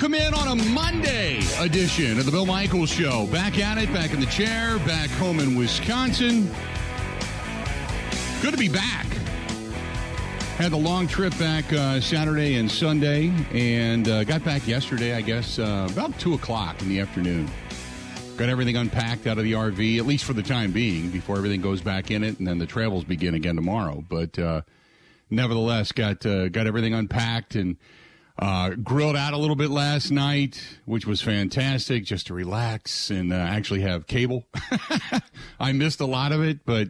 Welcome 0.00 0.14
in 0.14 0.32
on 0.32 0.46
a 0.46 0.54
Monday 0.70 1.40
edition 1.58 2.20
of 2.20 2.24
the 2.24 2.30
Bill 2.30 2.46
Michaels 2.46 2.88
Show. 2.88 3.26
Back 3.32 3.58
at 3.58 3.78
it, 3.78 3.92
back 3.92 4.12
in 4.12 4.20
the 4.20 4.26
chair, 4.26 4.78
back 4.86 5.10
home 5.10 5.40
in 5.40 5.56
Wisconsin. 5.56 6.48
Good 8.40 8.52
to 8.52 8.56
be 8.56 8.68
back. 8.68 9.06
Had 10.56 10.70
the 10.70 10.76
long 10.76 11.08
trip 11.08 11.36
back 11.36 11.72
uh, 11.72 12.00
Saturday 12.00 12.54
and 12.54 12.70
Sunday, 12.70 13.32
and 13.50 14.08
uh, 14.08 14.22
got 14.22 14.44
back 14.44 14.68
yesterday, 14.68 15.14
I 15.14 15.20
guess, 15.20 15.58
uh, 15.58 15.88
about 15.90 16.16
2 16.20 16.34
o'clock 16.34 16.80
in 16.80 16.88
the 16.88 17.00
afternoon. 17.00 17.50
Got 18.36 18.50
everything 18.50 18.76
unpacked 18.76 19.26
out 19.26 19.36
of 19.36 19.42
the 19.42 19.54
RV, 19.54 19.98
at 19.98 20.06
least 20.06 20.22
for 20.22 20.32
the 20.32 20.44
time 20.44 20.70
being, 20.70 21.10
before 21.10 21.38
everything 21.38 21.60
goes 21.60 21.80
back 21.80 22.12
in 22.12 22.22
it, 22.22 22.38
and 22.38 22.46
then 22.46 22.58
the 22.58 22.66
travels 22.66 23.02
begin 23.02 23.34
again 23.34 23.56
tomorrow. 23.56 24.04
But 24.08 24.38
uh, 24.38 24.62
nevertheless, 25.28 25.90
got 25.90 26.24
uh, 26.24 26.50
got 26.50 26.68
everything 26.68 26.94
unpacked 26.94 27.56
and 27.56 27.76
uh, 28.38 28.70
grilled 28.70 29.16
out 29.16 29.32
a 29.32 29.36
little 29.36 29.56
bit 29.56 29.70
last 29.70 30.10
night, 30.10 30.78
which 30.84 31.06
was 31.06 31.20
fantastic, 31.20 32.04
just 32.04 32.28
to 32.28 32.34
relax 32.34 33.10
and 33.10 33.32
uh, 33.32 33.36
actually 33.36 33.80
have 33.80 34.06
cable. 34.06 34.46
I 35.60 35.72
missed 35.72 36.00
a 36.00 36.06
lot 36.06 36.30
of 36.30 36.42
it, 36.42 36.64
but 36.64 36.88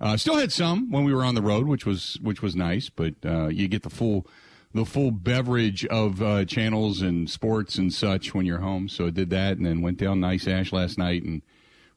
uh, 0.00 0.16
still 0.16 0.36
had 0.36 0.52
some 0.52 0.90
when 0.90 1.04
we 1.04 1.12
were 1.12 1.24
on 1.24 1.34
the 1.34 1.42
road, 1.42 1.66
which 1.66 1.84
was 1.84 2.18
which 2.22 2.40
was 2.40 2.56
nice. 2.56 2.88
But 2.88 3.14
uh, 3.24 3.48
you 3.48 3.68
get 3.68 3.82
the 3.82 3.90
full 3.90 4.26
the 4.72 4.86
full 4.86 5.10
beverage 5.10 5.84
of 5.86 6.22
uh, 6.22 6.44
channels 6.46 7.02
and 7.02 7.28
sports 7.28 7.76
and 7.76 7.92
such 7.92 8.34
when 8.34 8.46
you're 8.46 8.60
home. 8.60 8.88
So 8.88 9.06
I 9.06 9.10
did 9.10 9.30
that, 9.30 9.58
and 9.58 9.66
then 9.66 9.82
went 9.82 9.98
down 9.98 10.20
Nice 10.20 10.48
Ash 10.48 10.72
last 10.72 10.96
night 10.96 11.22
and 11.24 11.42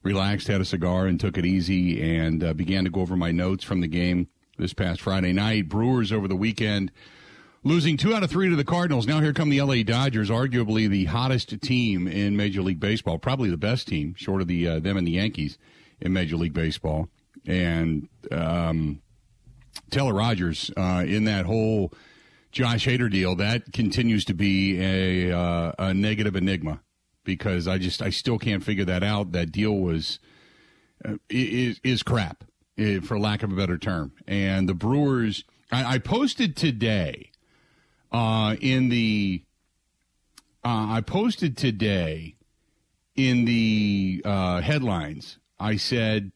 relaxed, 0.02 0.48
had 0.48 0.60
a 0.60 0.64
cigar, 0.66 1.06
and 1.06 1.18
took 1.18 1.38
it 1.38 1.46
easy, 1.46 2.02
and 2.02 2.44
uh, 2.44 2.52
began 2.52 2.84
to 2.84 2.90
go 2.90 3.00
over 3.00 3.16
my 3.16 3.32
notes 3.32 3.64
from 3.64 3.80
the 3.80 3.88
game 3.88 4.28
this 4.58 4.74
past 4.74 5.00
Friday 5.00 5.32
night. 5.32 5.70
Brewers 5.70 6.12
over 6.12 6.28
the 6.28 6.36
weekend 6.36 6.92
losing 7.62 7.96
two 7.96 8.14
out 8.14 8.22
of 8.22 8.30
three 8.30 8.48
to 8.48 8.56
the 8.56 8.64
Cardinals. 8.64 9.06
Now 9.06 9.20
here 9.20 9.32
come 9.32 9.50
the 9.50 9.60
LA 9.60 9.82
Dodgers, 9.82 10.30
arguably 10.30 10.88
the 10.88 11.06
hottest 11.06 11.60
team 11.60 12.06
in 12.06 12.36
Major 12.36 12.62
League 12.62 12.80
Baseball, 12.80 13.18
probably 13.18 13.50
the 13.50 13.56
best 13.56 13.88
team, 13.88 14.14
short 14.16 14.40
of 14.40 14.48
the 14.48 14.66
uh, 14.66 14.78
them 14.78 14.96
and 14.96 15.06
the 15.06 15.12
Yankees 15.12 15.58
in 16.00 16.12
Major 16.12 16.36
League 16.36 16.54
Baseball. 16.54 17.08
And 17.46 18.08
um, 18.30 19.00
Taylor 19.90 20.14
Rogers 20.14 20.70
uh, 20.76 21.04
in 21.06 21.24
that 21.24 21.46
whole 21.46 21.92
Josh 22.52 22.86
Hader 22.86 23.10
deal 23.10 23.36
that 23.36 23.72
continues 23.72 24.24
to 24.24 24.34
be 24.34 24.80
a 24.80 25.36
uh, 25.36 25.72
a 25.78 25.94
negative 25.94 26.36
enigma 26.36 26.80
because 27.24 27.68
I 27.68 27.78
just 27.78 28.02
I 28.02 28.10
still 28.10 28.38
can't 28.38 28.64
figure 28.64 28.84
that 28.86 29.02
out. 29.02 29.32
That 29.32 29.52
deal 29.52 29.76
was 29.76 30.18
uh, 31.04 31.14
is 31.28 31.80
is 31.84 32.02
crap, 32.02 32.44
eh, 32.76 33.00
for 33.00 33.18
lack 33.18 33.42
of 33.42 33.52
a 33.52 33.56
better 33.56 33.78
term. 33.78 34.12
And 34.26 34.68
the 34.68 34.74
Brewers, 34.74 35.44
I, 35.70 35.94
I 35.94 35.98
posted 35.98 36.56
today 36.56 37.29
uh, 38.12 38.56
in 38.60 38.88
the 38.88 39.42
uh, 40.64 40.86
I 40.90 41.00
posted 41.00 41.56
today 41.56 42.36
in 43.16 43.44
the 43.44 44.22
uh, 44.24 44.60
headlines. 44.60 45.38
I 45.58 45.76
said, 45.76 46.32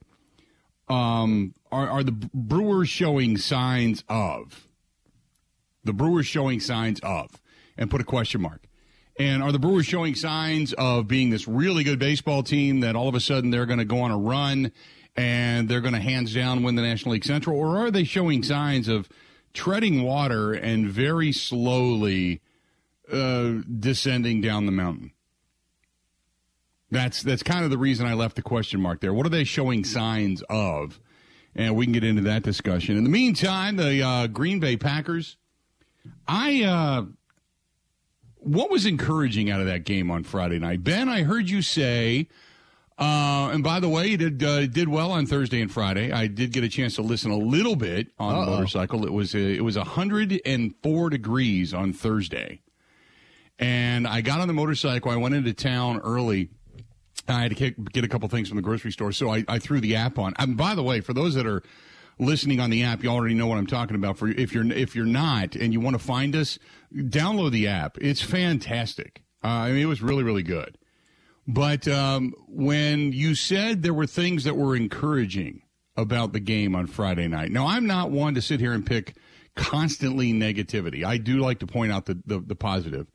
um, 0.89 1.55
are, 1.71 1.89
"Are 1.89 2.03
the 2.03 2.13
Brewers 2.13 2.89
showing 2.89 3.37
signs 3.37 4.05
of?" 4.09 4.67
The 5.85 5.93
Brewers 5.93 6.27
showing 6.27 6.61
signs 6.61 7.01
of, 7.01 7.31
and 7.77 7.91
put 7.91 8.01
a 8.01 8.05
question 8.05 8.41
mark. 8.41 8.67
And 9.19 9.43
are 9.43 9.53
the 9.53 9.59
Brewers 9.59 9.87
showing 9.87 10.15
signs 10.15 10.73
of 10.73 11.07
being 11.07 11.31
this 11.31 11.47
really 11.47 11.85
good 11.85 11.99
baseball 11.99 12.43
team 12.43 12.81
that 12.81 12.97
all 12.97 13.09
of 13.09 13.15
a 13.15 13.21
sudden 13.21 13.51
they're 13.51 13.67
going 13.67 13.79
to 13.79 13.85
go 13.85 14.01
on 14.01 14.11
a 14.11 14.19
run 14.19 14.73
and 15.17 15.69
they're 15.69 15.81
going 15.81 15.95
to 15.95 16.01
hands 16.01 16.35
down 16.35 16.65
win 16.65 16.75
the 16.75 16.83
National 16.83 17.13
League 17.13 17.25
Central, 17.25 17.57
or 17.57 17.77
are 17.79 17.91
they 17.91 18.05
showing 18.05 18.43
signs 18.43 18.89
of 18.89 19.09
treading 19.55 20.03
water 20.03 20.53
and 20.53 20.89
very 20.89 21.33
slowly 21.33 22.43
uh, 23.11 23.55
descending 23.79 24.41
down 24.41 24.67
the 24.67 24.73
mountain. 24.73 25.13
That's 26.91 27.23
that's 27.23 27.43
kind 27.43 27.65
of 27.65 27.71
the 27.71 27.79
reason 27.79 28.07
I 28.07 28.15
left 28.15 28.37
the 28.37 28.43
question 28.43 28.81
mark 28.81 29.01
there. 29.01 29.15
What 29.15 29.27
are 29.27 29.31
they 29.31 29.45
showing 29.45 29.85
signs 29.85 30.43
of? 30.51 31.01
And 31.57 31.77
we 31.77 31.87
can 31.87 31.93
get 31.93 32.05
into 32.05 32.23
that 32.23 32.43
discussion. 32.43 32.97
In 32.97 33.05
the 33.05 33.11
meantime, 33.11 33.77
the 33.77 34.03
uh, 34.03 34.27
Green 34.27 34.61
Bay 34.61 34.77
Packers. 34.77 35.37
I 36.29 36.63
uh, 36.63 37.05
what 38.37 38.71
was 38.71 38.87
encouraging 38.87 39.51
out 39.51 39.61
of 39.61 39.67
that 39.67 39.85
game 39.85 40.11
on 40.11 40.23
Friday 40.23 40.59
night, 40.59 40.85
Ben? 40.85 41.09
I 41.09 41.23
heard 41.23 41.49
you 41.49 41.63
say 41.63 42.29
uh, 42.99 43.51
and 43.53 43.65
by 43.65 43.81
the 43.81 43.89
way, 43.89 44.09
he 44.09 44.17
did 44.17 44.43
uh, 44.43 44.67
did 44.67 44.89
well 44.89 45.11
on 45.11 45.27
Thursday 45.27 45.61
and 45.61 45.71
Friday. 45.71 46.13
I 46.13 46.27
did 46.29 46.53
get 46.53 46.63
a 46.65 46.69
chance 46.69 46.95
to 46.97 47.03
listen 47.03 47.31
a 47.31 47.37
little 47.37 47.77
bit 47.77 48.09
on 48.19 48.35
Uh-oh. 48.35 48.45
the 48.45 48.51
motorcycle. 48.53 49.05
It 49.05 49.13
was 49.13 49.35
uh, 49.35 49.39
it 49.39 49.63
was 49.65 49.77
hundred 49.77 50.41
and 50.47 50.75
four 50.83 51.11
degrees 51.11 51.75
on 51.75 51.93
Thursday, 51.93 52.61
and 53.59 54.07
I 54.07 54.21
got 54.21 54.41
on 54.41 54.49
the 54.49 54.55
motorcycle. 54.55 55.11
I 55.11 55.17
went 55.17 55.35
into 55.35 55.53
town 55.53 56.01
early. 56.01 56.51
I 57.27 57.43
had 57.43 57.57
to 57.57 57.71
get 57.71 58.05
a 58.05 58.09
couple 58.09 58.29
things 58.29 58.49
from 58.49 58.57
the 58.57 58.63
grocery 58.63 58.93
store, 58.93 59.11
so 59.11 59.31
I, 59.31 59.45
I 59.49 59.59
threw 59.59 59.81
the 59.81 59.97
app 59.97 60.19
on. 60.19 60.35
And 60.39 60.57
by 60.57 60.75
the 60.75 60.83
way, 60.83 61.01
for 61.01 61.15
those 61.15 61.35
that 61.35 61.47
are 61.47 61.63
listening 62.19 62.61
on 62.61 62.71
the 62.71 62.83
app, 62.85 63.03
you 63.03 63.09
already 63.09 63.35
know 63.35 63.47
what 63.47 63.57
I'm 63.57 63.67
talking 63.67 63.97
about. 63.97 64.19
For 64.19 64.29
if 64.29 64.53
you're 64.53 64.71
if 64.71 64.95
you're 64.95 65.07
not 65.07 65.57
and 65.57 65.73
you 65.73 65.81
want 65.81 65.95
to 65.99 66.05
find 66.05 66.37
us, 66.37 66.59
download 66.95 67.51
the 67.53 67.67
app. 67.67 67.99
It's 67.99 68.21
fantastic. 68.21 69.23
Uh, 69.43 69.49
I 69.49 69.73
mean, 69.73 69.83
it 69.83 69.87
was 69.87 70.01
really 70.03 70.23
really 70.23 70.43
good. 70.45 70.79
But 71.47 71.87
um, 71.89 72.33
when 72.49 73.13
you 73.13 73.35
said 73.35 73.83
there 73.83 73.95
were 73.95 74.07
things 74.07 74.45
that 74.45 74.57
were 74.57 74.75
encouraging 74.75 75.63
about 75.97 76.33
the 76.33 76.41
game 76.41 76.75
on 76.75 76.87
Friday 76.87 77.29
night, 77.29 77.51
now 77.51 77.67
I'm 77.67 77.87
not 77.87 78.11
one 78.11 78.35
to 78.35 78.43
sit 78.43 78.61
here 78.61 78.73
and 78.73 78.85
pick 78.85 79.15
constantly 79.55 80.33
negativity. 80.33 81.05
I 81.05 81.19
do 81.19 81.39
like 81.39 81.59
to 81.61 81.67
point 81.67 81.93
out 81.93 82.07
the, 82.07 82.21
the, 82.27 82.41
the 82.41 82.57
positive. 82.57 83.09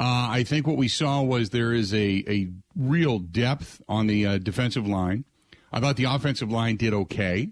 Uh, 0.00 0.28
I 0.30 0.44
think 0.44 0.66
what 0.66 0.76
we 0.76 0.88
saw 0.88 1.22
was 1.22 1.50
there 1.50 1.72
is 1.72 1.92
a, 1.92 2.24
a 2.28 2.48
real 2.76 3.18
depth 3.18 3.82
on 3.88 4.06
the 4.06 4.26
uh, 4.26 4.38
defensive 4.38 4.86
line. 4.86 5.24
I 5.72 5.80
thought 5.80 5.96
the 5.96 6.04
offensive 6.04 6.50
line 6.50 6.76
did 6.76 6.94
okay. 6.94 7.50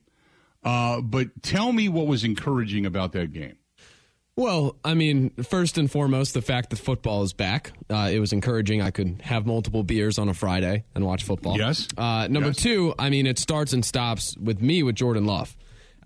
Uh, 0.62 1.00
but 1.00 1.42
tell 1.42 1.72
me 1.72 1.88
what 1.88 2.06
was 2.06 2.24
encouraging 2.24 2.86
about 2.86 3.12
that 3.12 3.32
game. 3.32 3.56
Well, 4.36 4.76
I 4.84 4.92
mean, 4.92 5.30
first 5.42 5.78
and 5.78 5.90
foremost, 5.90 6.34
the 6.34 6.42
fact 6.42 6.68
that 6.68 6.76
football 6.76 7.22
is 7.22 7.32
back. 7.32 7.72
Uh, 7.88 8.10
it 8.12 8.20
was 8.20 8.34
encouraging. 8.34 8.82
I 8.82 8.90
could 8.90 9.22
have 9.22 9.46
multiple 9.46 9.82
beers 9.82 10.18
on 10.18 10.28
a 10.28 10.34
Friday 10.34 10.84
and 10.94 11.06
watch 11.06 11.24
football. 11.24 11.56
Yes. 11.56 11.88
Uh, 11.96 12.28
number 12.28 12.50
yes. 12.50 12.56
two, 12.56 12.94
I 12.98 13.08
mean, 13.08 13.26
it 13.26 13.38
starts 13.38 13.72
and 13.72 13.82
stops 13.82 14.36
with 14.36 14.60
me 14.60 14.82
with 14.82 14.94
Jordan 14.94 15.24
Love. 15.24 15.56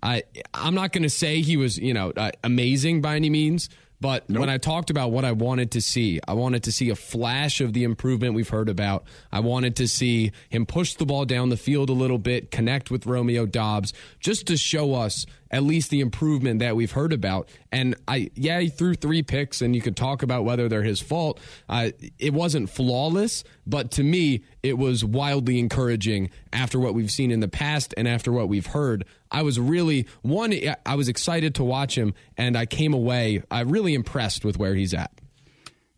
I 0.01 0.23
I'm 0.53 0.73
not 0.73 0.93
going 0.93 1.03
to 1.03 1.09
say 1.09 1.41
he 1.41 1.57
was 1.57 1.77
you 1.77 1.93
know 1.93 2.11
uh, 2.15 2.31
amazing 2.43 3.01
by 3.01 3.15
any 3.15 3.29
means, 3.29 3.69
but 3.99 4.27
nope. 4.29 4.39
when 4.39 4.49
I 4.49 4.57
talked 4.57 4.89
about 4.89 5.11
what 5.11 5.25
I 5.25 5.31
wanted 5.31 5.71
to 5.71 5.81
see, 5.81 6.19
I 6.27 6.33
wanted 6.33 6.63
to 6.63 6.71
see 6.71 6.89
a 6.89 6.95
flash 6.95 7.61
of 7.61 7.73
the 7.73 7.83
improvement 7.83 8.33
we've 8.33 8.49
heard 8.49 8.69
about. 8.69 9.03
I 9.31 9.41
wanted 9.41 9.75
to 9.75 9.87
see 9.87 10.31
him 10.49 10.65
push 10.65 10.95
the 10.95 11.05
ball 11.05 11.25
down 11.25 11.49
the 11.49 11.57
field 11.57 11.89
a 11.89 11.93
little 11.93 12.17
bit, 12.17 12.49
connect 12.49 12.89
with 12.89 13.05
Romeo 13.05 13.45
Doubs, 13.45 13.93
just 14.19 14.47
to 14.47 14.57
show 14.57 14.95
us 14.95 15.27
at 15.51 15.63
least 15.63 15.89
the 15.89 15.99
improvement 15.99 16.59
that 16.59 16.75
we've 16.75 16.93
heard 16.93 17.13
about. 17.13 17.49
And 17.71 17.95
I, 18.07 18.31
yeah, 18.35 18.59
he 18.61 18.69
threw 18.69 18.95
three 18.95 19.21
picks, 19.21 19.61
and 19.61 19.75
you 19.75 19.81
could 19.81 19.97
talk 19.97 20.23
about 20.23 20.45
whether 20.45 20.69
they're 20.69 20.81
his 20.83 21.01
fault. 21.01 21.39
Uh, 21.67 21.91
it 22.17 22.33
wasn't 22.33 22.69
flawless, 22.69 23.43
but 23.67 23.91
to 23.91 24.03
me, 24.03 24.43
it 24.63 24.77
was 24.77 25.03
wildly 25.03 25.59
encouraging 25.59 26.29
after 26.53 26.79
what 26.79 26.93
we've 26.93 27.11
seen 27.11 27.31
in 27.31 27.41
the 27.41 27.47
past 27.47 27.93
and 27.97 28.07
after 28.07 28.31
what 28.31 28.47
we've 28.47 28.67
heard. 28.67 29.05
I 29.29 29.43
was 29.43 29.59
really 29.59 30.07
one. 30.21 30.53
I 30.85 30.95
was 30.95 31.09
excited 31.09 31.55
to 31.55 31.63
watch 31.63 31.97
him, 31.97 32.13
and 32.37 32.57
I 32.57 32.65
came 32.65 32.93
away 32.93 33.43
I 33.51 33.61
really 33.61 33.93
impressed 33.93 34.45
with 34.45 34.57
where 34.57 34.75
he's 34.75 34.93
at. 34.93 35.11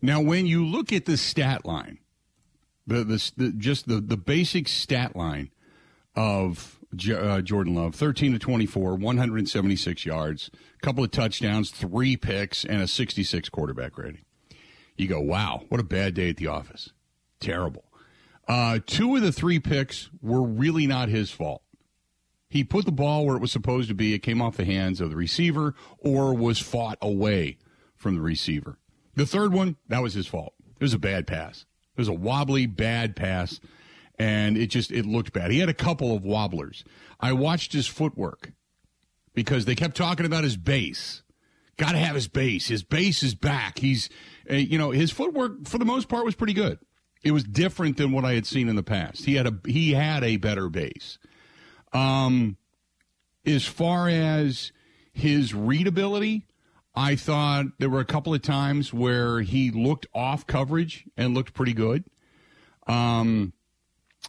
Now, 0.02 0.20
when 0.20 0.46
you 0.46 0.66
look 0.66 0.92
at 0.92 1.06
the 1.06 1.16
stat 1.16 1.64
line, 1.64 1.98
the 2.86 3.04
the, 3.04 3.32
the 3.36 3.52
just 3.52 3.88
the 3.88 4.00
the 4.00 4.16
basic 4.16 4.68
stat 4.68 5.16
line 5.16 5.50
of 6.14 6.78
uh, 7.10 7.40
Jordan 7.42 7.74
Love, 7.74 7.94
thirteen 7.94 8.32
to 8.32 8.38
twenty 8.38 8.66
four, 8.66 8.94
one 8.94 9.18
hundred 9.18 9.38
and 9.38 9.48
seventy 9.48 9.76
six 9.76 10.04
yards, 10.04 10.50
a 10.76 10.80
couple 10.80 11.04
of 11.04 11.10
touchdowns, 11.10 11.70
three 11.70 12.16
picks, 12.16 12.64
and 12.64 12.82
a 12.82 12.88
sixty 12.88 13.22
six 13.22 13.48
quarterback 13.48 13.96
rating. 13.98 14.24
You 14.96 15.08
go, 15.08 15.20
wow, 15.20 15.62
what 15.68 15.80
a 15.80 15.84
bad 15.84 16.14
day 16.14 16.30
at 16.30 16.36
the 16.36 16.46
office. 16.46 16.92
Terrible. 17.40 17.84
Uh, 18.46 18.78
two 18.86 19.16
of 19.16 19.22
the 19.22 19.32
three 19.32 19.58
picks 19.58 20.10
were 20.22 20.42
really 20.42 20.86
not 20.86 21.08
his 21.08 21.30
fault. 21.30 21.62
He 22.48 22.62
put 22.62 22.84
the 22.84 22.92
ball 22.92 23.26
where 23.26 23.36
it 23.36 23.42
was 23.42 23.50
supposed 23.50 23.88
to 23.88 23.94
be. 23.94 24.14
It 24.14 24.20
came 24.20 24.40
off 24.40 24.56
the 24.56 24.64
hands 24.64 25.00
of 25.00 25.10
the 25.10 25.16
receiver 25.16 25.74
or 25.98 26.34
was 26.34 26.60
fought 26.60 26.98
away 27.02 27.58
from 27.96 28.14
the 28.14 28.20
receiver. 28.20 28.78
The 29.16 29.26
third 29.26 29.52
one, 29.52 29.76
that 29.88 30.02
was 30.02 30.14
his 30.14 30.26
fault. 30.26 30.54
It 30.78 30.82
was 30.82 30.94
a 30.94 30.98
bad 30.98 31.26
pass. 31.26 31.64
It 31.96 32.00
was 32.00 32.08
a 32.08 32.12
wobbly, 32.12 32.66
bad 32.66 33.16
pass, 33.16 33.60
and 34.18 34.56
it 34.56 34.68
just 34.68 34.90
it 34.90 35.06
looked 35.06 35.32
bad. 35.32 35.50
He 35.50 35.58
had 35.58 35.68
a 35.68 35.74
couple 35.74 36.14
of 36.14 36.24
wobblers. 36.24 36.84
I 37.20 37.32
watched 37.32 37.72
his 37.72 37.86
footwork 37.86 38.52
because 39.34 39.64
they 39.64 39.74
kept 39.74 39.96
talking 39.96 40.26
about 40.26 40.44
his 40.44 40.56
base. 40.56 41.22
Got 41.76 41.92
to 41.92 41.98
have 41.98 42.14
his 42.14 42.28
base. 42.28 42.68
His 42.68 42.84
base 42.84 43.22
is 43.22 43.34
back. 43.34 43.78
He's, 43.78 44.08
uh, 44.48 44.54
you 44.54 44.78
know, 44.78 44.92
his 44.92 45.10
footwork 45.10 45.66
for 45.66 45.78
the 45.78 45.84
most 45.84 46.08
part 46.08 46.24
was 46.24 46.36
pretty 46.36 46.52
good. 46.52 46.78
It 47.24 47.32
was 47.32 47.42
different 47.42 47.96
than 47.96 48.12
what 48.12 48.24
I 48.24 48.34
had 48.34 48.46
seen 48.46 48.68
in 48.68 48.76
the 48.76 48.82
past. 48.82 49.24
He 49.24 49.34
had 49.34 49.46
a 49.46 49.58
he 49.66 49.92
had 49.92 50.22
a 50.22 50.36
better 50.36 50.68
base. 50.68 51.18
Um, 51.92 52.56
as 53.46 53.64
far 53.64 54.08
as 54.08 54.72
his 55.12 55.54
readability, 55.54 56.46
I 56.94 57.16
thought 57.16 57.66
there 57.78 57.90
were 57.90 58.00
a 58.00 58.04
couple 58.04 58.34
of 58.34 58.42
times 58.42 58.92
where 58.92 59.40
he 59.40 59.70
looked 59.70 60.06
off 60.14 60.46
coverage 60.46 61.04
and 61.16 61.34
looked 61.34 61.54
pretty 61.54 61.72
good. 61.72 62.04
Um, 62.86 63.52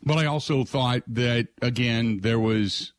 but 0.03 0.18
I 0.18 0.25
also 0.25 0.63
thought 0.63 1.03
that 1.07 1.47
again 1.62 2.19
there 2.21 2.39
was 2.39 2.94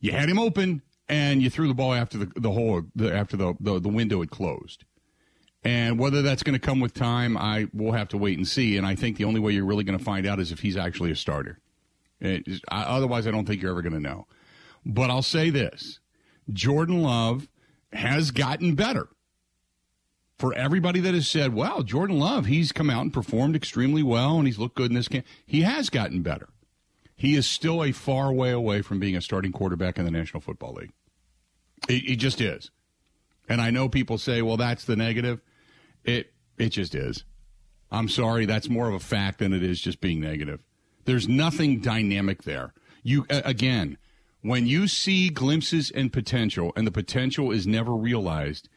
you 0.00 0.12
had 0.12 0.28
him 0.28 0.38
open 0.38 0.82
and 1.08 1.42
you 1.42 1.50
threw 1.50 1.68
the 1.68 1.74
ball 1.74 1.94
after 1.94 2.18
the 2.18 2.32
the 2.36 2.50
hole 2.50 2.82
the, 2.94 3.14
after 3.14 3.36
the, 3.36 3.54
the 3.60 3.80
the 3.80 3.88
window 3.88 4.20
had 4.20 4.30
closed. 4.30 4.84
And 5.64 5.98
whether 5.98 6.22
that's 6.22 6.44
going 6.44 6.58
to 6.58 6.64
come 6.64 6.78
with 6.78 6.94
time, 6.94 7.36
I 7.36 7.66
will 7.74 7.92
have 7.92 8.08
to 8.08 8.16
wait 8.16 8.38
and 8.38 8.46
see. 8.46 8.76
And 8.76 8.86
I 8.86 8.94
think 8.94 9.16
the 9.16 9.24
only 9.24 9.40
way 9.40 9.52
you're 9.52 9.64
really 9.64 9.82
going 9.82 9.98
to 9.98 10.04
find 10.04 10.24
out 10.24 10.38
is 10.38 10.52
if 10.52 10.60
he's 10.60 10.76
actually 10.76 11.10
a 11.10 11.16
starter. 11.16 11.58
Is, 12.20 12.60
otherwise, 12.70 13.26
I 13.26 13.32
don't 13.32 13.44
think 13.44 13.60
you're 13.60 13.72
ever 13.72 13.82
going 13.82 13.92
to 13.92 14.00
know. 14.00 14.26
But 14.86 15.10
I'll 15.10 15.20
say 15.22 15.50
this 15.50 15.98
Jordan 16.52 17.02
Love 17.02 17.48
has 17.92 18.30
gotten 18.30 18.74
better. 18.74 19.08
For 20.38 20.54
everybody 20.54 21.00
that 21.00 21.14
has 21.14 21.26
said, 21.26 21.52
well, 21.52 21.82
Jordan 21.82 22.18
Love, 22.18 22.46
he's 22.46 22.70
come 22.70 22.90
out 22.90 23.02
and 23.02 23.12
performed 23.12 23.56
extremely 23.56 24.04
well 24.04 24.38
and 24.38 24.46
he's 24.46 24.58
looked 24.58 24.76
good 24.76 24.90
in 24.90 24.94
this 24.94 25.08
game, 25.08 25.24
he 25.44 25.62
has 25.62 25.90
gotten 25.90 26.22
better. 26.22 26.48
He 27.16 27.34
is 27.34 27.46
still 27.46 27.82
a 27.82 27.90
far 27.90 28.32
way 28.32 28.52
away 28.52 28.80
from 28.82 29.00
being 29.00 29.16
a 29.16 29.20
starting 29.20 29.50
quarterback 29.50 29.98
in 29.98 30.04
the 30.04 30.10
National 30.12 30.40
Football 30.40 30.74
League. 30.74 30.92
He 31.88 32.14
just 32.14 32.40
is. 32.40 32.70
And 33.48 33.60
I 33.60 33.70
know 33.70 33.88
people 33.88 34.18
say, 34.18 34.42
well, 34.42 34.56
that's 34.56 34.84
the 34.84 34.96
negative. 34.96 35.40
It 36.04 36.32
it 36.58 36.68
just 36.68 36.94
is. 36.94 37.24
I'm 37.90 38.08
sorry, 38.08 38.44
that's 38.44 38.68
more 38.68 38.88
of 38.88 38.94
a 38.94 39.00
fact 39.00 39.38
than 39.38 39.52
it 39.52 39.62
is 39.62 39.80
just 39.80 40.00
being 40.00 40.20
negative. 40.20 40.60
There's 41.06 41.28
nothing 41.28 41.80
dynamic 41.80 42.42
there. 42.42 42.74
You 43.02 43.26
again, 43.30 43.96
when 44.42 44.66
you 44.66 44.86
see 44.86 45.30
glimpses 45.30 45.90
and 45.90 46.12
potential 46.12 46.72
and 46.76 46.86
the 46.86 46.92
potential 46.92 47.50
is 47.50 47.66
never 47.66 47.94
realized, 47.94 48.68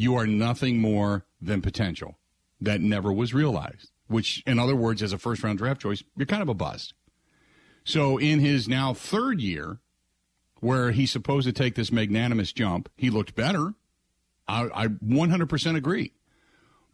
you 0.00 0.16
are 0.16 0.26
nothing 0.26 0.78
more 0.78 1.26
than 1.42 1.60
potential 1.60 2.16
that 2.58 2.80
never 2.80 3.12
was 3.12 3.34
realized. 3.34 3.90
Which 4.06 4.42
in 4.46 4.58
other 4.58 4.74
words 4.74 5.02
as 5.02 5.12
a 5.12 5.18
first 5.18 5.42
round 5.42 5.58
draft 5.58 5.82
choice, 5.82 6.02
you're 6.16 6.24
kind 6.24 6.40
of 6.40 6.48
a 6.48 6.54
bust. 6.54 6.94
So 7.84 8.16
in 8.16 8.40
his 8.40 8.66
now 8.66 8.94
third 8.94 9.42
year 9.42 9.78
where 10.60 10.92
he's 10.92 11.10
supposed 11.10 11.46
to 11.46 11.52
take 11.52 11.74
this 11.74 11.92
magnanimous 11.92 12.50
jump, 12.54 12.88
he 12.96 13.10
looked 13.10 13.34
better. 13.34 13.74
I, 14.48 14.68
I 14.74 14.86
100% 14.86 15.76
agree. 15.76 16.14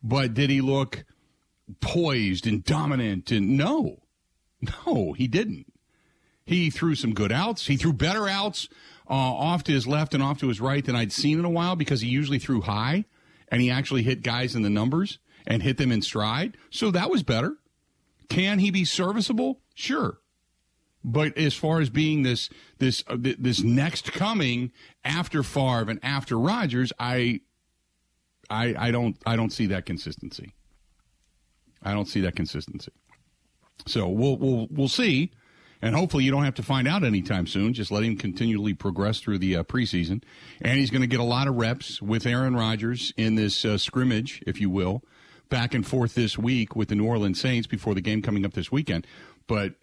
But 0.03 0.35
did 0.35 0.50
he 0.50 0.61
look 0.61 1.05
poised 1.81 2.44
and 2.44 2.64
dominant? 2.64 3.31
And 3.31 3.56
no, 3.56 4.03
no, 4.85 5.12
he 5.12 5.29
didn't. 5.29 5.73
He 6.44 6.70
threw 6.70 6.97
some 6.97 7.14
good 7.14 7.31
outs. 7.31 7.69
He 7.69 7.76
threw 7.76 7.93
better 7.93 8.29
outs 8.29 8.69
uh, 9.08 9.12
off 9.12 9.64
to 9.64 9.73
his 9.73 9.87
left 9.87 10.14
and 10.14 10.23
off 10.23 10.38
to 10.41 10.49
his 10.49 10.61
right 10.61 10.85
than 10.85 10.97
I'd 10.97 11.12
seen 11.12 11.38
in 11.38 11.44
a 11.44 11.50
while 11.50 11.76
because 11.76 12.00
he 12.00 12.08
usually 12.08 12.38
threw 12.38 12.61
high 12.61 13.05
and 13.49 13.62
he 13.62 13.70
actually 13.70 14.03
hit 14.03 14.23
guys 14.23 14.55
in 14.55 14.62
the 14.62 14.70
numbers 14.70 15.19
and 15.47 15.62
hit 15.62 15.76
them 15.79 15.93
in 15.93 16.03
stride. 16.03 16.56
So 16.70 16.91
that 16.91 17.11
was 17.11 17.23
better. 17.23 17.56
Can 18.29 18.58
he 18.58 18.70
be 18.70 18.85
serviceable? 18.85 19.61
Sure. 19.75 20.19
But 21.05 21.38
as 21.38 21.55
far 21.55 21.81
as 21.81 21.88
being 21.88 22.25
this 22.25 22.50
this 22.79 23.05
uh, 23.06 23.17
this 23.17 23.62
next 23.62 24.12
coming 24.12 24.73
after 25.05 25.44
Favre 25.44 25.88
and 25.88 26.00
after 26.03 26.37
Rodgers, 26.37 26.93
I 26.99 27.43
I, 28.50 28.75
I 28.76 28.91
don't 28.91 29.17
I 29.25 29.37
don't 29.37 29.53
see 29.53 29.67
that 29.67 29.87
consistency. 29.87 30.55
I 31.81 31.93
don't 31.93 32.08
see 32.08 32.20
that 32.23 32.35
consistency. 32.35 32.91
So 33.87 34.08
we'll 34.08 34.37
we'll 34.37 34.67
we'll 34.70 34.88
see, 34.88 35.31
and 35.82 35.94
hopefully 35.94 36.25
you 36.25 36.31
don't 36.31 36.44
have 36.44 36.55
to 36.55 36.62
find 36.62 36.88
out 36.88 37.05
anytime 37.05 37.46
soon. 37.46 37.73
Just 37.73 37.90
let 37.90 38.02
him 38.02 38.17
continually 38.17 38.75
progress 38.75 39.20
through 39.20 39.38
the 39.38 39.56
uh, 39.56 39.62
preseason, 39.64 40.23
and 40.61 40.78
he's 40.78 40.90
going 40.90 41.02
to 41.02 41.06
get 41.06 41.20
a 41.20 41.25
lot 41.25 41.49
of 41.49 41.56
reps 41.56 42.00
with 42.00 42.26
Aaron 42.26 42.55
Rodgers 42.56 43.12
in 43.17 43.34
this 43.34 43.64
uh, 43.64 43.78
scrimmage, 43.78 44.43
if 44.46 44.61
you 44.61 44.70
will, 44.70 45.02
back 45.49 45.75
and 45.75 45.87
forth 45.87 46.14
this 46.14 46.38
week 46.38 46.75
with 46.75 46.88
the 46.88 46.94
New 46.94 47.06
Orleans 47.06 47.40
Saints 47.40 47.67
before 47.67 47.94
the 47.94 48.00
game 48.00 48.23
coming 48.23 48.44
up 48.44 48.55
this 48.55 48.73
weekend. 48.73 49.06
But 49.46 49.75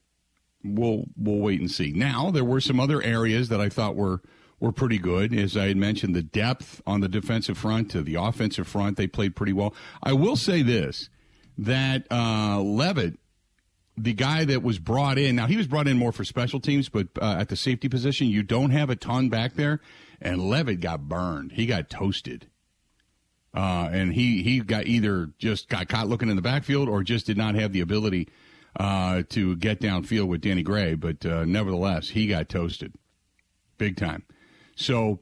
we'll 0.64 1.06
we'll 1.18 1.40
wait 1.40 1.60
and 1.60 1.70
see. 1.70 1.92
Now 1.92 2.32
there 2.32 2.46
were 2.46 2.62
some 2.62 2.80
other 2.80 3.02
areas 3.02 3.50
that 3.50 3.62
I 3.62 3.70
thought 3.70 3.96
were 3.96 4.22
were 4.60 4.72
pretty 4.72 4.98
good. 4.98 5.34
As 5.34 5.58
I 5.58 5.68
had 5.68 5.78
mentioned, 5.78 6.16
the 6.16 6.24
depth 6.24 6.82
on 6.88 7.02
the 7.02 7.10
defensive 7.10 7.58
front 7.58 7.92
to 7.92 8.02
the 8.02 8.16
offensive 8.16 8.68
front, 8.68 8.98
they 8.98 9.08
played 9.08 9.36
pretty 9.36 9.54
well. 9.54 9.74
I 10.02 10.14
will 10.14 10.38
say 10.38 10.62
this 10.62 11.10
that 11.58 12.08
uh, 12.10 12.62
Leavitt, 12.62 13.20
the 13.98 14.14
guy 14.14 14.46
that 14.46 14.64
was 14.64 14.80
brought 14.80 15.18
in, 15.18 15.36
now 15.36 15.48
he 15.48 15.58
was 15.58 15.68
brought 15.68 15.88
in 15.88 15.98
more 15.98 16.12
for 16.12 16.24
special 16.24 16.60
teams, 16.60 16.90
but 16.90 17.08
uh, 17.22 17.36
at 17.40 17.50
the 17.50 17.56
safety 17.56 17.88
position, 17.88 18.28
you 18.28 18.44
don't 18.44 18.72
have 18.72 18.90
a 18.90 18.96
ton 18.96 19.30
back 19.30 19.54
there. 19.54 19.80
And 20.22 20.50
Leavitt 20.50 20.80
got 20.80 21.08
burned. 21.08 21.54
He 21.54 21.66
got 21.66 21.90
toasted. 21.90 22.48
Uh, 23.54 23.90
and 23.92 24.14
he, 24.14 24.42
he 24.42 24.62
got 24.62 24.88
either 24.88 25.30
just 25.38 25.70
got 25.70 25.88
caught 25.88 26.08
looking 26.08 26.30
in 26.30 26.36
the 26.36 26.42
backfield 26.42 26.90
or 26.90 27.04
just 27.04 27.28
did 27.28 27.38
not 27.38 27.54
have 27.56 27.72
the 27.72 27.82
ability 27.82 28.30
uh, 28.80 29.22
to 29.30 29.56
get 29.58 29.80
downfield 29.80 30.28
with 30.28 30.42
Danny 30.42 30.64
Gray. 30.64 30.96
But 30.96 31.26
uh, 31.26 31.46
nevertheless, 31.46 32.10
he 32.10 32.28
got 32.28 32.50
toasted 32.50 32.94
big 33.78 33.96
time. 33.98 34.24
So 34.76 35.20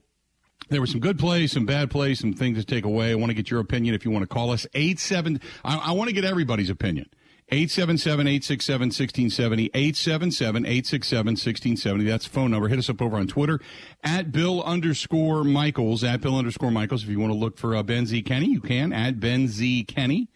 there 0.70 0.80
were 0.80 0.86
some 0.86 1.00
good 1.00 1.18
plays, 1.18 1.52
some 1.52 1.66
bad 1.66 1.90
plays, 1.90 2.20
some 2.20 2.32
things 2.32 2.58
to 2.58 2.64
take 2.64 2.86
away. 2.86 3.10
I 3.10 3.14
want 3.16 3.30
to 3.30 3.34
get 3.34 3.50
your 3.50 3.60
opinion 3.60 3.94
if 3.94 4.04
you 4.06 4.10
want 4.10 4.22
to 4.22 4.28
call 4.28 4.50
us. 4.50 4.66
87. 4.72 5.40
I, 5.64 5.76
I 5.76 5.92
want 5.92 6.08
to 6.08 6.14
get 6.14 6.24
everybody's 6.24 6.70
opinion. 6.70 7.10
877 7.52 8.26
867 8.26 8.86
1670. 8.86 9.70
877 9.74 10.64
867 10.64 11.26
1670. 11.32 12.04
That's 12.04 12.24
phone 12.24 12.50
number. 12.50 12.68
Hit 12.68 12.78
us 12.78 12.88
up 12.88 13.02
over 13.02 13.16
on 13.16 13.26
Twitter 13.26 13.60
at 14.02 14.32
Bill 14.32 14.62
underscore 14.62 15.44
Michaels. 15.44 16.02
At 16.02 16.22
Bill 16.22 16.38
underscore 16.38 16.70
Michaels. 16.70 17.02
If 17.02 17.10
you 17.10 17.20
want 17.20 17.30
to 17.30 17.38
look 17.38 17.58
for 17.58 17.76
uh, 17.76 17.82
Ben 17.82 18.06
Z. 18.06 18.22
Kenny, 18.22 18.46
you 18.46 18.60
can. 18.62 18.94
At 18.94 19.20
Ben 19.20 19.48
Z. 19.48 19.84
Kenny 19.84 20.28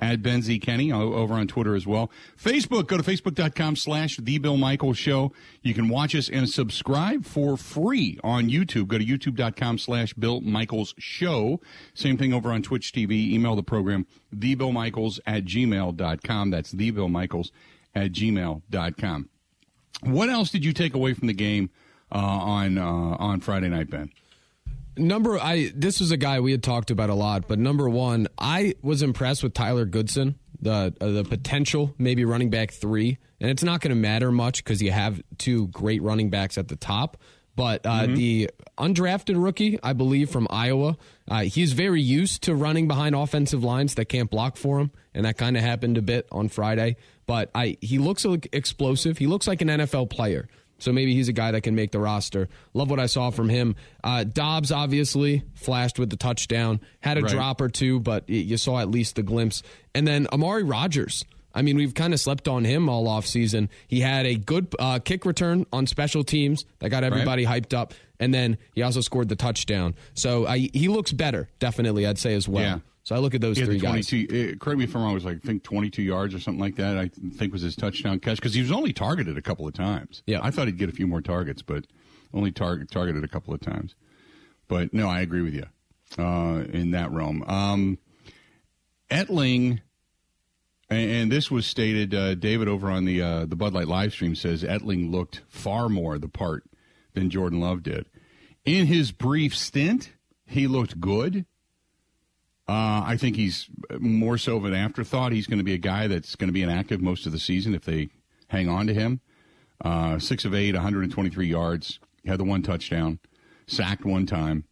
at 0.00 0.22
Ben 0.22 0.42
Z. 0.42 0.58
Kenny 0.58 0.92
over 0.92 1.34
on 1.34 1.46
Twitter 1.46 1.74
as 1.74 1.86
well. 1.86 2.10
Facebook, 2.42 2.86
go 2.86 2.96
to 2.96 3.02
facebook.com 3.02 3.76
slash 3.76 4.16
The 4.16 4.38
Bill 4.38 4.56
Michaels 4.56 4.98
Show. 4.98 5.32
You 5.62 5.74
can 5.74 5.88
watch 5.88 6.14
us 6.14 6.28
and 6.28 6.48
subscribe 6.48 7.24
for 7.24 7.56
free 7.56 8.18
on 8.22 8.48
YouTube. 8.48 8.88
Go 8.88 8.98
to 8.98 9.04
youtube.com 9.04 9.78
slash 9.78 10.12
Bill 10.14 10.40
Michaels 10.40 10.94
Show. 10.98 11.60
Same 11.94 12.16
thing 12.16 12.32
over 12.32 12.50
on 12.50 12.62
Twitch 12.62 12.92
TV. 12.92 13.30
Email 13.30 13.56
the 13.56 13.62
program, 13.62 14.06
thebillmichaels 14.34 15.20
at 15.26 15.44
gmail.com. 15.44 16.50
That's 16.50 16.74
thebillmichaels 16.74 17.50
at 17.94 18.12
gmail.com. 18.12 19.28
What 20.02 20.28
else 20.28 20.50
did 20.50 20.64
you 20.64 20.72
take 20.72 20.94
away 20.94 21.14
from 21.14 21.28
the 21.28 21.34
game 21.34 21.70
uh, 22.12 22.18
on 22.18 22.78
uh, 22.78 22.84
on 22.84 23.40
Friday 23.40 23.68
night, 23.68 23.90
Ben? 23.90 24.10
Number 24.96 25.38
I 25.38 25.72
this 25.74 26.00
was 26.00 26.10
a 26.12 26.16
guy 26.16 26.40
we 26.40 26.52
had 26.52 26.62
talked 26.62 26.90
about 26.90 27.10
a 27.10 27.14
lot, 27.14 27.48
but 27.48 27.58
number 27.58 27.88
one, 27.88 28.28
I 28.38 28.74
was 28.82 29.02
impressed 29.02 29.42
with 29.42 29.52
Tyler 29.52 29.84
Goodson, 29.84 30.36
the 30.60 30.94
uh, 31.00 31.10
the 31.10 31.24
potential 31.24 31.94
maybe 31.98 32.24
running 32.24 32.50
back 32.50 32.70
three, 32.70 33.18
and 33.40 33.50
it's 33.50 33.62
not 33.62 33.80
going 33.80 33.90
to 33.90 34.00
matter 34.00 34.30
much 34.30 34.62
because 34.62 34.80
you 34.80 34.92
have 34.92 35.20
two 35.38 35.68
great 35.68 36.02
running 36.02 36.30
backs 36.30 36.58
at 36.58 36.68
the 36.68 36.76
top. 36.76 37.16
But 37.56 37.86
uh, 37.86 38.02
mm-hmm. 38.02 38.14
the 38.14 38.50
undrafted 38.78 39.42
rookie, 39.42 39.78
I 39.82 39.92
believe 39.92 40.30
from 40.30 40.48
Iowa, 40.50 40.96
uh, 41.28 41.42
he's 41.42 41.72
very 41.72 42.02
used 42.02 42.42
to 42.44 42.54
running 42.54 42.88
behind 42.88 43.14
offensive 43.14 43.62
lines 43.62 43.94
that 43.94 44.06
can't 44.06 44.28
block 44.28 44.56
for 44.56 44.80
him, 44.80 44.90
and 45.12 45.24
that 45.24 45.38
kind 45.38 45.56
of 45.56 45.62
happened 45.62 45.96
a 45.96 46.02
bit 46.02 46.26
on 46.32 46.48
Friday. 46.48 46.96
But 47.26 47.50
I 47.54 47.78
he 47.80 47.98
looks 47.98 48.26
explosive. 48.52 49.18
He 49.18 49.26
looks 49.26 49.46
like 49.46 49.62
an 49.62 49.68
NFL 49.68 50.10
player. 50.10 50.48
So 50.78 50.92
maybe 50.92 51.14
he's 51.14 51.28
a 51.28 51.32
guy 51.32 51.52
that 51.52 51.62
can 51.62 51.74
make 51.74 51.92
the 51.92 52.00
roster. 52.00 52.48
Love 52.72 52.90
what 52.90 53.00
I 53.00 53.06
saw 53.06 53.30
from 53.30 53.48
him. 53.48 53.76
Uh, 54.02 54.24
Doubs 54.24 54.72
obviously 54.72 55.42
flashed 55.54 55.98
with 55.98 56.10
the 56.10 56.16
touchdown, 56.16 56.80
had 57.00 57.18
a 57.18 57.22
right. 57.22 57.30
drop 57.30 57.60
or 57.60 57.68
two, 57.68 58.00
but 58.00 58.28
you 58.28 58.56
saw 58.56 58.78
at 58.78 58.90
least 58.90 59.16
the 59.16 59.22
glimpse. 59.22 59.62
And 59.94 60.06
then 60.06 60.26
Amari 60.32 60.62
Rogers. 60.62 61.24
I 61.54 61.62
mean, 61.62 61.76
we've 61.76 61.94
kind 61.94 62.12
of 62.12 62.18
slept 62.18 62.48
on 62.48 62.64
him 62.64 62.88
all 62.88 63.06
off 63.06 63.26
season. 63.26 63.70
He 63.86 64.00
had 64.00 64.26
a 64.26 64.34
good 64.34 64.74
uh, 64.78 64.98
kick 64.98 65.24
return 65.24 65.66
on 65.72 65.86
special 65.86 66.24
teams 66.24 66.64
that 66.80 66.88
got 66.88 67.04
everybody 67.04 67.46
right. 67.46 67.62
hyped 67.62 67.72
up, 67.72 67.94
and 68.18 68.34
then 68.34 68.58
he 68.74 68.82
also 68.82 69.00
scored 69.00 69.28
the 69.28 69.36
touchdown. 69.36 69.94
So 70.14 70.44
uh, 70.44 70.54
he 70.54 70.88
looks 70.88 71.12
better, 71.12 71.48
definitely. 71.60 72.06
I'd 72.06 72.18
say 72.18 72.34
as 72.34 72.48
well. 72.48 72.62
Yeah. 72.62 72.78
So 73.04 73.14
I 73.14 73.18
look 73.18 73.34
at 73.34 73.42
those 73.42 73.58
three 73.58 73.78
guys. 73.78 74.10
Uh, 74.12 74.54
correct 74.58 74.78
me 74.78 74.84
if 74.84 74.96
I'm 74.96 75.02
wrong. 75.02 75.10
It 75.10 75.14
was 75.14 75.26
like 75.26 75.36
I 75.36 75.46
think 75.46 75.62
22 75.62 76.02
yards 76.02 76.34
or 76.34 76.40
something 76.40 76.60
like 76.60 76.76
that. 76.76 76.96
I 76.96 77.10
think 77.36 77.52
was 77.52 77.60
his 77.60 77.76
touchdown 77.76 78.18
catch 78.18 78.36
because 78.36 78.54
he 78.54 78.62
was 78.62 78.72
only 78.72 78.94
targeted 78.94 79.36
a 79.36 79.42
couple 79.42 79.68
of 79.68 79.74
times. 79.74 80.22
Yeah, 80.26 80.40
I 80.42 80.50
thought 80.50 80.66
he'd 80.66 80.78
get 80.78 80.88
a 80.88 80.92
few 80.92 81.06
more 81.06 81.20
targets, 81.20 81.60
but 81.60 81.86
only 82.32 82.50
target 82.50 82.90
targeted 82.90 83.22
a 83.22 83.28
couple 83.28 83.52
of 83.52 83.60
times. 83.60 83.94
But 84.68 84.94
no, 84.94 85.06
I 85.06 85.20
agree 85.20 85.42
with 85.42 85.54
you 85.54 85.66
uh, 86.18 86.64
in 86.72 86.92
that 86.92 87.12
realm. 87.12 87.42
Um, 87.46 87.98
Etling, 89.10 89.82
and, 90.88 91.10
and, 91.10 91.32
this 91.32 91.50
was 91.50 91.66
stated. 91.66 92.14
Uh, 92.14 92.34
David 92.34 92.68
over 92.68 92.90
on 92.90 93.04
the 93.04 93.20
uh, 93.20 93.44
the 93.44 93.54
Bud 93.54 93.74
Light 93.74 93.86
live 93.86 94.12
stream 94.12 94.34
says 94.34 94.62
Etling 94.62 95.10
looked 95.10 95.42
far 95.48 95.90
more 95.90 96.18
the 96.18 96.28
part 96.28 96.64
than 97.12 97.28
Jordan 97.28 97.60
Love 97.60 97.82
did. 97.82 98.06
In 98.64 98.86
his 98.86 99.12
brief 99.12 99.54
stint, 99.54 100.12
he 100.46 100.66
looked 100.66 101.02
good 101.02 101.44
uh, 102.68 103.02
I 103.04 103.16
think 103.18 103.36
he's 103.36 103.68
more 103.98 104.38
so 104.38 104.56
of 104.56 104.64
an 104.64 104.74
afterthought. 104.74 105.32
He's 105.32 105.46
going 105.46 105.58
to 105.58 105.64
be 105.64 105.74
a 105.74 105.78
guy 105.78 106.06
that's 106.06 106.34
going 106.36 106.48
to 106.48 106.52
be 106.52 106.62
inactive 106.62 107.00
most 107.00 107.26
of 107.26 107.32
the 107.32 107.38
season 107.38 107.74
if 107.74 107.84
they 107.84 108.08
hang 108.48 108.68
on 108.68 108.86
to 108.86 108.94
him. 108.94 109.20
Uh, 109.84 110.18
six 110.18 110.44
of 110.44 110.54
eight, 110.54 110.74
123 110.74 111.46
yards, 111.46 111.98
had 112.26 112.38
the 112.38 112.44
one 112.44 112.62
touchdown, 112.62 113.18
sacked 113.66 114.04
one 114.04 114.26
time. 114.26 114.64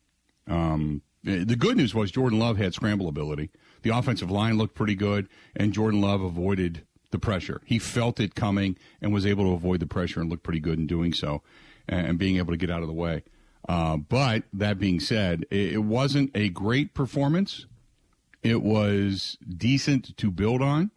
Um, 0.49 1.03
Uh, 1.25 1.45
the 1.45 1.55
good 1.55 1.77
news 1.77 1.95
was 1.95 2.11
Jordan 2.11 2.39
Love 2.39 2.57
had 2.57 2.75
scramble 2.75 3.09
ability. 3.09 3.51
The 3.83 3.91
offensive 3.91 4.31
line 4.31 4.59
looked 4.59 4.75
pretty 4.75 4.97
good, 4.97 5.29
and 5.55 5.73
Jordan 5.73 6.01
Love 6.01 6.21
avoided 6.21 6.85
the 7.13 7.19
pressure. 7.19 7.61
He 7.65 7.79
felt 7.79 8.19
it 8.19 8.35
coming 8.35 8.77
and 9.01 9.13
was 9.13 9.25
able 9.25 9.45
to 9.45 9.53
avoid 9.53 9.81
the 9.81 9.87
pressure 9.87 10.21
and 10.21 10.29
look 10.31 10.43
pretty 10.43 10.61
good 10.61 10.79
in 10.79 10.87
doing 10.87 11.13
so 11.13 11.43
and 11.89 12.19
being 12.19 12.39
able 12.39 12.53
to 12.53 12.57
get 12.57 12.71
out 12.71 12.83
of 12.83 12.89
the 12.89 12.95
way. 12.95 13.23
Uh, 13.69 13.97
but 13.99 14.45
that 14.53 14.79
being 14.81 14.99
said, 14.99 15.47
it, 15.51 15.85
wasn't 15.85 16.31
a 16.35 16.49
great 16.49 16.95
performance. 16.95 17.67
It 18.43 18.63
was 18.63 19.39
decent 19.47 20.17
to 20.17 20.31
build 20.31 20.63
on. 20.63 20.91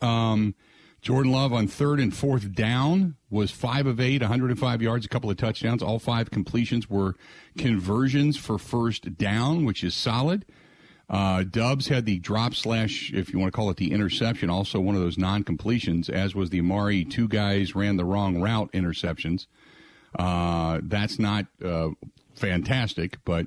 Um, 0.00 0.54
Jordan 1.00 1.32
Love 1.32 1.52
on 1.52 1.66
third 1.66 1.98
and 1.98 2.14
fourth 2.14 2.52
down 2.54 3.16
was 3.30 3.50
five 3.50 3.86
of 3.86 4.00
eight, 4.00 4.20
105 4.20 4.82
yards, 4.82 5.06
a 5.06 5.08
couple 5.08 5.30
of 5.30 5.38
touchdowns. 5.38 5.82
All 5.82 5.98
five 5.98 6.30
completions 6.30 6.90
were 6.90 7.14
conversions 7.56 8.36
for 8.36 8.58
first 8.58 9.16
down, 9.16 9.64
which 9.64 9.82
is 9.82 9.94
solid. 9.94 10.44
Uh, 11.08 11.42
Doubs 11.42 11.88
had 11.88 12.06
the 12.06 12.18
drop 12.20 12.54
slash, 12.54 13.10
if 13.12 13.32
you 13.32 13.38
want 13.38 13.52
to 13.52 13.56
call 13.56 13.70
it 13.70 13.78
the 13.78 13.90
interception, 13.90 14.48
also 14.48 14.78
one 14.78 14.94
of 14.94 15.00
those 15.00 15.18
non 15.18 15.42
completions, 15.42 16.08
as 16.08 16.34
was 16.34 16.50
the 16.50 16.60
Amari 16.60 17.04
two 17.04 17.26
guys 17.26 17.74
ran 17.74 17.96
the 17.96 18.04
wrong 18.04 18.40
route 18.40 18.70
interceptions. 18.72 19.46
Uh, 20.16 20.80
that's 20.82 21.18
not 21.18 21.46
uh, 21.64 21.88
fantastic, 22.34 23.18
but 23.24 23.46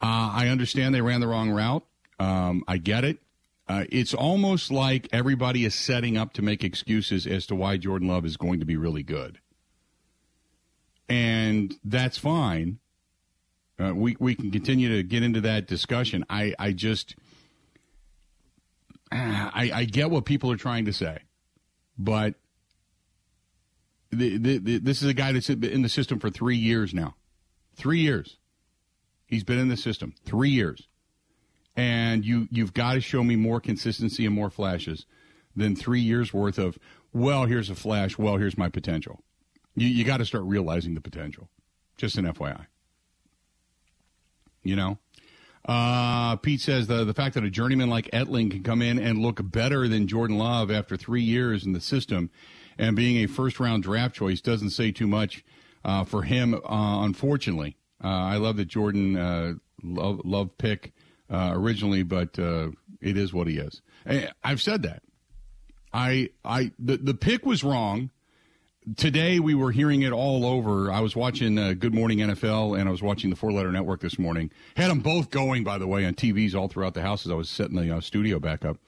uh, 0.00 0.30
I 0.34 0.48
understand 0.48 0.94
they 0.94 1.00
ran 1.00 1.20
the 1.20 1.28
wrong 1.28 1.50
route. 1.50 1.84
Um, 2.18 2.62
I 2.68 2.78
get 2.78 3.04
it. 3.04 3.18
Uh, 3.68 3.84
it's 3.90 4.14
almost 4.14 4.70
like 4.70 5.08
everybody 5.12 5.64
is 5.64 5.74
setting 5.74 6.16
up 6.16 6.32
to 6.32 6.42
make 6.42 6.64
excuses 6.64 7.26
as 7.26 7.46
to 7.46 7.54
why 7.54 7.76
Jordan 7.76 8.08
Love 8.08 8.24
is 8.24 8.36
going 8.36 8.60
to 8.60 8.66
be 8.66 8.76
really 8.76 9.02
good. 9.02 9.40
And 11.08 11.74
that's 11.84 12.16
fine. 12.16 12.78
Uh, 13.78 13.94
we, 13.94 14.16
we 14.18 14.34
can 14.34 14.50
continue 14.50 14.96
to 14.96 15.02
get 15.02 15.22
into 15.22 15.40
that 15.42 15.66
discussion. 15.66 16.24
I, 16.30 16.54
I 16.58 16.72
just, 16.72 17.14
I, 19.12 19.70
I 19.74 19.84
get 19.84 20.10
what 20.10 20.24
people 20.24 20.50
are 20.50 20.56
trying 20.56 20.86
to 20.86 20.92
say, 20.92 21.18
but 21.98 22.34
the, 24.10 24.38
the, 24.38 24.58
the, 24.58 24.78
this 24.78 25.02
is 25.02 25.08
a 25.08 25.14
guy 25.14 25.32
that's 25.32 25.50
in 25.50 25.82
the 25.82 25.88
system 25.88 26.18
for 26.18 26.30
three 26.30 26.56
years 26.56 26.94
now. 26.94 27.16
Three 27.76 28.00
years. 28.00 28.37
He's 29.28 29.44
been 29.44 29.58
in 29.58 29.68
the 29.68 29.76
system 29.76 30.14
three 30.24 30.50
years, 30.50 30.88
and 31.76 32.24
you 32.24 32.48
you've 32.50 32.74
got 32.74 32.94
to 32.94 33.00
show 33.00 33.22
me 33.22 33.36
more 33.36 33.60
consistency 33.60 34.26
and 34.26 34.34
more 34.34 34.50
flashes 34.50 35.06
than 35.54 35.76
three 35.76 36.00
years 36.00 36.32
worth 36.32 36.58
of. 36.58 36.78
Well, 37.12 37.44
here's 37.44 37.70
a 37.70 37.74
flash. 37.74 38.18
Well, 38.18 38.38
here's 38.38 38.58
my 38.58 38.68
potential. 38.68 39.22
You 39.76 39.86
you 39.86 40.04
got 40.04 40.16
to 40.16 40.24
start 40.24 40.44
realizing 40.44 40.94
the 40.94 41.00
potential. 41.00 41.48
Just 41.96 42.16
an 42.16 42.24
FYI. 42.24 42.66
You 44.62 44.76
know. 44.76 44.98
Uh, 45.68 46.36
Pete 46.36 46.62
says 46.62 46.86
the 46.86 47.04
the 47.04 47.12
fact 47.12 47.34
that 47.34 47.44
a 47.44 47.50
journeyman 47.50 47.90
like 47.90 48.10
Etling 48.10 48.50
can 48.50 48.62
come 48.62 48.80
in 48.80 48.98
and 48.98 49.18
look 49.18 49.40
better 49.42 49.86
than 49.86 50.06
Jordan 50.06 50.38
Love 50.38 50.70
after 50.70 50.96
three 50.96 51.22
years 51.22 51.66
in 51.66 51.74
the 51.74 51.80
system 51.80 52.30
and 52.78 52.96
being 52.96 53.22
a 53.22 53.26
first 53.26 53.60
round 53.60 53.82
draft 53.82 54.14
choice 54.14 54.40
doesn't 54.40 54.70
say 54.70 54.92
too 54.92 55.06
much 55.06 55.44
uh, 55.84 56.04
for 56.04 56.22
him, 56.22 56.54
uh, 56.54 57.04
unfortunately. 57.04 57.76
Uh, 58.02 58.08
I 58.08 58.36
love 58.36 58.56
that 58.56 58.66
Jordan 58.66 59.16
uh, 59.16 59.54
love, 59.82 60.20
love 60.24 60.56
pick 60.58 60.92
uh, 61.30 61.52
originally, 61.54 62.02
but 62.02 62.38
uh, 62.38 62.68
it 63.00 63.16
is 63.16 63.32
what 63.32 63.46
he 63.46 63.58
is. 63.58 63.82
I've 64.42 64.62
said 64.62 64.82
that. 64.82 65.02
I 65.92 66.30
I 66.44 66.72
the 66.78 66.96
the 66.98 67.14
pick 67.14 67.44
was 67.44 67.64
wrong. 67.64 68.10
Today 68.96 69.38
we 69.38 69.54
were 69.54 69.70
hearing 69.70 70.02
it 70.02 70.12
all 70.12 70.46
over. 70.46 70.90
I 70.90 71.00
was 71.00 71.14
watching 71.14 71.56
Good 71.78 71.94
Morning 71.94 72.18
NFL 72.18 72.78
and 72.78 72.88
I 72.88 72.92
was 72.92 73.02
watching 73.02 73.28
the 73.28 73.36
Four 73.36 73.52
Letter 73.52 73.70
Network 73.70 74.00
this 74.00 74.18
morning. 74.18 74.50
Had 74.76 74.90
them 74.90 75.00
both 75.00 75.28
going, 75.30 75.62
by 75.64 75.76
the 75.76 75.86
way, 75.86 76.06
on 76.06 76.14
TVs 76.14 76.54
all 76.54 76.68
throughout 76.68 76.94
the 76.94 77.02
house 77.02 77.26
as 77.26 77.32
I 77.32 77.34
was 77.34 77.50
setting 77.50 77.76
the 77.76 78.00
studio 78.00 78.38
back 78.38 78.64
up 78.64 78.78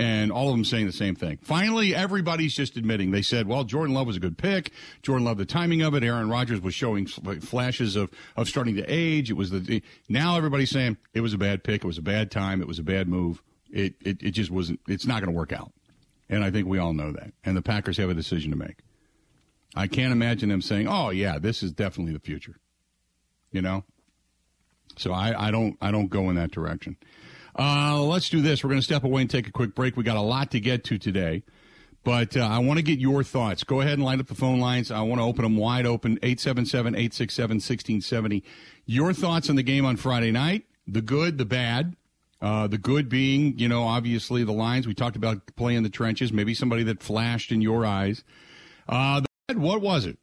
and 0.00 0.32
all 0.32 0.48
of 0.48 0.54
them 0.54 0.64
saying 0.64 0.86
the 0.86 0.92
same 0.92 1.14
thing. 1.14 1.38
Finally, 1.42 1.94
everybody's 1.94 2.54
just 2.54 2.78
admitting. 2.78 3.10
They 3.10 3.20
said, 3.20 3.46
well, 3.46 3.64
Jordan 3.64 3.94
Love 3.94 4.06
was 4.06 4.16
a 4.16 4.20
good 4.20 4.38
pick. 4.38 4.72
Jordan 5.02 5.26
loved 5.26 5.38
the 5.38 5.44
timing 5.44 5.82
of 5.82 5.94
it. 5.94 6.02
Aaron 6.02 6.30
Rodgers 6.30 6.62
was 6.62 6.74
showing 6.74 7.06
flashes 7.06 7.96
of, 7.96 8.10
of 8.34 8.48
starting 8.48 8.76
to 8.76 8.84
age. 8.88 9.30
It 9.30 9.34
was 9.34 9.50
the, 9.50 9.82
now 10.08 10.38
everybody's 10.38 10.70
saying 10.70 10.96
it 11.12 11.20
was 11.20 11.34
a 11.34 11.38
bad 11.38 11.62
pick. 11.62 11.84
It 11.84 11.86
was 11.86 11.98
a 11.98 12.02
bad 12.02 12.30
time. 12.30 12.62
It 12.62 12.66
was 12.66 12.78
a 12.78 12.82
bad 12.82 13.08
move. 13.08 13.42
It, 13.70 13.94
it, 14.00 14.22
it 14.22 14.30
just 14.30 14.50
wasn't, 14.50 14.80
it's 14.88 15.06
not 15.06 15.20
going 15.20 15.32
to 15.32 15.38
work 15.38 15.52
out. 15.52 15.70
And 16.30 16.42
I 16.42 16.50
think 16.50 16.66
we 16.66 16.78
all 16.78 16.94
know 16.94 17.12
that. 17.12 17.34
And 17.44 17.54
the 17.54 17.62
Packers 17.62 17.98
have 17.98 18.08
a 18.08 18.14
decision 18.14 18.50
to 18.52 18.56
make. 18.56 18.78
I 19.76 19.86
can't 19.86 20.12
imagine 20.12 20.48
them 20.48 20.62
saying, 20.62 20.88
oh, 20.88 21.10
yeah, 21.10 21.38
this 21.38 21.62
is 21.62 21.72
definitely 21.72 22.14
the 22.14 22.20
future. 22.20 22.56
You 23.52 23.60
know? 23.60 23.84
So 24.96 25.12
I, 25.12 25.48
I 25.48 25.50
don't, 25.50 25.76
I 25.82 25.90
don't 25.90 26.08
go 26.08 26.30
in 26.30 26.36
that 26.36 26.52
direction. 26.52 26.96
Uh, 27.58 28.02
let's 28.02 28.28
do 28.28 28.40
this. 28.40 28.62
We're 28.62 28.70
going 28.70 28.80
to 28.80 28.84
step 28.84 29.04
away 29.04 29.22
and 29.22 29.30
take 29.30 29.48
a 29.48 29.52
quick 29.52 29.74
break. 29.74 29.96
We 29.96 30.04
got 30.04 30.16
a 30.16 30.22
lot 30.22 30.50
to 30.52 30.60
get 30.60 30.84
to 30.84 30.98
today. 30.98 31.42
But 32.02 32.36
uh, 32.36 32.40
I 32.40 32.58
want 32.60 32.78
to 32.78 32.82
get 32.82 32.98
your 32.98 33.22
thoughts. 33.22 33.62
Go 33.62 33.80
ahead 33.80 33.94
and 33.94 34.04
light 34.04 34.20
up 34.20 34.26
the 34.26 34.34
phone 34.34 34.58
lines. 34.58 34.90
I 34.90 35.02
want 35.02 35.20
to 35.20 35.24
open 35.24 35.42
them 35.42 35.56
wide 35.56 35.84
open 35.84 36.12
877 36.22 36.94
867 36.94 37.56
1670. 37.56 38.42
Your 38.86 39.12
thoughts 39.12 39.50
on 39.50 39.56
the 39.56 39.62
game 39.62 39.84
on 39.84 39.96
Friday 39.96 40.30
night 40.30 40.64
the 40.86 41.02
good, 41.02 41.38
the 41.38 41.44
bad. 41.44 41.96
Uh, 42.42 42.66
the 42.66 42.78
good 42.78 43.10
being, 43.10 43.58
you 43.58 43.68
know, 43.68 43.82
obviously 43.82 44.44
the 44.44 44.52
lines. 44.52 44.86
We 44.86 44.94
talked 44.94 45.16
about 45.16 45.54
playing 45.56 45.82
the 45.82 45.90
trenches, 45.90 46.32
maybe 46.32 46.54
somebody 46.54 46.82
that 46.84 47.02
flashed 47.02 47.52
in 47.52 47.60
your 47.60 47.84
eyes. 47.84 48.24
Uh, 48.88 49.20
the 49.20 49.26
bad, 49.46 49.58
what 49.58 49.82
was 49.82 50.06
it? 50.06 50.18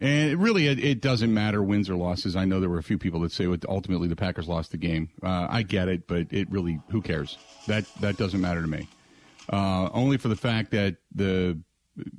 And 0.00 0.30
it 0.30 0.38
really, 0.38 0.66
it, 0.66 0.82
it, 0.82 1.00
doesn't 1.02 1.32
matter 1.32 1.62
wins 1.62 1.90
or 1.90 1.94
losses. 1.94 2.34
I 2.34 2.46
know 2.46 2.58
there 2.58 2.70
were 2.70 2.78
a 2.78 2.82
few 2.82 2.96
people 2.96 3.20
that 3.20 3.32
say 3.32 3.46
ultimately 3.68 4.08
the 4.08 4.16
Packers 4.16 4.48
lost 4.48 4.70
the 4.70 4.78
game. 4.78 5.10
Uh, 5.22 5.46
I 5.50 5.62
get 5.62 5.88
it, 5.88 6.06
but 6.06 6.28
it 6.30 6.50
really, 6.50 6.80
who 6.90 7.02
cares? 7.02 7.36
That 7.66 7.84
that 8.00 8.16
doesn't 8.16 8.40
matter 8.40 8.62
to 8.62 8.66
me. 8.66 8.88
Uh, 9.52 9.90
only 9.92 10.16
for 10.16 10.28
the 10.28 10.36
fact 10.36 10.70
that 10.70 10.96
the 11.14 11.58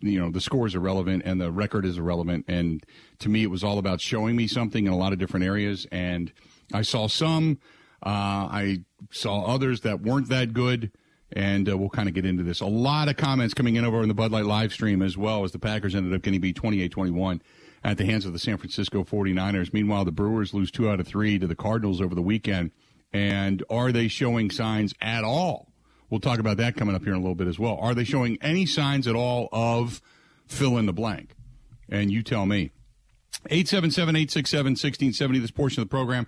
you 0.02 0.20
know 0.20 0.30
the 0.30 0.42
score 0.42 0.68
is 0.68 0.76
irrelevant 0.76 1.24
and 1.26 1.42
the 1.42 1.52
record 1.52 1.86
is 1.86 1.98
irrelevant. 1.98 2.46
And 2.48 2.84
to 3.20 3.30
me, 3.30 3.42
it 3.42 3.50
was 3.50 3.64
all 3.64 3.80
about 3.80 4.00
showing 4.00 4.36
me 4.36 4.46
something 4.48 4.86
in 4.86 4.94
a 4.94 4.98
lot 4.98 5.12
of 5.12 5.18
different 5.18 5.46
areas. 5.46 5.88
And 5.92 6.32
I 6.72 6.84
saw 6.84 7.08
some, 7.08 7.58
uh, 8.06 8.46
I 8.52 8.84
saw 9.10 9.46
others 9.46 9.82
that 9.82 10.02
weren't 10.02 10.30
that 10.30 10.54
good 10.54 10.92
and 11.34 11.70
uh, 11.70 11.78
we'll 11.78 11.90
kind 11.90 12.10
of 12.10 12.14
get 12.14 12.26
into 12.26 12.44
this. 12.44 12.60
A 12.60 12.66
lot 12.66 13.08
of 13.08 13.18
comments 13.18 13.54
coming 13.54 13.76
in 13.76 13.86
over 13.86 14.02
in 14.02 14.08
the 14.08 14.14
Bud 14.14 14.32
Light 14.32 14.46
live 14.46 14.74
stream 14.74 15.02
as 15.02 15.18
well 15.18 15.44
as 15.44 15.52
the 15.52 15.60
Packers 15.60 15.96
ended 15.96 16.14
up 16.14 16.22
getting 16.22 16.42
beat 16.42 16.56
28 16.56 16.92
21 16.92 17.42
at 17.84 17.98
the 17.98 18.06
hands 18.06 18.26
of 18.26 18.34
the 18.34 18.40
San 18.40 18.58
Francisco 18.58 19.04
49ers. 19.04 19.74
Meanwhile, 19.74 20.06
the 20.06 20.12
Brewers 20.12 20.54
lose 20.54 20.72
two 20.72 20.90
out 20.90 21.00
of 21.00 21.08
three 21.08 21.40
to 21.40 21.48
the 21.48 21.56
Cardinals 21.56 22.02
over 22.02 22.14
the 22.14 22.22
weekend. 22.22 22.72
And 23.14 23.64
are 23.70 23.92
they 23.92 24.08
showing 24.08 24.52
signs 24.52 24.94
at 25.02 25.24
all? 25.24 25.72
We'll 26.10 26.20
talk 26.20 26.40
about 26.40 26.58
that 26.58 26.76
coming 26.76 26.96
up 26.96 27.04
here 27.04 27.14
in 27.14 27.20
a 27.20 27.22
little 27.22 27.36
bit 27.36 27.48
as 27.48 27.58
well. 27.58 27.78
Are 27.82 27.96
they 27.96 28.04
showing 28.04 28.38
any 28.42 28.66
signs 28.66 29.08
at 29.08 29.16
all 29.16 29.50
of 29.52 30.02
fill 30.46 30.78
in 30.78 30.86
the 30.86 30.94
blank? 30.94 31.36
And 31.90 32.12
you 32.12 32.22
tell 32.24 32.46
me. 32.46 32.72
877 33.48 34.16
867 34.16 34.72
1670, 34.72 35.40
this 35.40 35.52
portion 35.52 35.82
of 35.82 35.88
the 35.88 35.90
program. 35.90 36.28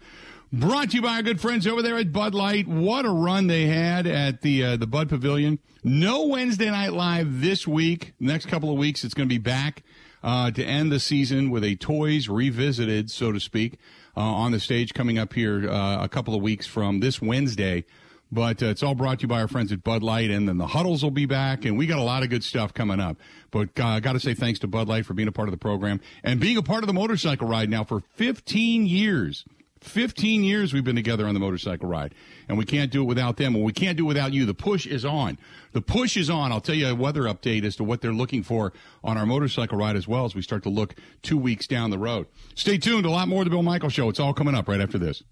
Brought 0.53 0.91
to 0.91 0.97
you 0.97 1.01
by 1.01 1.15
our 1.15 1.23
good 1.23 1.41
friends 1.41 1.65
over 1.65 1.81
there 1.81 1.97
at 1.97 2.11
Bud 2.11 2.35
Light. 2.35 2.67
What 2.67 3.07
a 3.07 3.09
run 3.09 3.47
they 3.47 3.65
had 3.65 4.05
at 4.05 4.41
the 4.41 4.63
uh, 4.63 4.77
the 4.77 4.85
Bud 4.85 5.09
Pavilion. 5.09 5.57
No 5.83 6.27
Wednesday 6.27 6.69
Night 6.69 6.93
Live 6.93 7.41
this 7.41 7.67
week. 7.67 8.13
Next 8.19 8.45
couple 8.45 8.69
of 8.69 8.77
weeks, 8.77 9.03
it's 9.03 9.15
going 9.15 9.27
to 9.27 9.33
be 9.33 9.39
back 9.39 9.81
uh, 10.21 10.51
to 10.51 10.63
end 10.63 10.91
the 10.91 10.99
season 10.99 11.49
with 11.49 11.63
a 11.63 11.75
Toys 11.77 12.29
revisited, 12.29 13.09
so 13.09 13.31
to 13.31 13.39
speak, 13.39 13.79
uh, 14.15 14.19
on 14.19 14.51
the 14.51 14.59
stage 14.59 14.93
coming 14.93 15.17
up 15.17 15.33
here 15.33 15.67
uh, 15.67 16.03
a 16.03 16.07
couple 16.07 16.35
of 16.35 16.43
weeks 16.43 16.67
from 16.67 16.99
this 16.99 17.19
Wednesday. 17.19 17.83
But 18.31 18.61
uh, 18.61 18.67
it's 18.67 18.83
all 18.83 18.93
brought 18.93 19.21
to 19.21 19.23
you 19.23 19.29
by 19.29 19.41
our 19.41 19.47
friends 19.47 19.71
at 19.71 19.83
Bud 19.83 20.03
Light, 20.03 20.29
and 20.29 20.47
then 20.47 20.59
the 20.59 20.67
huddles 20.67 21.01
will 21.01 21.09
be 21.09 21.25
back, 21.25 21.65
and 21.65 21.79
we 21.79 21.87
got 21.87 21.97
a 21.97 22.03
lot 22.03 22.21
of 22.21 22.29
good 22.29 22.43
stuff 22.43 22.75
coming 22.75 22.99
up. 22.99 23.17
But 23.49 23.69
uh, 23.79 23.99
got 24.01 24.13
to 24.13 24.19
say 24.19 24.35
thanks 24.35 24.59
to 24.59 24.67
Bud 24.67 24.87
Light 24.87 25.07
for 25.07 25.15
being 25.15 25.27
a 25.27 25.31
part 25.31 25.47
of 25.47 25.51
the 25.51 25.57
program 25.57 25.99
and 26.23 26.39
being 26.39 26.57
a 26.57 26.63
part 26.63 26.83
of 26.83 26.87
the 26.87 26.93
motorcycle 26.93 27.47
ride 27.47 27.71
now 27.71 27.83
for 27.83 28.03
15 28.17 28.85
years. 28.85 29.45
15 29.83 30.43
years 30.43 30.73
we've 30.73 30.83
been 30.83 30.95
together 30.95 31.27
on 31.27 31.33
the 31.33 31.39
motorcycle 31.39 31.87
ride, 31.87 32.15
and 32.47 32.57
we 32.57 32.65
can't 32.65 32.91
do 32.91 33.01
it 33.01 33.05
without 33.05 33.37
them, 33.37 33.55
and 33.55 33.63
we 33.63 33.73
can't 33.73 33.97
do 33.97 34.05
it 34.05 34.07
without 34.07 34.33
you. 34.33 34.45
The 34.45 34.53
push 34.53 34.87
is 34.87 35.05
on. 35.05 35.37
The 35.73 35.81
push 35.81 36.17
is 36.17 36.29
on. 36.29 36.51
I'll 36.51 36.61
tell 36.61 36.75
you 36.75 36.87
a 36.87 36.95
weather 36.95 37.23
update 37.23 37.63
as 37.63 37.75
to 37.77 37.83
what 37.83 38.01
they're 38.01 38.13
looking 38.13 38.43
for 38.43 38.73
on 39.03 39.17
our 39.17 39.25
motorcycle 39.25 39.77
ride 39.77 39.95
as 39.95 40.07
well 40.07 40.25
as 40.25 40.35
we 40.35 40.41
start 40.41 40.63
to 40.63 40.69
look 40.69 40.95
two 41.21 41.37
weeks 41.37 41.67
down 41.67 41.89
the 41.89 41.99
road. 41.99 42.27
Stay 42.55 42.77
tuned. 42.77 43.05
A 43.05 43.09
lot 43.09 43.27
more 43.27 43.41
of 43.41 43.45
the 43.45 43.51
Bill 43.51 43.63
Michael 43.63 43.89
Show. 43.89 44.09
It's 44.09 44.19
all 44.19 44.33
coming 44.33 44.55
up 44.55 44.67
right 44.67 44.81
after 44.81 44.97
this. 44.97 45.23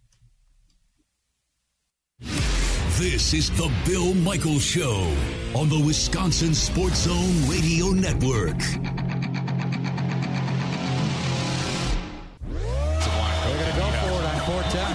This 3.00 3.34
is 3.34 3.50
the 3.52 3.72
Bill 3.86 4.14
Michael 4.14 4.60
Show 4.60 5.12
on 5.56 5.70
the 5.70 5.82
Wisconsin 5.84 6.54
Sports 6.54 7.04
Zone 7.04 7.50
Radio 7.50 7.88
Network. 7.88 8.62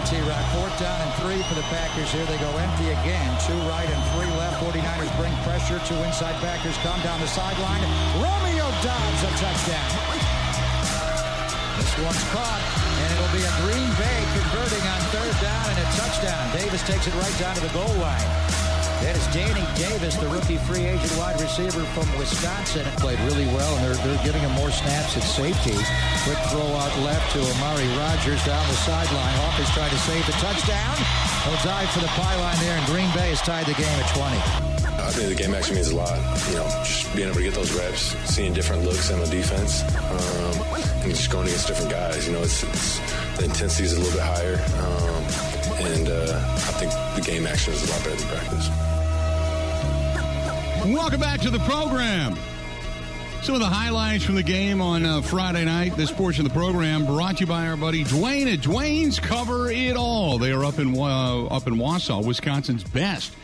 T-Rock. 0.07 0.47
Fourth 0.55 0.79
down 0.79 0.95
and 1.03 1.13
three 1.19 1.43
for 1.51 1.59
the 1.59 1.67
Packers 1.67 2.13
here. 2.15 2.25
They 2.27 2.39
go 2.39 2.51
empty 2.63 2.95
again. 2.95 3.27
Two 3.43 3.59
right 3.67 3.91
and 3.91 4.03
three 4.15 4.31
left. 4.39 4.63
49ers 4.63 5.11
bring 5.19 5.35
pressure. 5.43 5.83
Two 5.83 5.99
inside 6.07 6.39
backers 6.41 6.79
come 6.87 7.01
down 7.03 7.19
the 7.19 7.27
sideline. 7.27 7.83
Romeo 8.23 8.71
Doubs 8.87 9.23
a 9.27 9.33
touchdown. 9.43 9.91
This 11.75 11.91
one's 11.99 12.23
caught, 12.31 12.63
and 13.03 13.09
it'll 13.19 13.35
be 13.35 13.43
a 13.43 13.55
Green 13.67 13.91
Bay 13.99 14.21
converting 14.39 14.85
on 14.87 15.01
third 15.11 15.35
down 15.43 15.65
and 15.75 15.79
a 15.83 15.89
touchdown. 15.99 16.55
Davis 16.55 16.87
takes 16.87 17.07
it 17.07 17.15
right 17.15 17.37
down 17.39 17.57
to 17.57 17.61
the 17.61 17.73
goal 17.75 17.95
line. 17.99 18.66
That 19.05 19.15
is 19.15 19.27
Danny 19.29 19.61
Davis, 19.77 20.17
the 20.17 20.27
rookie 20.29 20.57
free 20.57 20.85
agent 20.89 21.13
wide 21.19 21.41
receiver 21.41 21.85
from 21.93 22.09
Wisconsin. 22.19 22.85
Played 22.97 23.21
really 23.29 23.47
well, 23.53 23.77
and 23.77 23.85
they're, 23.85 24.01
they're 24.01 24.25
giving 24.25 24.41
him 24.41 24.53
more 24.53 24.71
snaps 24.71 25.17
at 25.17 25.23
safety. 25.23 25.77
Quick 26.25 26.41
throw 26.49 26.65
out 26.81 26.91
left 27.05 27.31
to 27.33 27.41
Amari 27.57 27.87
Rogers 28.01 28.43
down 28.45 28.67
the 28.67 28.79
sideline. 28.89 29.35
Hawkins 29.45 29.71
trying 29.77 29.91
to 29.91 30.01
save 30.01 30.25
the 30.25 30.33
touchdown. 30.41 30.97
He'll 31.45 31.63
dive 31.63 31.91
for 31.91 32.01
the 32.01 32.13
pylon 32.17 32.57
there, 32.61 32.77
and 32.77 32.87
Green 32.87 33.11
Bay 33.13 33.31
has 33.37 33.41
tied 33.43 33.67
the 33.67 33.75
game 33.75 33.87
at 34.01 34.09
20. 34.17 34.77
I 34.97 35.11
think 35.13 35.29
the 35.29 35.37
game 35.37 35.55
actually 35.55 35.77
means 35.77 35.91
a 35.91 35.97
lot. 35.97 36.17
You 36.49 36.57
know, 36.57 36.67
just 36.83 37.15
being 37.15 37.29
able 37.29 37.37
to 37.37 37.45
get 37.45 37.55
those 37.55 37.73
reps, 37.77 38.17
seeing 38.33 38.55
different 38.55 38.83
looks 38.83 39.13
on 39.13 39.21
the 39.21 39.27
defense, 39.27 39.83
um, 40.09 40.57
and 41.05 41.13
just 41.13 41.31
going 41.31 41.47
against 41.47 41.69
different 41.69 41.93
guys. 41.93 42.27
You 42.27 42.33
know, 42.33 42.43
it's, 42.43 42.65
it's 42.65 42.99
the 43.37 43.45
intensity 43.45 43.85
is 43.85 43.93
a 43.93 44.01
little 44.01 44.19
bit 44.19 44.25
higher, 44.25 44.57
um, 44.83 45.23
and 45.85 46.09
uh, 46.09 46.41
I 46.43 46.73
think 46.81 46.91
the 47.15 47.23
game 47.23 47.47
action 47.47 47.75
is 47.75 47.87
a 47.87 47.93
lot 47.93 48.03
better 48.03 48.17
than 48.17 48.29
practice. 48.29 48.71
Welcome 50.93 51.19
back 51.21 51.41
to 51.41 51.51
the 51.51 51.59
program. 51.61 52.37
Some 53.43 53.57
of 53.57 53.61
the 53.61 53.67
highlights 53.67 54.25
from 54.25 54.37
the 54.37 54.43
game 54.43 54.81
on 54.81 55.05
uh, 55.05 55.21
Friday 55.21 55.65
night. 55.65 55.97
This 55.97 56.13
portion 56.13 56.47
of 56.47 56.53
the 56.53 56.59
program 56.59 57.07
brought 57.07 57.39
to 57.39 57.41
you 57.41 57.47
by 57.47 57.67
our 57.67 57.77
buddy 57.77 58.05
Duane 58.05 58.47
at 58.47 58.61
Duane's 58.61 59.19
Cover 59.19 59.69
It 59.71 59.97
All. 59.97 60.39
They 60.39 60.53
are 60.53 60.65
up 60.65 60.79
in 60.79 60.97
uh, 60.97 61.47
up 61.47 61.67
in 61.67 61.75
Wausau, 61.75 62.25
Wisconsin's 62.25 62.85
best 62.85 63.35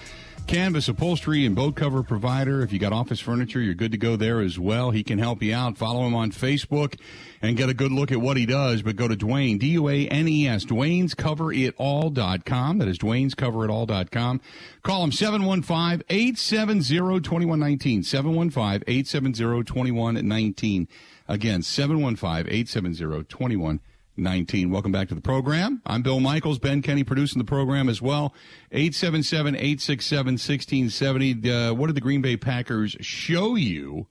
canvas 0.47 0.89
upholstery 0.89 1.47
and 1.47 1.55
boat 1.55 1.77
cover 1.77 2.03
provider. 2.03 2.63
If 2.63 2.73
you 2.73 2.79
got 2.79 2.93
office 2.93 3.21
furniture, 3.21 3.61
you're 3.61 3.75
good 3.75 3.93
to 3.93 3.99
go 3.99 4.17
there 4.17 4.41
as 4.41 4.59
well. 4.59 4.91
He 4.91 5.03
can 5.03 5.19
help 5.19 5.43
you 5.43 5.55
out. 5.55 5.79
Follow 5.79 6.07
him 6.07 6.15
on 6.15 6.31
Facebook 6.31 6.99
and 7.41 7.57
get 7.57 7.69
a 7.69 7.75
good 7.75 7.93
look 7.93 8.13
at 8.13 8.21
what 8.21 8.37
he 8.37 8.47
does. 8.47 8.83
But 8.83 8.97
go 8.97 9.09
to 9.09 9.17
Duane, 9.17 9.59
D 9.59 9.69
U 9.69 9.89
A 9.89 10.07
N 10.09 10.29
E 10.29 10.49
S, 10.49 10.65
Duane's 10.65 11.15
Cover 11.15 11.53
It 11.53 11.75
All.com. 11.79 12.79
That 12.79 12.89
is 12.89 12.99
Duane's 12.99 13.35
Cover 13.35 13.65
It 13.65 13.71
All.com. 13.71 14.41
Call 14.83 15.05
him 15.05 15.13
715 15.13 16.05
870 16.09 17.21
2119. 17.21 18.03
715 18.03 18.85
870 18.87 19.65
2119. 19.65 20.89
Again, 21.29 21.63
715 21.63 22.53
870 22.53 23.25
2119. 23.25 23.81
19. 24.17 24.71
Welcome 24.71 24.93
back 24.93 25.09
to 25.09 25.15
the 25.15 25.21
program. 25.21 25.81
I'm 25.87 26.03
Bill 26.03 26.21
Michaels. 26.21 26.59
Ben 26.59 26.83
Kenny 26.83 27.05
producing 27.05 27.39
the 27.39 27.47
program 27.47 27.89
as 27.89 28.03
well. 28.03 28.35
877 28.71 29.55
867 29.55 30.33
1670. 30.35 31.51
Uh, 31.51 31.75
what 31.75 31.87
did 31.87 31.97
the 31.97 32.01
Green 32.01 32.21
Bay 32.21 32.37
Packers 32.37 32.97
show 33.01 33.55
you 33.55 34.07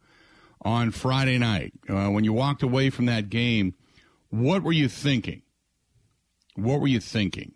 on 0.62 0.92
Friday 0.92 1.38
night? 1.38 1.74
Uh, 1.88 2.10
when 2.10 2.24
you 2.24 2.34
walked 2.34 2.64
away 2.64 2.90
from 2.90 3.06
that 3.06 3.30
game, 3.30 3.76
what 4.30 4.64
were 4.64 4.72
you 4.72 4.90
thinking? 4.90 5.44
What 6.56 6.82
were 6.82 6.88
you 6.88 7.00
thinking? 7.00 7.54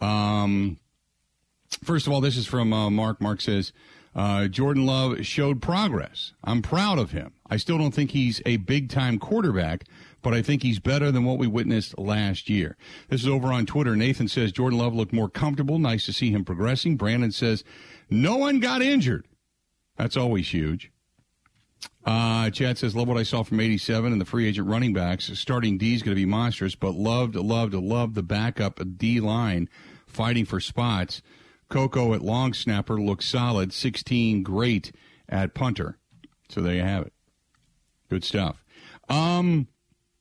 Um, 0.00 0.78
first 1.84 2.06
of 2.06 2.12
all, 2.12 2.20
this 2.20 2.36
is 2.36 2.46
from 2.46 2.72
uh, 2.72 2.90
Mark. 2.90 3.20
Mark 3.20 3.40
says, 3.40 3.72
uh, 4.14 4.48
Jordan 4.48 4.86
Love 4.86 5.26
showed 5.26 5.60
progress. 5.60 6.32
I'm 6.42 6.62
proud 6.62 6.98
of 6.98 7.10
him. 7.10 7.34
I 7.50 7.58
still 7.58 7.76
don't 7.76 7.92
think 7.92 8.12
he's 8.12 8.40
a 8.46 8.56
big 8.56 8.88
time 8.88 9.18
quarterback, 9.18 9.84
but 10.26 10.34
I 10.34 10.42
think 10.42 10.64
he's 10.64 10.80
better 10.80 11.12
than 11.12 11.24
what 11.24 11.38
we 11.38 11.46
witnessed 11.46 11.96
last 11.96 12.50
year. 12.50 12.76
This 13.08 13.22
is 13.22 13.28
over 13.28 13.52
on 13.52 13.64
Twitter. 13.64 13.94
Nathan 13.94 14.26
says 14.26 14.50
Jordan 14.50 14.76
Love 14.76 14.92
looked 14.92 15.12
more 15.12 15.28
comfortable. 15.28 15.78
Nice 15.78 16.04
to 16.06 16.12
see 16.12 16.32
him 16.32 16.44
progressing. 16.44 16.96
Brandon 16.96 17.30
says 17.30 17.62
no 18.10 18.36
one 18.36 18.58
got 18.58 18.82
injured. 18.82 19.28
That's 19.96 20.16
always 20.16 20.52
huge. 20.52 20.90
Uh, 22.04 22.50
Chad 22.50 22.76
says, 22.76 22.96
love 22.96 23.06
what 23.06 23.16
I 23.16 23.22
saw 23.22 23.44
from 23.44 23.60
87 23.60 24.10
and 24.10 24.20
the 24.20 24.24
free 24.24 24.48
agent 24.48 24.66
running 24.66 24.92
backs. 24.92 25.30
Starting 25.38 25.78
D 25.78 25.94
is 25.94 26.02
going 26.02 26.16
to 26.16 26.20
be 26.20 26.26
monstrous, 26.26 26.74
but 26.74 26.96
loved, 26.96 27.36
loved, 27.36 27.74
loved 27.74 28.16
the 28.16 28.24
backup 28.24 28.80
D 28.96 29.20
line 29.20 29.68
fighting 30.08 30.44
for 30.44 30.58
spots. 30.58 31.22
Coco 31.68 32.14
at 32.14 32.22
long 32.22 32.52
snapper 32.52 33.00
looks 33.00 33.26
solid. 33.26 33.72
16 33.72 34.42
great 34.42 34.90
at 35.28 35.54
punter. 35.54 35.98
So 36.48 36.62
there 36.62 36.74
you 36.74 36.82
have 36.82 37.06
it. 37.06 37.12
Good 38.10 38.24
stuff. 38.24 38.64
Um, 39.08 39.68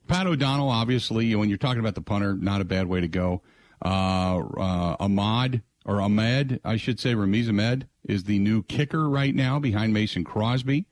Pat 0.08 0.28
O'Donnell, 0.28 0.70
obviously, 0.70 1.34
when 1.36 1.50
you're 1.50 1.58
talking 1.58 1.80
about 1.80 1.96
the 1.96 2.02
punter, 2.02 2.36
not 2.36 2.62
a 2.62 2.66
bad 2.66 2.88
way 2.88 3.02
to 3.02 3.08
go. 3.08 3.42
Uh, 3.84 4.40
uh, 4.58 4.96
Ahmad, 5.00 5.62
or 5.86 6.02
Ahmed, 6.02 6.60
I 6.64 6.78
should 6.78 7.00
say, 7.00 7.14
Ramiz 7.14 7.50
Ahmed 7.50 7.88
is 8.04 8.24
the 8.24 8.40
new 8.40 8.64
kicker 8.64 9.10
right 9.10 9.34
now 9.34 9.60
behind 9.60 9.94
Mason 9.94 10.24
Crosby. 10.24 10.86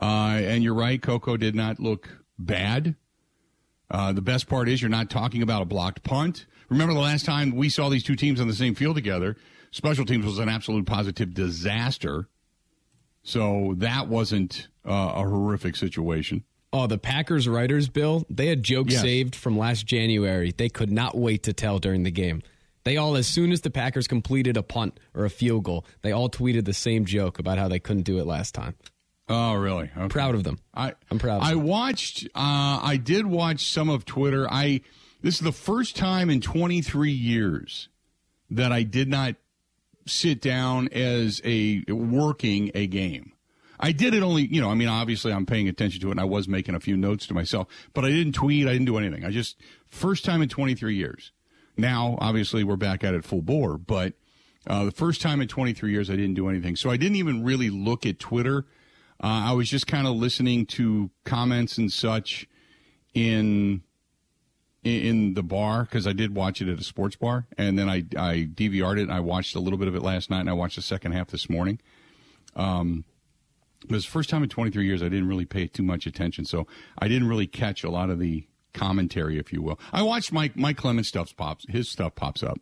Uh, 0.00 0.40
and 0.42 0.62
you're 0.62 0.74
right, 0.74 1.00
Coco 1.00 1.36
did 1.36 1.54
not 1.54 1.78
look 1.78 2.22
bad. 2.38 2.96
Uh, 3.90 4.12
the 4.12 4.22
best 4.22 4.48
part 4.48 4.68
is 4.68 4.80
you're 4.80 4.88
not 4.88 5.10
talking 5.10 5.42
about 5.42 5.62
a 5.62 5.66
blocked 5.66 6.02
punt. 6.02 6.46
Remember 6.68 6.94
the 6.94 7.00
last 7.00 7.26
time 7.26 7.54
we 7.54 7.68
saw 7.68 7.88
these 7.88 8.02
two 8.02 8.16
teams 8.16 8.40
on 8.40 8.48
the 8.48 8.54
same 8.54 8.74
field 8.74 8.96
together? 8.96 9.36
Special 9.70 10.04
teams 10.04 10.24
was 10.24 10.38
an 10.38 10.48
absolute 10.48 10.86
positive 10.86 11.34
disaster. 11.34 12.28
So 13.22 13.74
that 13.78 14.08
wasn't 14.08 14.68
uh, 14.86 15.12
a 15.14 15.22
horrific 15.22 15.76
situation. 15.76 16.44
Oh, 16.72 16.86
the 16.86 16.98
Packers 16.98 17.46
writers, 17.46 17.88
Bill, 17.88 18.24
they 18.30 18.46
had 18.46 18.62
jokes 18.62 18.94
yes. 18.94 19.02
saved 19.02 19.36
from 19.36 19.58
last 19.58 19.84
January. 19.86 20.52
They 20.56 20.70
could 20.70 20.90
not 20.90 21.16
wait 21.16 21.42
to 21.42 21.52
tell 21.52 21.78
during 21.78 22.02
the 22.02 22.10
game. 22.10 22.42
They 22.84 22.96
all, 22.96 23.14
as 23.16 23.26
soon 23.26 23.52
as 23.52 23.60
the 23.60 23.70
Packers 23.70 24.08
completed 24.08 24.56
a 24.56 24.62
punt 24.62 24.98
or 25.14 25.24
a 25.24 25.30
field 25.30 25.64
goal, 25.64 25.84
they 26.00 26.12
all 26.12 26.30
tweeted 26.30 26.64
the 26.64 26.72
same 26.72 27.04
joke 27.04 27.38
about 27.38 27.58
how 27.58 27.68
they 27.68 27.78
couldn't 27.78 28.02
do 28.04 28.18
it 28.18 28.26
last 28.26 28.54
time. 28.54 28.74
Oh, 29.28 29.54
really? 29.54 29.90
Okay. 29.96 30.08
Proud 30.08 30.34
of 30.34 30.44
them. 30.44 30.58
I, 30.74 30.94
I'm 31.10 31.18
proud. 31.18 31.42
I 31.42 31.50
them. 31.50 31.62
watched. 31.62 32.24
Uh, 32.34 32.80
I 32.82 32.98
did 33.02 33.26
watch 33.26 33.66
some 33.66 33.88
of 33.88 34.04
Twitter. 34.04 34.46
I. 34.50 34.80
This 35.20 35.36
is 35.36 35.40
the 35.40 35.52
first 35.52 35.94
time 35.96 36.30
in 36.30 36.40
23 36.40 37.12
years 37.12 37.88
that 38.50 38.72
I 38.72 38.82
did 38.82 39.08
not 39.08 39.36
sit 40.04 40.40
down 40.40 40.88
as 40.88 41.40
a 41.44 41.84
working 41.88 42.72
a 42.74 42.88
game. 42.88 43.31
I 43.84 43.90
did 43.90 44.14
it 44.14 44.22
only, 44.22 44.46
you 44.46 44.60
know, 44.60 44.70
I 44.70 44.74
mean, 44.74 44.88
obviously 44.88 45.32
I'm 45.32 45.44
paying 45.44 45.68
attention 45.68 46.00
to 46.02 46.08
it 46.08 46.10
and 46.12 46.20
I 46.20 46.24
was 46.24 46.46
making 46.46 46.76
a 46.76 46.80
few 46.80 46.96
notes 46.96 47.26
to 47.26 47.34
myself, 47.34 47.66
but 47.92 48.04
I 48.04 48.10
didn't 48.10 48.34
tweet. 48.34 48.68
I 48.68 48.72
didn't 48.72 48.86
do 48.86 48.96
anything. 48.96 49.24
I 49.24 49.30
just, 49.30 49.60
first 49.88 50.24
time 50.24 50.40
in 50.40 50.48
23 50.48 50.94
years. 50.94 51.32
Now, 51.76 52.16
obviously 52.20 52.62
we're 52.62 52.76
back 52.76 53.02
at 53.02 53.12
it 53.12 53.24
full 53.24 53.42
bore, 53.42 53.78
but 53.78 54.14
uh, 54.68 54.84
the 54.84 54.92
first 54.92 55.20
time 55.20 55.40
in 55.40 55.48
23 55.48 55.90
years 55.90 56.08
I 56.10 56.14
didn't 56.14 56.34
do 56.34 56.48
anything. 56.48 56.76
So 56.76 56.90
I 56.90 56.96
didn't 56.96 57.16
even 57.16 57.42
really 57.42 57.70
look 57.70 58.06
at 58.06 58.20
Twitter. 58.20 58.66
Uh, 59.20 59.50
I 59.50 59.52
was 59.52 59.68
just 59.68 59.88
kind 59.88 60.06
of 60.06 60.14
listening 60.14 60.64
to 60.66 61.10
comments 61.24 61.76
and 61.76 61.92
such 61.92 62.46
in 63.14 63.82
in 64.84 65.34
the 65.34 65.44
bar 65.44 65.84
because 65.84 66.08
I 66.08 66.12
did 66.12 66.34
watch 66.34 66.60
it 66.60 66.68
at 66.68 66.80
a 66.80 66.82
sports 66.82 67.14
bar, 67.14 67.46
and 67.56 67.78
then 67.78 67.88
I 67.88 68.04
I 68.16 68.48
DVR'd 68.52 68.98
it 68.98 69.02
and 69.02 69.12
I 69.12 69.20
watched 69.20 69.54
a 69.54 69.60
little 69.60 69.78
bit 69.78 69.86
of 69.86 69.94
it 69.94 70.02
last 70.02 70.28
night, 70.28 70.40
and 70.40 70.50
I 70.50 70.54
watched 70.54 70.74
the 70.74 70.82
second 70.82 71.12
half 71.12 71.28
this 71.28 71.48
morning. 71.48 71.78
Um, 72.56 73.04
it 73.84 73.90
was 73.90 74.04
the 74.04 74.10
first 74.10 74.30
time 74.30 74.42
in 74.42 74.48
23 74.48 74.84
years 74.84 75.02
I 75.02 75.08
didn't 75.08 75.28
really 75.28 75.44
pay 75.44 75.66
too 75.66 75.82
much 75.82 76.06
attention, 76.06 76.44
so 76.44 76.66
I 76.98 77.08
didn't 77.08 77.28
really 77.28 77.46
catch 77.46 77.84
a 77.84 77.90
lot 77.90 78.10
of 78.10 78.18
the 78.18 78.46
commentary, 78.74 79.38
if 79.38 79.52
you 79.52 79.62
will. 79.62 79.78
I 79.92 80.02
watched 80.02 80.32
Mike 80.32 80.56
Mike 80.56 80.76
Clemens 80.76 81.08
stuff 81.08 81.34
pops 81.36 81.66
his 81.68 81.88
stuff 81.88 82.14
pops 82.14 82.42
up 82.42 82.58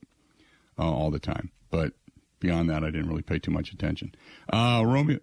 uh, 0.79 0.91
all 0.91 1.11
the 1.11 1.19
time, 1.19 1.51
but 1.71 1.93
beyond 2.41 2.71
that, 2.71 2.83
I 2.85 2.91
didn't 2.91 3.09
really 3.09 3.23
pay 3.23 3.39
too 3.39 3.51
much 3.51 3.73
attention. 3.73 4.15
Uh, 4.53 4.83
Romeo, 4.85 5.19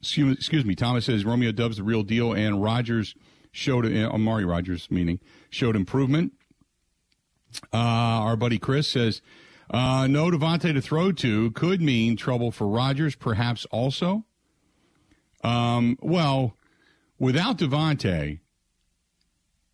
excuse, 0.00 0.36
excuse 0.36 0.64
me, 0.64 0.74
Thomas 0.74 1.06
says 1.06 1.24
Romeo 1.24 1.52
Doubs 1.52 1.78
the 1.78 1.82
real 1.82 2.02
deal, 2.02 2.32
and 2.32 2.62
Rogers 2.62 3.14
showed 3.50 3.86
uh, 3.86 4.10
Amari 4.10 4.44
Rogers 4.44 4.90
meaning 4.90 5.20
showed 5.50 5.76
improvement. 5.76 6.32
Uh, 7.72 7.76
our 7.76 8.36
buddy 8.36 8.58
Chris 8.58 8.88
says. 8.88 9.22
Uh, 9.70 10.06
no 10.06 10.30
Davante 10.30 10.74
to 10.74 10.80
throw 10.82 11.10
to 11.10 11.50
could 11.52 11.80
mean 11.80 12.16
trouble 12.16 12.50
for 12.50 12.68
Rodgers, 12.68 13.14
perhaps 13.14 13.64
also. 13.70 14.26
Um, 15.44 15.98
well, 16.00 16.56
without 17.18 17.58
Davante, 17.58 18.40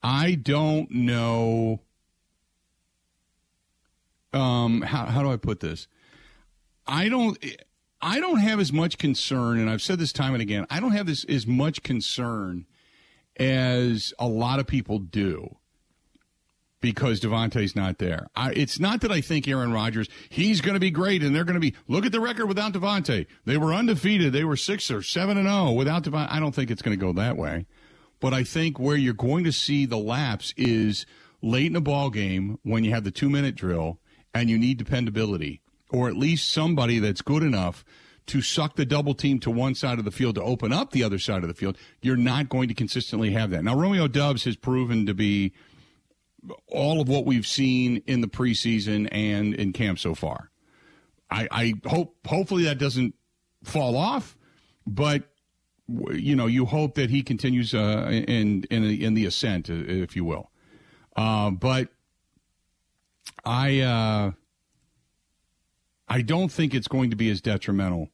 I 0.03 0.35
don't 0.35 0.91
know. 0.91 1.81
Um, 4.33 4.83
how 4.83 5.07
how 5.07 5.23
do 5.23 5.31
I 5.31 5.37
put 5.37 5.61
this? 5.61 5.89
I 6.87 7.09
don't. 7.09 7.39
I 8.03 8.19
don't 8.19 8.39
have 8.39 8.61
as 8.61 8.73
much 8.73 8.99
concern, 8.99 9.59
and 9.59 9.71
I've 9.71 9.83
said 9.83 9.99
this 9.99 10.13
time 10.13 10.35
and 10.35 10.43
again. 10.43 10.67
I 10.71 10.81
don't 10.81 10.93
have 10.93 11.07
this 11.07 11.25
as 11.25 11.47
much 11.47 11.83
concern 11.83 12.67
as 13.39 14.13
a 14.19 14.27
lot 14.27 14.59
of 14.59 14.67
people 14.67 14.99
do 14.99 15.57
because 16.81 17.21
Davante's 17.21 17.77
not 17.77 17.99
there. 17.99 18.29
I, 18.35 18.53
it's 18.53 18.81
not 18.81 19.01
that 19.03 19.13
I 19.13 19.21
think 19.21 19.47
Aaron 19.47 19.73
Rodgers, 19.73 20.09
he's 20.29 20.61
going 20.61 20.75
to 20.75 20.81
be 20.81 20.91
great 20.91 21.23
and 21.23 21.35
they're 21.35 21.45
going 21.45 21.55
to 21.55 21.61
be, 21.61 21.75
look 21.89 22.07
at 22.07 22.13
the 22.13 22.21
record 22.21 22.47
without 22.47 22.73
Davante. 22.73 23.27
They 23.45 23.57
were 23.57 23.75
undefeated. 23.75 24.33
They 24.33 24.45
were 24.45 24.57
six 24.57 24.91
or 24.91 25.03
seven 25.03 25.37
and 25.37 25.49
oh 25.49 25.73
without 25.73 26.05
Davante. 26.05 26.31
I 26.31 26.41
don't 26.41 26.55
think 26.55 26.71
it's 26.71 26.83
going 26.83 26.99
to 26.99 27.05
go 27.05 27.13
that 27.13 27.37
way. 27.37 27.67
But 28.21 28.35
I 28.35 28.45
think 28.45 28.79
where 28.79 28.97
you're 28.97 29.15
going 29.15 29.45
to 29.45 29.53
see 29.53 29.87
the 29.87 29.99
lapse 29.99 30.53
is 30.57 31.07
late 31.43 31.67
in 31.67 31.77
a 31.77 31.81
ball 31.81 32.11
game 32.11 32.59
when 32.63 32.85
you 32.85 32.93
have 32.93 33.05
the 33.05 33.11
two 33.11 33.31
minute 33.31 33.55
drill 33.55 33.99
and 34.35 34.51
you 34.51 34.59
need 34.59 34.79
dependability 34.79 35.63
or 35.91 36.09
at 36.09 36.17
least 36.17 36.51
somebody 36.51 36.99
that's 36.99 37.23
good 37.23 37.43
enough 37.43 37.85
to 38.27 38.41
suck 38.41 38.77
the 38.77 38.85
double 38.85 39.15
team 39.15 39.41
to 39.41 39.51
one 39.51 39.75
side 39.75 39.99
of 39.99 40.05
the 40.05 40.11
field 40.11 40.37
to 40.37 40.43
open 40.43 40.73
up 40.73 40.93
the 40.93 41.03
other 41.03 41.19
side 41.19 41.43
of 41.43 41.49
the 41.49 41.55
field, 41.55 41.77
you're 42.01 42.17
not 42.17 42.49
going 42.49 42.69
to 42.69 42.75
consistently 42.75 43.33
have 43.33 43.51
that. 43.51 43.65
Now, 43.65 43.75
Romeo 43.75 44.07
Doubs 44.07 44.45
has 44.45 44.55
proven 44.55 45.05
to 45.07 45.15
be 45.15 45.53
all 46.67 47.01
of 47.01 47.09
what 47.09 47.27
we've 47.27 47.47
seen 47.47 48.03
in 48.07 48.21
the 48.21 48.29
preseason 48.29 49.09
and 49.13 49.55
in 49.55 49.73
camp 49.73 49.99
so 49.99 50.15
far. 50.15 50.51
I, 51.31 51.49
I 51.51 51.75
hope, 51.89 52.17
hopefully, 52.27 52.65
that 52.65 52.79
doesn't 52.79 53.15
fall 53.63 53.97
off, 53.97 54.37
but 54.87 55.25
you 56.13 56.37
know, 56.37 56.47
you 56.47 56.67
hope 56.67 56.95
that 56.95 57.11
he 57.11 57.23
continues 57.23 57.75
uh, 57.75 58.07
in 58.11 58.65
in 58.71 58.85
in 58.85 59.15
the 59.15 59.27
ascent, 59.27 59.69
if 59.69 60.15
you 60.15 60.25
will. 60.25 60.51
Uh, 61.17 61.51
but 61.51 61.89
I 63.45 63.81
uh, 63.81 64.33
I 66.09 66.23
don't 66.23 66.51
think 66.51 66.75
it's 66.75 66.89
going 66.89 67.11
to 67.11 67.17
be 67.17 67.31
as 67.31 67.41
detrimental 67.41 68.09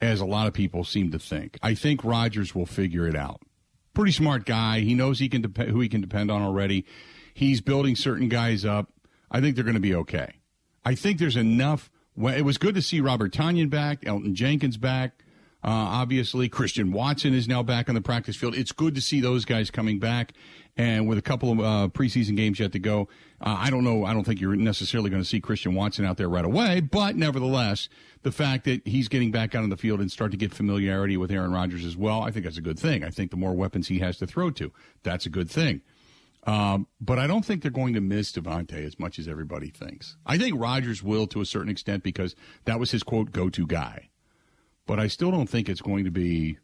as 0.00 0.20
a 0.20 0.26
lot 0.26 0.46
of 0.46 0.54
people 0.54 0.84
seem 0.84 1.10
to 1.12 1.18
think. 1.18 1.58
I 1.62 1.74
think 1.74 2.04
Rodgers 2.04 2.54
will 2.54 2.66
figure 2.66 3.06
it 3.06 3.16
out. 3.16 3.40
Pretty 3.94 4.12
smart 4.12 4.46
guy. 4.46 4.80
He 4.80 4.94
knows 4.94 5.18
he 5.18 5.28
can 5.28 5.42
dep- 5.42 5.68
who 5.68 5.80
he 5.80 5.88
can 5.88 6.00
depend 6.00 6.30
on 6.30 6.42
already. 6.42 6.86
He's 7.40 7.62
building 7.62 7.96
certain 7.96 8.28
guys 8.28 8.66
up. 8.66 8.92
I 9.30 9.40
think 9.40 9.54
they're 9.54 9.64
going 9.64 9.72
to 9.72 9.80
be 9.80 9.94
okay. 9.94 10.40
I 10.84 10.94
think 10.94 11.18
there's 11.18 11.38
enough. 11.38 11.90
It 12.14 12.44
was 12.44 12.58
good 12.58 12.74
to 12.74 12.82
see 12.82 13.00
Robert 13.00 13.32
Tonyan 13.32 13.70
back, 13.70 14.02
Elgton 14.02 14.34
Jenkins 14.34 14.76
back. 14.76 15.24
Uh, 15.64 15.68
obviously, 15.70 16.50
Christian 16.50 16.92
Watson 16.92 17.32
is 17.32 17.48
now 17.48 17.62
back 17.62 17.88
on 17.88 17.94
the 17.94 18.02
practice 18.02 18.36
field. 18.36 18.54
It's 18.54 18.72
good 18.72 18.94
to 18.94 19.00
see 19.00 19.22
those 19.22 19.46
guys 19.46 19.70
coming 19.70 19.98
back, 19.98 20.34
and 20.76 21.08
with 21.08 21.16
a 21.16 21.22
couple 21.22 21.50
of 21.50 21.60
uh, 21.60 21.88
preseason 21.88 22.36
games 22.36 22.60
yet 22.60 22.72
to 22.72 22.78
go, 22.78 23.08
uh, 23.40 23.56
I 23.58 23.70
don't 23.70 23.84
know. 23.84 24.04
I 24.04 24.12
don't 24.12 24.24
think 24.24 24.38
you're 24.38 24.54
necessarily 24.54 25.08
going 25.08 25.22
to 25.22 25.28
see 25.28 25.40
Christian 25.40 25.74
Watson 25.74 26.04
out 26.04 26.18
there 26.18 26.28
right 26.28 26.44
away, 26.44 26.80
but 26.80 27.16
nevertheless, 27.16 27.88
the 28.22 28.32
fact 28.32 28.66
that 28.66 28.86
he's 28.86 29.08
getting 29.08 29.30
back 29.30 29.54
out 29.54 29.62
on 29.62 29.70
the 29.70 29.78
field 29.78 30.00
and 30.00 30.12
start 30.12 30.30
to 30.32 30.36
get 30.36 30.52
familiarity 30.52 31.16
with 31.16 31.30
Aaron 31.30 31.52
Rodgers 31.52 31.86
as 31.86 31.96
well, 31.96 32.20
I 32.20 32.32
think 32.32 32.44
that's 32.44 32.58
a 32.58 32.62
good 32.62 32.78
thing. 32.78 33.02
I 33.02 33.08
think 33.08 33.30
the 33.30 33.38
more 33.38 33.54
weapons 33.54 33.88
he 33.88 34.00
has 34.00 34.18
to 34.18 34.26
throw 34.26 34.50
to, 34.50 34.70
that's 35.02 35.24
a 35.24 35.30
good 35.30 35.48
thing. 35.48 35.80
Um, 36.44 36.86
but 37.00 37.18
I 37.18 37.26
don't 37.26 37.44
think 37.44 37.60
they're 37.62 37.70
going 37.70 37.94
to 37.94 38.00
miss 38.00 38.32
Davante 38.32 38.84
as 38.86 38.98
much 38.98 39.18
as 39.18 39.28
everybody 39.28 39.68
thinks. 39.68 40.16
I 40.24 40.38
think 40.38 40.58
Rodgers 40.58 41.02
will 41.02 41.26
to 41.28 41.40
a 41.42 41.46
certain 41.46 41.68
extent 41.68 42.02
because 42.02 42.34
that 42.64 42.80
was 42.80 42.90
his 42.92 43.02
quote 43.02 43.32
go 43.32 43.50
to 43.50 43.66
guy 43.66 44.10
but 44.90 44.98
I 44.98 45.06
still 45.06 45.30
don't 45.30 45.48
think 45.48 45.68
it's 45.68 45.80
going 45.80 46.04
to 46.04 46.10
be 46.10 46.58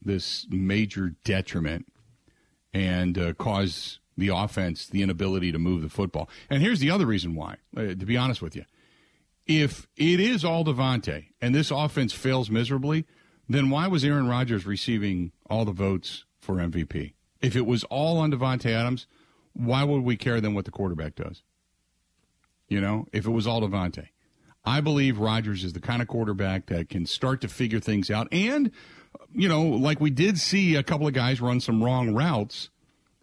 this 0.00 0.46
major 0.48 1.16
detriment 1.24 1.92
and 2.72 3.18
uh, 3.18 3.32
cause 3.32 3.98
the 4.16 4.28
offense 4.28 4.86
the 4.86 5.02
inability 5.02 5.50
to 5.50 5.58
move 5.58 5.82
the 5.82 5.88
football. 5.88 6.30
And 6.48 6.62
here's 6.62 6.78
the 6.78 6.92
other 6.92 7.04
reason 7.04 7.34
why, 7.34 7.56
uh, 7.76 7.86
to 7.86 8.06
be 8.06 8.16
honest 8.16 8.40
with 8.40 8.54
you. 8.54 8.64
If 9.44 9.88
it 9.96 10.20
is 10.20 10.44
all 10.44 10.64
Davante 10.64 11.30
and 11.40 11.52
this 11.52 11.72
offense 11.72 12.12
fails 12.12 12.48
miserably, 12.48 13.06
then 13.48 13.70
why 13.70 13.88
was 13.88 14.04
Aaron 14.04 14.28
Rodgers 14.28 14.64
receiving 14.64 15.32
all 15.50 15.64
the 15.64 15.72
votes 15.72 16.26
for 16.40 16.58
MVP? 16.58 17.13
If 17.44 17.56
it 17.56 17.66
was 17.66 17.84
all 17.84 18.18
on 18.18 18.32
Davante 18.32 18.70
Adams, 18.70 19.06
why 19.52 19.84
would 19.84 20.02
we 20.02 20.16
care 20.16 20.40
then 20.40 20.54
what 20.54 20.64
the 20.64 20.70
quarterback 20.70 21.14
does? 21.14 21.42
You 22.68 22.80
know, 22.80 23.06
if 23.12 23.26
it 23.26 23.30
was 23.30 23.46
all 23.46 23.60
Davante, 23.60 24.08
I 24.64 24.80
believe 24.80 25.18
Rodgers 25.18 25.62
is 25.62 25.74
the 25.74 25.80
kind 25.80 26.00
of 26.00 26.08
quarterback 26.08 26.66
that 26.66 26.88
can 26.88 27.04
start 27.04 27.42
to 27.42 27.48
figure 27.48 27.80
things 27.80 28.10
out. 28.10 28.28
And, 28.32 28.70
you 29.34 29.46
know, 29.46 29.62
like 29.62 30.00
we 30.00 30.10
did 30.10 30.38
see 30.38 30.74
a 30.74 30.82
couple 30.82 31.06
of 31.06 31.12
guys 31.12 31.40
run 31.42 31.60
some 31.60 31.84
wrong 31.84 32.14
routes 32.14 32.70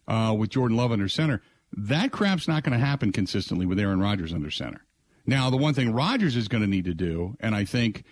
uh, 0.07 0.35
with 0.37 0.51
Jordan 0.51 0.77
Love 0.77 0.91
under 0.91 1.09
center. 1.09 1.41
That 1.73 2.11
crap's 2.11 2.47
not 2.47 2.63
going 2.63 2.79
to 2.79 2.85
happen 2.85 3.11
consistently 3.11 3.65
with 3.65 3.79
Aaron 3.79 3.99
Rodgers 3.99 4.33
under 4.33 4.51
center. 4.51 4.85
Now, 5.25 5.49
the 5.49 5.57
one 5.57 5.73
thing 5.73 5.93
Rodgers 5.93 6.35
is 6.35 6.47
going 6.47 6.61
to 6.61 6.69
need 6.69 6.85
to 6.85 6.93
do, 6.93 7.37
and 7.39 7.55
I 7.55 7.65
think 7.65 8.03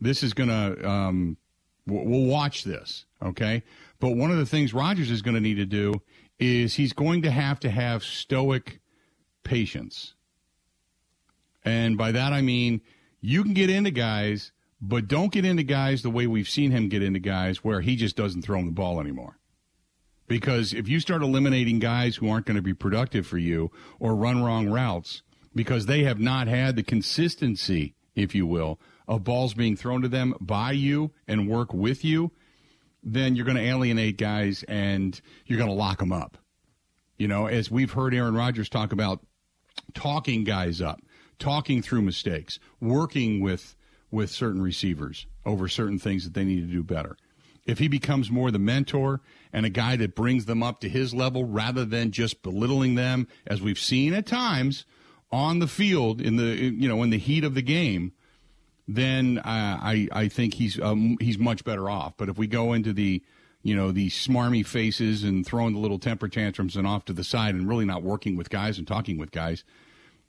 this 0.00 0.22
is 0.22 0.32
going 0.32 0.48
to, 0.50 0.88
um, 0.88 1.36
we'll 1.86 2.26
watch 2.26 2.64
this, 2.64 3.06
okay? 3.22 3.62
But 3.98 4.16
one 4.16 4.30
of 4.30 4.36
the 4.36 4.46
things 4.46 4.74
Rodgers 4.74 5.10
is 5.10 5.22
going 5.22 5.34
to 5.34 5.40
need 5.40 5.56
to 5.56 5.66
do 5.66 6.02
is 6.38 6.74
he's 6.74 6.92
going 6.92 7.22
to 7.22 7.30
have 7.30 7.60
to 7.60 7.70
have 7.70 8.04
stoic 8.04 8.80
patience 9.42 10.16
and 11.66 11.98
by 11.98 12.12
that 12.12 12.32
I 12.32 12.40
mean 12.40 12.80
you 13.20 13.42
can 13.42 13.52
get 13.52 13.68
into 13.68 13.90
guys, 13.90 14.52
but 14.80 15.08
don't 15.08 15.32
get 15.32 15.44
into 15.44 15.64
guys 15.64 16.02
the 16.02 16.10
way 16.10 16.26
we've 16.26 16.48
seen 16.48 16.70
him 16.70 16.88
get 16.88 17.02
into 17.02 17.18
guys 17.18 17.64
where 17.64 17.80
he 17.80 17.96
just 17.96 18.16
doesn't 18.16 18.42
throw 18.42 18.60
him 18.60 18.66
the 18.66 18.72
ball 18.72 19.00
anymore. 19.00 19.38
Because 20.28 20.72
if 20.72 20.88
you 20.88 21.00
start 21.00 21.22
eliminating 21.22 21.80
guys 21.80 22.16
who 22.16 22.28
aren't 22.30 22.46
going 22.46 22.56
to 22.56 22.62
be 22.62 22.74
productive 22.74 23.26
for 23.26 23.38
you 23.38 23.70
or 23.98 24.14
run 24.14 24.42
wrong 24.42 24.68
routes 24.68 25.22
because 25.54 25.86
they 25.86 26.04
have 26.04 26.20
not 26.20 26.46
had 26.46 26.76
the 26.76 26.82
consistency, 26.82 27.94
if 28.14 28.34
you 28.34 28.46
will, 28.46 28.78
of 29.08 29.24
balls 29.24 29.54
being 29.54 29.76
thrown 29.76 30.02
to 30.02 30.08
them 30.08 30.34
by 30.40 30.70
you 30.72 31.12
and 31.26 31.48
work 31.48 31.72
with 31.72 32.04
you, 32.04 32.32
then 33.06 33.36
you're 33.36 33.46
going 33.46 33.56
to 33.56 33.62
alienate 33.62 34.18
guys 34.18 34.62
and 34.64 35.18
you're 35.46 35.58
going 35.58 35.70
to 35.70 35.74
lock 35.74 35.98
them 35.98 36.12
up. 36.12 36.36
You 37.16 37.28
know, 37.28 37.46
as 37.46 37.70
we've 37.70 37.92
heard 37.92 38.14
Aaron 38.14 38.34
Rodgers 38.34 38.68
talk 38.68 38.92
about 38.92 39.24
talking 39.94 40.44
guys 40.44 40.82
up 40.82 41.00
talking 41.38 41.82
through 41.82 42.02
mistakes, 42.02 42.58
working 42.80 43.40
with 43.40 43.76
with 44.10 44.30
certain 44.30 44.62
receivers 44.62 45.26
over 45.44 45.68
certain 45.68 45.98
things 45.98 46.24
that 46.24 46.34
they 46.34 46.44
need 46.44 46.60
to 46.60 46.72
do 46.72 46.82
better. 46.82 47.16
If 47.66 47.80
he 47.80 47.88
becomes 47.88 48.30
more 48.30 48.52
the 48.52 48.58
mentor 48.58 49.20
and 49.52 49.66
a 49.66 49.70
guy 49.70 49.96
that 49.96 50.14
brings 50.14 50.44
them 50.44 50.62
up 50.62 50.80
to 50.80 50.88
his 50.88 51.12
level 51.12 51.44
rather 51.44 51.84
than 51.84 52.12
just 52.12 52.42
belittling 52.42 52.94
them, 52.94 53.26
as 53.46 53.60
we've 53.60 53.78
seen 53.78 54.14
at 54.14 54.24
times 54.24 54.84
on 55.32 55.58
the 55.58 55.66
field 55.66 56.20
in 56.20 56.36
the 56.36 56.54
you 56.54 56.88
know 56.88 57.02
in 57.02 57.10
the 57.10 57.18
heat 57.18 57.44
of 57.44 57.54
the 57.54 57.62
game, 57.62 58.12
then 58.88 59.40
I 59.44 60.08
I 60.12 60.28
think 60.28 60.54
he's 60.54 60.80
um, 60.80 61.16
he's 61.20 61.38
much 61.38 61.64
better 61.64 61.90
off. 61.90 62.14
But 62.16 62.28
if 62.28 62.38
we 62.38 62.46
go 62.46 62.72
into 62.72 62.92
the 62.92 63.22
you 63.62 63.74
know 63.74 63.90
the 63.90 64.08
smarmy 64.10 64.64
faces 64.64 65.24
and 65.24 65.44
throwing 65.44 65.74
the 65.74 65.80
little 65.80 65.98
temper 65.98 66.28
tantrums 66.28 66.76
and 66.76 66.86
off 66.86 67.04
to 67.06 67.12
the 67.12 67.24
side 67.24 67.54
and 67.54 67.68
really 67.68 67.84
not 67.84 68.02
working 68.02 68.36
with 68.36 68.50
guys 68.50 68.78
and 68.78 68.86
talking 68.86 69.18
with 69.18 69.32
guys, 69.32 69.64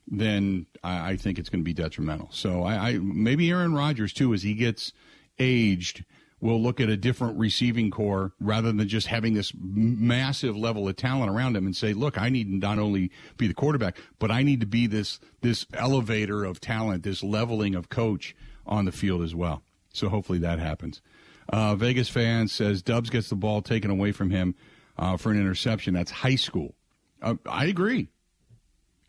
then 0.08 0.66
I, 0.84 1.12
I 1.12 1.16
think 1.18 1.38
it's 1.38 1.50
going 1.50 1.62
to 1.62 1.66
be 1.66 1.74
detrimental. 1.74 2.30
So 2.32 2.64
I, 2.64 2.90
I 2.90 2.98
maybe 2.98 3.52
Aaron 3.52 3.74
Rodgers 3.74 4.12
too, 4.14 4.34
as 4.34 4.42
he 4.42 4.56
gets 4.56 4.92
aged, 5.38 6.04
will 6.40 6.62
look 6.62 6.80
at 6.80 6.90
a 6.90 6.98
different 6.98 7.38
receiving 7.38 7.90
core 7.90 8.34
rather 8.40 8.72
than 8.72 8.88
just 8.88 9.08
having 9.08 9.34
this 9.34 9.52
massive 9.58 10.56
level 10.56 10.88
of 10.88 10.96
talent 10.96 11.32
around 11.32 11.56
him 11.56 11.66
and 11.66 11.76
say, 11.76 11.94
"Look, 11.94 12.18
I 12.18 12.30
need 12.30 12.50
not 12.50 12.80
only 12.80 13.12
be 13.38 13.48
the 13.48 13.54
quarterback, 13.54 13.98
but 14.20 14.30
I 14.32 14.44
need 14.44 14.60
to 14.60 14.68
be 14.68 14.88
this 14.88 15.20
this 15.42 15.66
elevator 15.74 16.44
of 16.44 16.60
talent, 16.60 17.04
this 17.04 17.24
leveling 17.24 17.76
of 17.76 17.90
coach 17.90 18.36
on 18.66 18.86
the 18.86 18.92
field 18.92 19.24
as 19.24 19.34
well." 19.34 19.64
So 19.94 20.10
hopefully 20.10 20.40
that 20.40 20.60
happens. 20.60 21.02
Uh, 21.50 21.76
Vegas 21.76 22.10
fan 22.10 22.48
says 22.48 22.82
Doubs 22.82 23.10
gets 23.10 23.30
the 23.30 23.36
ball 23.36 23.62
taken 23.62 23.90
away 23.90 24.12
from 24.12 24.30
him 24.30 24.54
uh, 24.98 25.18
for 25.18 25.32
an 25.32 25.40
interception. 25.40 25.94
That's 25.94 26.12
high 26.12 26.36
school. 26.36 26.76
Uh, 27.22 27.36
I 27.46 27.66
agree. 27.66 28.10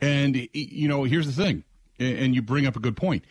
And, 0.01 0.49
you 0.53 0.87
know, 0.87 1.03
here's 1.05 1.27
the 1.27 1.33
thing, 1.33 1.65
and 1.99 2.35
you 2.35 2.41
bring 2.41 2.67
up 2.67 2.77
a 2.77 2.81
good 2.81 2.97
point. 2.97 3.25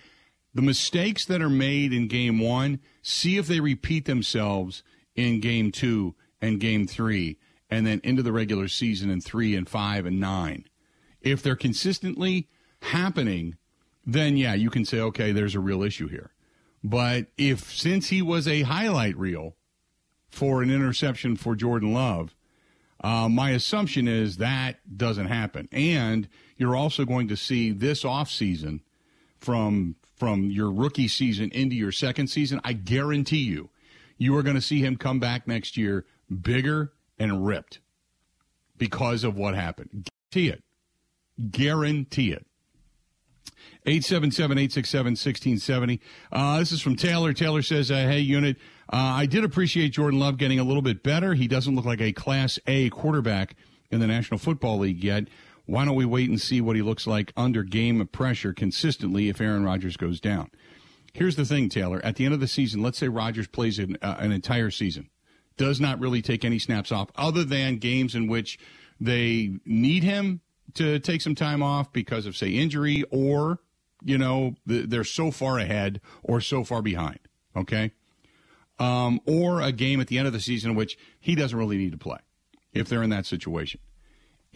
The 0.58 0.64
mistakes 0.64 1.24
that 1.26 1.40
are 1.40 1.52
made 1.52 1.94
in 1.94 2.08
game 2.08 2.40
one, 2.40 2.80
see 3.04 3.38
if 3.38 3.46
they 3.46 3.60
repeat 3.60 4.06
themselves 4.06 4.82
in 5.14 5.40
game 5.40 5.72
two 5.72 6.16
and 6.42 6.60
game 6.60 6.88
three, 6.88 7.38
and 7.70 7.86
then 7.86 8.02
into 8.04 8.24
the 8.24 8.32
regular 8.32 8.68
season 8.68 9.12
in 9.12 9.22
three 9.22 9.56
and 9.56 9.70
five 9.70 10.08
and 10.08 10.20
nine. 10.20 10.66
If 11.22 11.44
they're 11.44 11.56
consistently 11.56 12.48
happening, 12.82 13.58
then 14.04 14.36
yeah, 14.36 14.56
you 14.56 14.72
can 14.72 14.84
say, 14.84 15.00
okay, 15.00 15.32
there's 15.32 15.54
a 15.54 15.60
real 15.60 15.84
issue 15.84 16.08
here. 16.08 16.32
But 16.84 17.28
if 17.38 17.72
since 17.72 18.08
he 18.08 18.24
was 18.24 18.48
a 18.48 18.64
highlight 18.64 19.16
reel 19.16 19.56
for 20.28 20.64
an 20.64 20.72
interception 20.72 21.36
for 21.36 21.56
Jordan 21.56 21.94
Love, 21.94 22.34
uh, 23.04 23.30
my 23.30 23.52
assumption 23.52 24.08
is 24.08 24.38
that 24.38 24.78
doesn't 24.98 25.28
happen. 25.28 25.70
And 25.72 26.28
you're 26.58 26.76
also 26.76 27.06
going 27.06 27.28
to 27.28 27.38
see 27.38 27.70
this 27.70 28.04
offseason 28.04 28.80
from 29.38 29.98
from 30.18 30.50
your 30.50 30.72
rookie 30.72 31.08
season 31.08 31.52
into 31.52 31.76
your 31.76 31.92
second 31.92 32.28
season. 32.28 32.60
I 32.64 32.74
guarantee 32.74 33.44
you, 33.44 33.70
you 34.18 34.36
are 34.38 34.44
going 34.44 34.56
to 34.56 34.62
see 34.62 34.80
him 34.80 34.98
come 34.98 35.20
back 35.20 35.48
next 35.48 35.78
year 35.78 36.06
bigger 36.42 36.94
and 37.20 37.46
ripped 37.46 37.80
because 38.78 39.24
of 39.24 39.38
what 39.38 39.56
happened. 39.56 40.10
Guarantee 40.32 40.50
it. 40.50 40.64
Guarantee 41.52 42.32
it. 42.32 42.46
877-867-1670. 43.86 46.00
Uh, 46.32 46.60
this 46.60 46.72
is 46.72 46.82
from 46.82 46.96
Taylor. 46.96 47.34
Taylor 47.34 47.62
says, 47.62 47.90
uh, 47.90 47.96
hey, 47.96 48.20
unit, 48.20 48.58
uh, 48.92 48.98
I 48.98 49.26
did 49.26 49.44
appreciate 49.44 49.90
Jordan 49.90 50.20
Love 50.20 50.38
getting 50.38 50.60
a 50.60 50.64
little 50.64 50.82
bit 50.82 51.04
better. 51.04 51.34
He 51.34 51.48
doesn't 51.48 51.76
look 51.76 51.86
like 51.86 52.02
a 52.02 52.12
Class 52.12 52.60
A 52.68 52.90
quarterback 52.90 53.56
in 53.90 54.02
the 54.02 54.08
National 54.08 54.38
Football 54.38 54.80
League 54.80 55.04
yet. 55.04 55.30
Why 55.68 55.86
don't 55.86 55.96
we 55.96 56.06
wait 56.06 56.30
and 56.30 56.42
see 56.42 56.62
what 56.62 56.76
he 56.76 56.82
looks 56.82 57.06
like 57.06 57.34
under 57.38 57.62
game 57.62 58.06
pressure 58.08 58.54
consistently 58.54 59.30
if 59.30 59.40
Aaron 59.40 59.64
Rodgers 59.64 59.98
goes 59.98 60.20
down? 60.20 60.50
Here's 61.14 61.36
the 61.36 61.46
thing, 61.46 61.70
Taylor. 61.70 62.02
At 62.04 62.16
the 62.16 62.26
end 62.26 62.34
of 62.34 62.40
the 62.40 62.48
season, 62.48 62.82
let's 62.82 62.98
say 62.98 63.10
Rodgers 63.10 63.48
plays 63.48 63.78
an, 63.78 63.98
uh, 64.02 64.16
an 64.18 64.32
entire 64.32 64.72
season, 64.72 65.10
does 65.58 65.80
not 65.82 66.00
really 66.00 66.22
take 66.22 66.46
any 66.46 66.58
snaps 66.58 66.92
off 66.92 67.10
other 67.16 67.44
than 67.44 67.78
games 67.78 68.16
in 68.16 68.28
which 68.28 68.58
they 69.00 69.60
need 69.66 70.04
him 70.04 70.42
to 70.76 71.00
take 71.00 71.22
some 71.22 71.36
time 71.36 71.62
off 71.62 71.92
because 71.92 72.26
of, 72.26 72.38
say, 72.38 72.50
injury 72.50 73.04
or, 73.12 73.60
you 74.04 74.18
know, 74.18 74.56
they're 74.66 75.04
so 75.04 75.32
far 75.32 75.60
ahead 75.60 76.00
or 76.24 76.40
so 76.40 76.64
far 76.64 76.82
behind. 76.82 77.20
Okay, 77.56 77.92
um, 78.80 79.20
or 79.26 79.62
a 79.62 79.72
game 79.72 80.00
at 80.00 80.08
the 80.08 80.18
end 80.18 80.28
of 80.28 80.34
the 80.34 80.40
season 80.40 80.72
in 80.72 80.78
which 80.78 80.98
he 81.20 81.36
doesn't 81.36 81.58
really 81.58 81.78
need 81.78 81.92
to 81.92 81.98
play 81.98 82.20
if 82.74 82.88
they're 82.88 83.04
in 83.04 83.10
that 83.10 83.26
situation. 83.26 83.80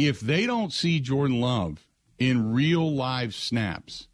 If 0.08 0.20
they 0.20 0.46
don't 0.46 0.74
see 0.74 1.00
Jordan 1.00 1.40
Love 1.40 1.86
in 2.18 2.54
real 2.54 2.94
live 2.94 3.36
snaps, 3.36 4.08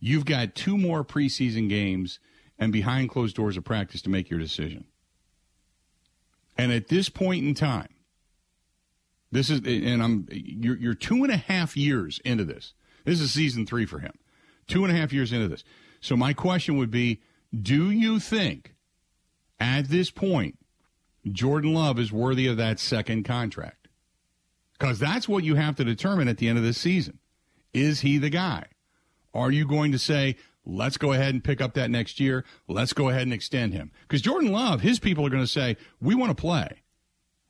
you've 0.00 0.24
got 0.26 0.54
two 0.54 0.76
more 0.76 1.04
preseason 1.04 1.68
games 1.68 2.18
and 2.58 2.72
behind 2.72 3.10
closed 3.10 3.36
doors 3.36 3.56
of 3.56 3.64
practice 3.64 4.02
to 4.02 4.10
make 4.10 4.28
your 4.28 4.38
decision. 4.38 4.84
And 6.58 6.72
at 6.72 6.88
this 6.88 7.08
point 7.08 7.44
in 7.44 7.54
time, 7.54 7.88
this 9.32 9.50
is, 9.50 9.60
and 9.64 10.02
I'm, 10.02 10.28
you're, 10.30 10.76
you're 10.76 10.94
two 10.94 11.22
and 11.24 11.32
a 11.32 11.36
half 11.36 11.76
years 11.76 12.20
into 12.24 12.44
this. 12.44 12.72
This 13.04 13.20
is 13.20 13.32
season 13.32 13.66
three 13.66 13.86
for 13.86 13.98
him. 13.98 14.12
Two 14.66 14.84
and 14.84 14.92
a 14.94 14.98
half 14.98 15.12
years 15.12 15.32
into 15.32 15.48
this. 15.48 15.64
So 16.00 16.16
my 16.16 16.32
question 16.32 16.76
would 16.76 16.90
be, 16.90 17.20
do 17.54 17.90
you 17.90 18.18
think 18.18 18.74
at 19.58 19.88
this 19.88 20.10
point 20.10 20.58
Jordan 21.30 21.74
Love 21.74 21.98
is 21.98 22.12
worthy 22.12 22.46
of 22.46 22.56
that 22.56 22.78
second 22.78 23.24
contract? 23.24 23.75
Because 24.78 24.98
that's 24.98 25.28
what 25.28 25.44
you 25.44 25.54
have 25.54 25.76
to 25.76 25.84
determine 25.84 26.28
at 26.28 26.38
the 26.38 26.48
end 26.48 26.58
of 26.58 26.64
this 26.64 26.78
season. 26.78 27.18
Is 27.72 28.00
he 28.00 28.18
the 28.18 28.30
guy? 28.30 28.66
Are 29.32 29.50
you 29.50 29.66
going 29.66 29.92
to 29.92 29.98
say, 29.98 30.36
let's 30.64 30.96
go 30.96 31.12
ahead 31.12 31.34
and 31.34 31.42
pick 31.42 31.60
up 31.60 31.74
that 31.74 31.90
next 31.90 32.20
year? 32.20 32.44
Let's 32.68 32.92
go 32.92 33.08
ahead 33.08 33.22
and 33.22 33.32
extend 33.32 33.72
him? 33.72 33.90
Because 34.02 34.22
Jordan 34.22 34.52
Love, 34.52 34.80
his 34.80 34.98
people 34.98 35.26
are 35.26 35.30
going 35.30 35.42
to 35.42 35.48
say, 35.48 35.76
we 36.00 36.14
want 36.14 36.36
to 36.36 36.40
play. 36.40 36.82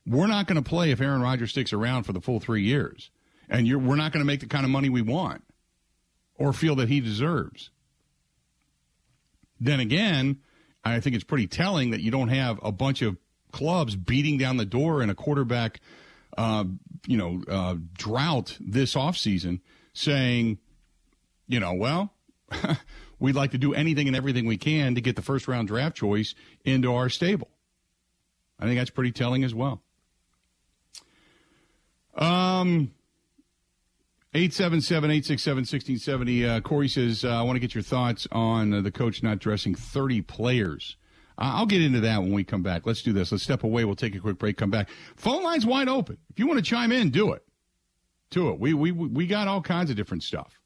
We're 0.06 0.26
not 0.26 0.46
going 0.46 0.62
to 0.62 0.68
play 0.68 0.90
if 0.90 1.00
Aaron 1.00 1.20
Rodgers 1.20 1.50
sticks 1.50 1.72
around 1.72 2.04
for 2.04 2.12
the 2.12 2.20
full 2.20 2.38
three 2.38 2.62
years. 2.62 3.10
And 3.48 3.66
we're 3.86 3.96
not 3.96 4.12
going 4.12 4.24
to 4.24 4.26
make 4.26 4.40
the 4.40 4.46
kind 4.46 4.64
of 4.64 4.70
money 4.70 4.88
we 4.88 5.02
want 5.02 5.42
or 6.36 6.52
feel 6.52 6.76
that 6.76 6.88
he 6.88 7.00
deserves. 7.00 7.70
Then 9.60 9.80
again, 9.80 10.40
I 10.84 11.00
think 11.00 11.16
it's 11.16 11.24
pretty 11.24 11.46
telling 11.46 11.90
that 11.90 12.00
you 12.00 12.10
don't 12.10 12.28
have 12.28 12.60
a 12.62 12.70
bunch 12.70 13.02
of 13.02 13.16
clubs 13.52 13.96
beating 13.96 14.38
down 14.38 14.56
the 14.56 14.66
door 14.66 15.02
in 15.02 15.10
a 15.10 15.14
quarterback, 15.14 15.80
uh, 16.36 16.64
you 17.06 17.16
know, 17.16 17.42
uh, 17.48 17.76
drought 17.94 18.56
this 18.60 18.94
offseason 18.94 19.60
saying, 19.92 20.58
you 21.46 21.60
know, 21.60 21.74
well, 21.74 22.12
we'd 23.18 23.34
like 23.34 23.52
to 23.52 23.58
do 23.58 23.74
anything 23.74 24.06
and 24.06 24.16
everything 24.16 24.46
we 24.46 24.56
can 24.56 24.94
to 24.94 25.00
get 25.00 25.16
the 25.16 25.22
first 25.22 25.48
round 25.48 25.68
draft 25.68 25.96
choice 25.96 26.34
into 26.64 26.92
our 26.94 27.08
stable. 27.08 27.48
I 28.58 28.64
think 28.64 28.78
that's 28.78 28.90
pretty 28.90 29.12
telling 29.12 29.44
as 29.44 29.54
well. 29.54 29.82
Um, 32.14 32.92
877 34.34 35.10
867 35.10 35.56
1670. 35.62 36.46
Uh, 36.46 36.60
Corey 36.60 36.88
says, 36.88 37.24
uh, 37.24 37.28
I 37.28 37.42
want 37.42 37.56
to 37.56 37.60
get 37.60 37.74
your 37.74 37.82
thoughts 37.82 38.26
on 38.32 38.72
uh, 38.72 38.80
the 38.80 38.90
coach 38.90 39.22
not 39.22 39.38
dressing 39.38 39.74
30 39.74 40.22
players. 40.22 40.96
I'll 41.38 41.66
get 41.66 41.82
into 41.82 42.00
that 42.00 42.20
when 42.20 42.32
we 42.32 42.44
come 42.44 42.62
back. 42.62 42.86
Let's 42.86 43.02
do 43.02 43.12
this. 43.12 43.30
Let's 43.30 43.44
step 43.44 43.62
away. 43.62 43.84
We'll 43.84 43.94
take 43.94 44.14
a 44.14 44.20
quick 44.20 44.38
break, 44.38 44.56
come 44.56 44.70
back. 44.70 44.88
Phone 45.16 45.42
line's 45.42 45.66
wide 45.66 45.88
open. 45.88 46.18
If 46.30 46.38
you 46.38 46.46
want 46.46 46.58
to 46.58 46.64
chime 46.64 46.92
in, 46.92 47.10
do 47.10 47.32
it. 47.32 47.44
Do 48.30 48.50
it. 48.50 48.58
We, 48.58 48.74
we, 48.74 48.92
we 48.92 49.26
got 49.26 49.46
all 49.46 49.60
kinds 49.60 49.90
of 49.90 49.96
different 49.96 50.22
stuff 50.22 50.58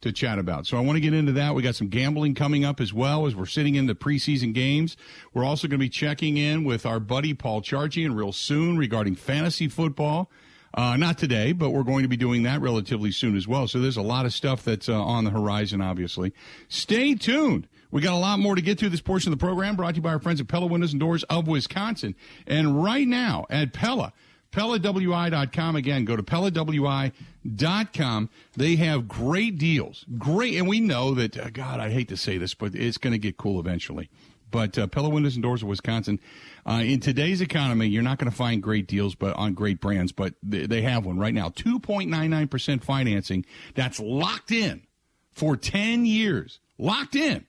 to 0.00 0.12
chat 0.12 0.38
about. 0.38 0.66
So 0.66 0.76
I 0.76 0.80
want 0.80 0.96
to 0.96 1.00
get 1.00 1.14
into 1.14 1.32
that. 1.32 1.54
We 1.54 1.62
got 1.62 1.74
some 1.74 1.88
gambling 1.88 2.34
coming 2.34 2.64
up 2.64 2.80
as 2.80 2.92
well 2.92 3.26
as 3.26 3.34
we're 3.34 3.46
sitting 3.46 3.74
in 3.74 3.86
the 3.86 3.94
preseason 3.94 4.52
games. 4.52 4.96
We're 5.32 5.44
also 5.44 5.66
going 5.66 5.78
to 5.78 5.84
be 5.84 5.88
checking 5.88 6.36
in 6.36 6.64
with 6.64 6.86
our 6.86 7.00
buddy 7.00 7.34
Paul 7.34 7.62
Charchian 7.62 8.14
real 8.14 8.32
soon 8.32 8.76
regarding 8.76 9.16
fantasy 9.16 9.68
football. 9.68 10.30
Uh, 10.74 10.96
not 10.96 11.18
today, 11.18 11.52
but 11.52 11.70
we're 11.70 11.84
going 11.84 12.02
to 12.02 12.08
be 12.08 12.16
doing 12.16 12.42
that 12.42 12.60
relatively 12.60 13.12
soon 13.12 13.36
as 13.36 13.46
well. 13.46 13.68
So 13.68 13.78
there's 13.78 13.96
a 13.96 14.02
lot 14.02 14.26
of 14.26 14.34
stuff 14.34 14.64
that's 14.64 14.88
uh, 14.88 15.00
on 15.00 15.24
the 15.24 15.30
horizon, 15.30 15.80
obviously. 15.80 16.34
Stay 16.68 17.14
tuned. 17.14 17.68
We 17.94 18.00
got 18.00 18.14
a 18.14 18.18
lot 18.18 18.40
more 18.40 18.56
to 18.56 18.60
get 18.60 18.80
to 18.80 18.88
this 18.88 19.00
portion 19.00 19.32
of 19.32 19.38
the 19.38 19.46
program 19.46 19.76
brought 19.76 19.90
to 19.90 19.96
you 19.96 20.02
by 20.02 20.12
our 20.12 20.18
friends 20.18 20.40
at 20.40 20.48
Pella 20.48 20.66
Windows 20.66 20.92
and 20.92 20.98
Doors 20.98 21.22
of 21.30 21.46
Wisconsin. 21.46 22.16
And 22.44 22.82
right 22.82 23.06
now 23.06 23.46
at 23.48 23.72
Pella, 23.72 24.12
PellaWI.com. 24.50 25.76
Again, 25.76 26.04
go 26.04 26.16
to 26.16 26.22
PellaWI.com. 26.24 28.30
They 28.56 28.74
have 28.74 29.06
great 29.06 29.58
deals. 29.58 30.04
Great. 30.18 30.56
And 30.56 30.66
we 30.66 30.80
know 30.80 31.14
that, 31.14 31.38
uh, 31.38 31.50
God, 31.50 31.78
I 31.78 31.90
hate 31.90 32.08
to 32.08 32.16
say 32.16 32.36
this, 32.36 32.52
but 32.52 32.74
it's 32.74 32.98
going 32.98 33.12
to 33.12 33.18
get 33.18 33.36
cool 33.36 33.60
eventually. 33.60 34.10
But 34.50 34.76
uh, 34.76 34.88
Pella 34.88 35.08
Windows 35.08 35.36
and 35.36 35.44
Doors 35.44 35.62
of 35.62 35.68
Wisconsin, 35.68 36.18
uh, 36.66 36.82
in 36.84 36.98
today's 36.98 37.40
economy, 37.40 37.86
you're 37.86 38.02
not 38.02 38.18
going 38.18 38.28
to 38.28 38.36
find 38.36 38.60
great 38.60 38.88
deals, 38.88 39.14
but 39.14 39.36
on 39.36 39.54
great 39.54 39.80
brands. 39.80 40.10
But 40.10 40.34
they, 40.42 40.66
they 40.66 40.82
have 40.82 41.06
one 41.06 41.20
right 41.20 41.32
now, 41.32 41.50
2.99 41.50 42.50
percent 42.50 42.82
financing. 42.82 43.46
That's 43.76 44.00
locked 44.00 44.50
in 44.50 44.82
for 45.30 45.56
10 45.56 46.06
years. 46.06 46.58
Locked 46.76 47.14
in, 47.14 47.46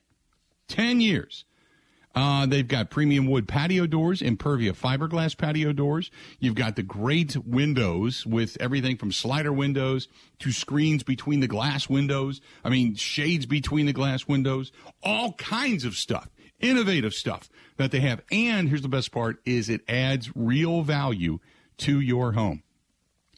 10 0.68 1.00
years. 1.00 1.44
Uh, 2.16 2.46
they've 2.46 2.66
got 2.66 2.88
premium 2.88 3.26
wood 3.26 3.46
patio 3.46 3.86
doors, 3.86 4.22
Impervia 4.22 4.72
fiberglass 4.72 5.36
patio 5.36 5.70
doors. 5.74 6.10
You've 6.40 6.54
got 6.54 6.74
the 6.74 6.82
great 6.82 7.36
windows 7.36 8.24
with 8.24 8.56
everything 8.58 8.96
from 8.96 9.12
slider 9.12 9.52
windows 9.52 10.08
to 10.38 10.50
screens 10.50 11.02
between 11.02 11.40
the 11.40 11.46
glass 11.46 11.90
windows. 11.90 12.40
I 12.64 12.70
mean, 12.70 12.94
shades 12.94 13.44
between 13.44 13.84
the 13.84 13.92
glass 13.92 14.26
windows. 14.26 14.72
All 15.02 15.34
kinds 15.34 15.84
of 15.84 15.94
stuff, 15.94 16.30
innovative 16.58 17.12
stuff 17.12 17.50
that 17.76 17.90
they 17.90 18.00
have. 18.00 18.22
And 18.32 18.70
here's 18.70 18.80
the 18.80 18.88
best 18.88 19.12
part 19.12 19.38
is 19.44 19.68
it 19.68 19.82
adds 19.86 20.34
real 20.34 20.80
value 20.80 21.38
to 21.78 22.00
your 22.00 22.32
home. 22.32 22.62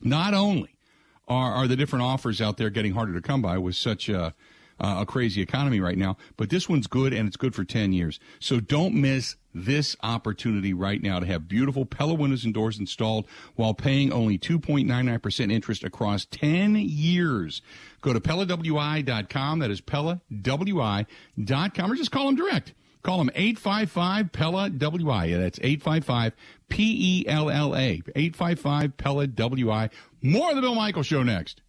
Not 0.01 0.35
only 0.35 0.79
are, 1.27 1.53
are 1.53 1.67
the 1.67 1.75
different 1.75 2.05
offers 2.05 2.41
out 2.41 2.59
there 2.59 2.71
getting 2.71 2.95
harder 2.95 3.14
to 3.14 3.21
come 3.21 3.43
by 3.43 3.59
with 3.59 3.75
such 3.75 4.09
a 4.09 4.35
uh, 4.81 4.99
a 5.01 5.07
crazy 5.07 5.41
economy 5.41 5.81
right 5.81 5.99
now. 5.99 6.17
But 6.37 6.51
this 6.51 6.69
one's 6.69 6.87
good, 6.87 7.12
and 7.12 7.27
it's 7.27 7.37
good 7.37 7.55
for 7.55 7.64
10 7.64 7.93
years. 7.93 8.21
So 8.41 8.61
don't 8.61 8.95
miss 8.95 9.37
this 9.55 9.97
opportunity 10.03 10.73
right 10.73 11.03
now 11.03 11.19
to 11.19 11.27
have 11.27 11.49
beautiful 11.49 11.85
Pella 11.85 12.14
windows 12.14 12.45
and 12.45 12.55
doors 12.55 12.79
installed 12.79 13.27
while 13.57 13.75
paying 13.75 14.12
only 14.12 14.38
2.99% 14.38 15.53
interest 15.53 15.85
across 15.85 16.25
10 16.27 16.77
years. 16.77 17.62
Go 18.01 18.12
to 18.12 18.21
PellaWI.com. 18.21 19.59
That 19.59 19.71
is 19.71 19.81
PellaWI.com. 19.81 21.93
Or 21.93 21.95
just 21.95 22.11
call 22.11 22.27
them 22.27 22.37
direct. 22.37 22.75
Call 23.03 23.19
them 23.19 23.31
855 23.35 24.33
Pella 24.33 24.71
WI. 24.71 25.33
That's 25.33 25.59
855 25.61 26.35
P 26.69 26.97
E 26.99 27.29
L 27.29 27.49
L 27.49 27.75
A. 27.75 28.03
855 28.14 28.97
Pella 28.97 29.27
WI. 29.27 29.88
More 30.21 30.51
of 30.51 30.57
the 30.57 30.62
Bill 30.62 30.75
Michael 30.75 31.05
Show 31.05 31.23
next 31.23 31.62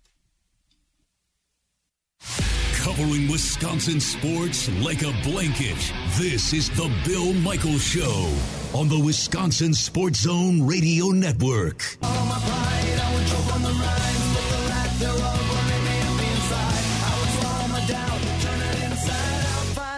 covering 2.96 3.28
Wisconsin 3.28 4.00
sports 4.00 4.68
like 4.82 5.04
a 5.04 5.14
blanket. 5.22 5.78
This 6.18 6.54
is 6.54 6.70
the 6.72 6.92
Bill 7.06 7.34
Michaels 7.34 7.84
Show 7.84 8.34
on 8.74 8.90
the 8.90 9.00
Wisconsin 9.00 9.76
Sports 9.76 10.22
Zone 10.22 10.66
Radio 10.66 11.10
Network. 11.10 11.98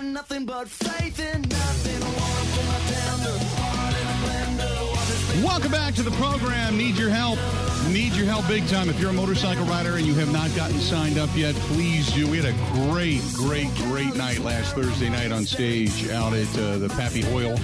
nothing 0.02 0.46
but 0.46 0.68
faith 0.68 1.20
in 1.20 1.42
nothing. 1.44 1.91
Welcome 5.44 5.72
back 5.72 5.96
to 5.96 6.04
the 6.04 6.12
program. 6.12 6.78
Need 6.78 6.98
your 6.98 7.10
help. 7.10 7.40
Need 7.92 8.14
your 8.14 8.28
help 8.28 8.48
big 8.48 8.68
time. 8.68 8.90
If 8.90 9.00
you're 9.00 9.10
a 9.10 9.14
motorcycle 9.14 9.66
rider 9.66 9.96
and 9.98 10.06
you 10.06 10.14
have 10.14 10.32
not 10.32 10.56
gotten 10.56 10.80
signed 10.80 11.18
up 11.18 11.32
yet, 11.36 11.56
please 11.56 12.14
do. 12.14 12.30
We 12.30 12.38
had 12.38 12.46
a 12.46 12.90
great, 12.92 13.22
great, 13.34 13.74
great 13.76 14.16
night 14.16 14.40
last 14.40 14.76
Thursday 14.76 15.10
night 15.10 15.32
on 15.32 15.46
stage 15.46 16.10
out 16.10 16.34
at 16.34 16.60
uh, 16.60 16.78
the 16.78 16.90
Pappy 16.90 17.22
Hoel 17.22 17.58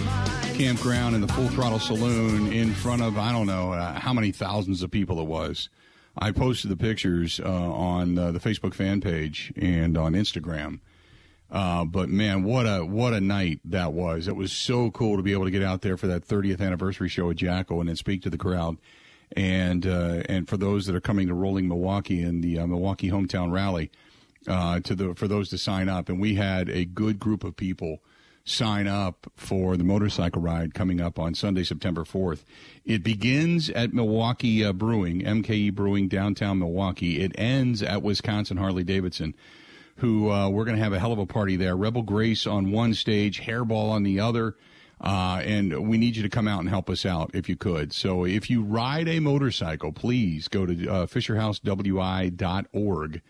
campground 0.58 1.14
in 1.14 1.22
the 1.22 1.28
Full 1.28 1.50
Throttle 1.50 1.78
Saloon 1.78 2.52
in 2.52 2.74
front 2.74 3.04
of, 3.04 3.16
I 3.20 3.32
don't 3.32 3.46
know 3.46 3.74
uh, 3.74 4.00
how 4.00 4.12
many 4.12 4.32
thousands 4.32 4.82
of 4.82 4.90
people 4.90 5.20
it 5.20 5.28
was. 5.28 5.70
I 6.18 6.32
posted 6.32 6.72
the 6.72 6.78
pictures 6.78 7.40
uh, 7.40 7.48
on 7.48 8.18
uh, 8.18 8.32
the 8.32 8.40
Facebook 8.40 8.74
fan 8.74 9.02
page 9.02 9.54
and 9.56 10.00
on 10.00 10.14
Instagram. 10.14 10.80
Uh, 11.50 11.86
but 11.86 12.10
man, 12.10 12.44
what 12.44 12.66
a 12.66 12.84
what 12.84 13.14
a 13.14 13.22
night 13.22 13.62
that 13.64 13.94
was! 13.94 14.28
It 14.28 14.36
was 14.36 14.52
so 14.52 14.92
cool 14.92 15.16
to 15.16 15.24
be 15.24 15.32
able 15.32 15.46
to 15.46 15.52
get 15.52 15.64
out 15.64 15.82
there 15.82 15.96
for 15.96 16.08
that 16.08 16.28
30th 16.28 16.60
anniversary 16.60 17.08
show 17.08 17.30
at 17.30 17.38
Jackyl 17.38 17.80
and 17.80 17.88
then 17.88 17.96
speak 17.96 18.22
to 18.24 18.30
the 18.30 18.38
crowd. 18.38 18.78
And 19.36 19.86
uh, 19.86 20.24
and 20.28 20.48
for 20.48 20.58
those 20.58 20.88
that 20.88 20.96
are 20.96 21.02
coming 21.02 21.28
to 21.28 21.34
Rolling 21.34 21.68
Milwaukee 21.68 22.22
and 22.22 22.44
the 22.44 22.60
uh, 22.60 22.68
Milwaukee 22.68 23.10
Hometown 23.10 23.52
Rally, 23.52 23.92
uh, 24.48 24.82
to 24.82 24.94
the 24.94 25.16
for 25.16 25.28
those 25.28 25.50
to 25.50 25.58
sign 25.58 25.88
up, 25.88 26.10
and 26.10 26.20
we 26.20 26.36
had 26.36 26.70
a 26.70 26.84
good 26.84 27.18
group 27.20 27.46
of 27.46 27.56
people 27.56 28.02
sign 28.44 28.88
up 28.88 29.30
for 29.36 29.76
the 29.76 29.84
motorcycle 29.84 30.42
ride 30.42 30.74
coming 30.74 31.02
up 31.02 31.20
on 31.20 31.36
Sunday, 31.36 31.64
September 31.64 32.06
4th. 32.06 32.46
It 32.86 33.04
begins 33.04 33.70
at 33.70 33.94
Milwaukee 33.94 34.64
uh, 34.64 34.72
Brewing, 34.72 35.22
MKE 35.22 35.74
Brewing, 35.74 36.08
downtown 36.08 36.60
Milwaukee. 36.60 37.20
It 37.20 37.34
ends 37.38 37.84
at 37.84 38.02
Wisconsin 38.02 38.56
Harley 38.56 38.84
Davidson 38.86 39.36
who 39.98 40.32
uh, 40.32 40.50
we're 40.50 40.66
going 40.66 40.78
to 40.78 40.84
have 40.84 40.94
a 40.94 41.00
hell 41.00 41.12
of 41.12 41.20
a 41.20 41.26
party 41.26 41.58
there. 41.58 41.76
Rebel 41.76 42.04
Grace 42.04 42.48
on 42.48 42.72
one 42.72 42.94
stage, 42.94 43.42
Hairball 43.42 43.92
on 43.92 44.04
the 44.04 44.20
other. 44.20 44.56
Uh, 45.00 45.42
and 45.44 45.88
we 45.88 45.98
need 45.98 46.16
you 46.16 46.24
to 46.24 46.30
come 46.30 46.48
out 46.48 46.60
and 46.60 46.70
help 46.70 46.90
us 46.90 47.06
out 47.06 47.30
if 47.34 47.48
you 47.48 47.56
could. 47.56 47.94
So 47.94 48.26
if 48.26 48.50
you 48.50 48.64
ride 48.64 49.08
a 49.08 49.20
motorcycle, 49.20 49.92
please 49.92 50.48
go 50.48 50.66
to 50.66 50.88
uh, 50.88 51.06
FisherHouseWI.org 51.06 53.22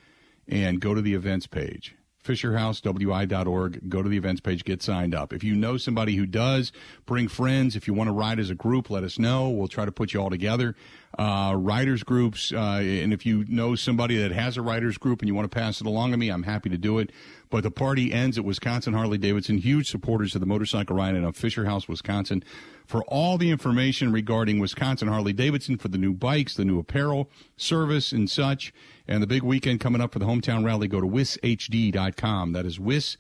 and 0.48 0.80
go 0.80 0.94
to 0.94 1.02
the 1.02 1.14
events 1.14 1.48
page. 1.48 1.94
FisherHouseWI.org. 2.24 3.90
Go 3.90 4.02
to 4.02 4.08
the 4.10 4.18
events 4.18 4.42
page, 4.42 4.64
get 4.64 4.84
signed 4.84 5.16
up. 5.16 5.34
If 5.34 5.44
you 5.44 5.56
know 5.56 5.78
somebody 5.78 6.16
who 6.16 6.26
does, 6.26 6.72
bring 7.06 7.28
friends. 7.28 7.76
If 7.76 7.88
you 7.88 7.94
want 7.94 8.08
to 8.10 8.14
ride 8.14 8.40
as 8.40 8.50
a 8.50 8.56
group, 8.56 8.90
let 8.90 9.04
us 9.04 9.20
know. 9.20 9.50
We'll 9.50 9.68
try 9.68 9.86
to 9.86 9.92
put 9.92 10.14
you 10.14 10.22
all 10.22 10.30
together. 10.30 10.76
Uh, 11.18 11.56
riders 11.58 12.04
groups, 12.04 12.54
uh, 12.54 12.80
and 12.80 13.12
if 13.12 13.26
you 13.26 13.44
know 13.48 13.74
somebody 13.74 14.18
that 14.18 14.32
has 14.32 14.56
a 14.56 14.62
riders 14.62 15.00
group 15.00 15.20
and 15.20 15.28
you 15.28 15.34
want 15.34 15.52
to 15.52 15.56
pass 15.56 15.82
it 15.82 15.88
along 15.88 16.12
to 16.12 16.18
me, 16.18 16.30
I'm 16.30 16.44
happy 16.44 16.70
to 16.70 16.78
do 16.78 17.00
it. 17.00 17.12
But 17.50 17.64
the 17.64 17.72
party 17.72 18.14
ends 18.14 18.38
at 18.38 18.46
Wisconsin 18.46 18.94
Harley 18.94 19.18
Davidson. 19.18 19.58
Huge 19.58 19.90
supporters 19.90 20.36
of 20.36 20.42
the 20.42 20.48
motorcycle 20.48 20.96
ride 20.96 21.16
and 21.16 21.26
of 21.26 21.36
Fisher 21.36 21.66
House, 21.66 21.88
Wisconsin. 21.88 22.44
For 22.86 23.04
all 23.06 23.40
the 23.40 23.50
information 23.50 24.12
regarding 24.12 24.60
Wisconsin 24.60 25.08
Harley 25.08 25.34
Davidson 25.34 25.78
for 25.78 25.88
the 25.88 25.98
new 25.98 26.14
bikes, 26.14 26.54
the 26.56 26.66
new 26.66 26.78
apparel, 26.78 27.32
service, 27.56 28.12
and 28.12 28.30
such, 28.30 28.72
and 29.08 29.24
the 29.24 29.28
big 29.28 29.42
weekend 29.44 29.80
coming 29.80 30.02
up 30.02 30.14
for 30.14 30.20
the 30.20 30.26
hometown 30.26 30.64
rally, 30.64 30.88
go 30.88 31.02
to 31.02 31.08
wishd.com. 31.08 32.52
That 32.54 32.68
is 32.68 32.78
wishd.com. 32.78 33.18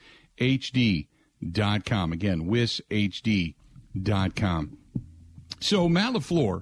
Again, 2.14 2.50
wishd.com. 2.50 3.56
So 5.60 5.90
Matt 5.90 6.14
LaFleur, 6.14 6.62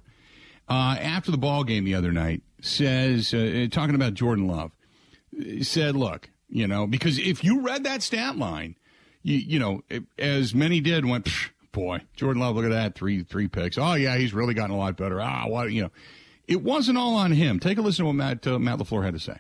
uh, 0.67 0.97
after 0.99 1.32
the 1.32 1.38
ball 1.38 1.63
game 1.63 1.84
the 1.86 1.95
other 1.95 2.12
night, 2.12 2.43
says, 2.62 3.34
uh, 3.34 3.67
talking 3.71 3.95
about 3.95 4.13
Jordan 4.13 4.47
Love, 4.47 4.71
said, 5.62 5.95
look, 5.95 6.30
you 6.47 6.67
know, 6.67 6.88
because 6.88 7.19
if 7.19 7.43
you 7.43 7.62
read 7.62 7.84
that 7.84 8.01
stat 8.01 8.38
line, 8.38 8.75
you, 9.21 9.38
you 9.38 9.60
know, 9.60 9.82
as 10.17 10.54
many 10.56 10.80
did, 10.80 11.06
went, 11.06 11.28
boy, 11.71 12.01
Jordan 12.15 12.41
Love, 12.41 12.56
look 12.56 12.65
at 12.65 12.71
that, 12.71 12.95
three 12.95 13.23
three 13.23 13.47
picks. 13.47 13.78
Oh 13.78 13.93
yeah, 13.93 14.17
he's 14.17 14.34
really 14.34 14.54
gotten 14.54 14.75
a 14.75 14.78
lot 14.78 14.95
better. 14.97 15.21
Ah, 15.21 15.47
what 15.47 15.71
you 15.71 15.84
know, 15.84 15.91
it 16.47 16.63
wasn't 16.63 16.97
all 16.97 17.15
on 17.15 17.32
him. 17.32 17.60
Take 17.60 17.78
a 17.78 17.82
listen 17.82 18.04
to 18.04 18.08
what 18.08 18.15
Matt 18.15 18.47
uh, 18.47 18.60
Matt 18.60 18.80
LaFleur 18.80 19.04
had 19.04 19.13
to 19.13 19.19
say. 19.19 19.38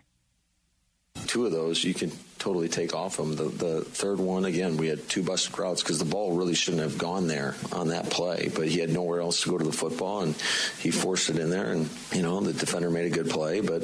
Two 1.27 1.45
of 1.45 1.51
those 1.51 1.83
you 1.83 1.93
can 1.93 2.11
totally 2.45 2.69
take 2.69 2.93
off 2.93 3.17
him. 3.17 3.35
The, 3.35 3.45
the 3.45 3.81
third 3.81 4.19
one, 4.19 4.45
again, 4.45 4.77
we 4.77 4.87
had 4.87 5.09
two 5.09 5.23
busted 5.23 5.57
routes 5.57 5.81
because 5.81 5.97
the 5.97 6.05
ball 6.05 6.37
really 6.37 6.53
shouldn't 6.53 6.83
have 6.83 6.95
gone 6.95 7.25
there 7.25 7.55
on 7.71 7.87
that 7.87 8.11
play, 8.11 8.51
but 8.53 8.67
he 8.67 8.77
had 8.77 8.91
nowhere 8.91 9.19
else 9.19 9.41
to 9.41 9.49
go 9.49 9.57
to 9.57 9.63
the 9.63 9.71
football, 9.71 10.21
and 10.21 10.35
he 10.77 10.91
forced 10.91 11.31
it 11.31 11.39
in 11.39 11.49
there. 11.49 11.71
And, 11.71 11.89
you 12.13 12.21
know, 12.21 12.39
the 12.41 12.53
defender 12.53 12.91
made 12.91 13.11
a 13.11 13.15
good 13.15 13.31
play, 13.31 13.61
but, 13.61 13.81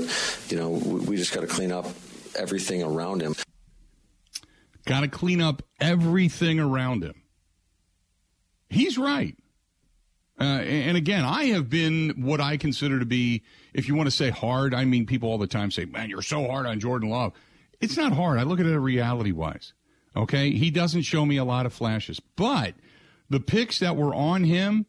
you 0.50 0.58
know, 0.58 0.70
we, 0.70 1.00
we 1.00 1.18
just 1.18 1.34
got 1.34 1.42
to 1.42 1.48
clean 1.48 1.72
up 1.72 1.88
everything 2.36 2.84
around 2.84 3.24
him. 3.24 3.34
Got 4.86 5.02
to 5.02 5.08
clean 5.08 5.42
up 5.42 5.64
everything 5.80 6.60
around 6.60 7.04
him. 7.04 7.16
He's 8.70 8.96
right. 8.96 9.36
Uh, 10.40 10.44
and 10.44 10.98
again, 10.98 11.26
I 11.26 11.46
have 11.46 11.68
been 11.68 12.22
what 12.22 12.40
I 12.40 12.58
consider 12.58 13.00
to 13.00 13.08
be, 13.08 13.42
if 13.74 13.88
you 13.88 13.96
want 13.96 14.06
to 14.06 14.16
say 14.16 14.30
hard, 14.30 14.76
I 14.76 14.86
mean, 14.86 15.08
people 15.08 15.30
all 15.30 15.40
the 15.40 15.48
time 15.48 15.72
say, 15.72 15.86
man, 15.86 16.12
you're 16.12 16.22
so 16.22 16.46
hard 16.46 16.68
on 16.68 16.80
Jordan 16.80 17.10
Love. 17.10 17.34
It's 17.82 17.98
not 17.98 18.14
hard. 18.14 18.40
I 18.40 18.44
look 18.44 18.60
at 18.60 18.66
it 18.66 18.78
reality 18.80 19.32
wise. 19.32 19.74
Okay. 20.16 20.52
He 20.52 20.72
doesn't 20.72 21.04
show 21.04 21.26
me 21.26 21.38
a 21.38 21.44
lot 21.44 21.66
of 21.66 21.74
flashes, 21.74 22.20
but 22.20 22.76
the 23.30 23.40
picks 23.40 23.80
that 23.80 23.96
were 23.96 24.14
on 24.14 24.44
him 24.44 24.86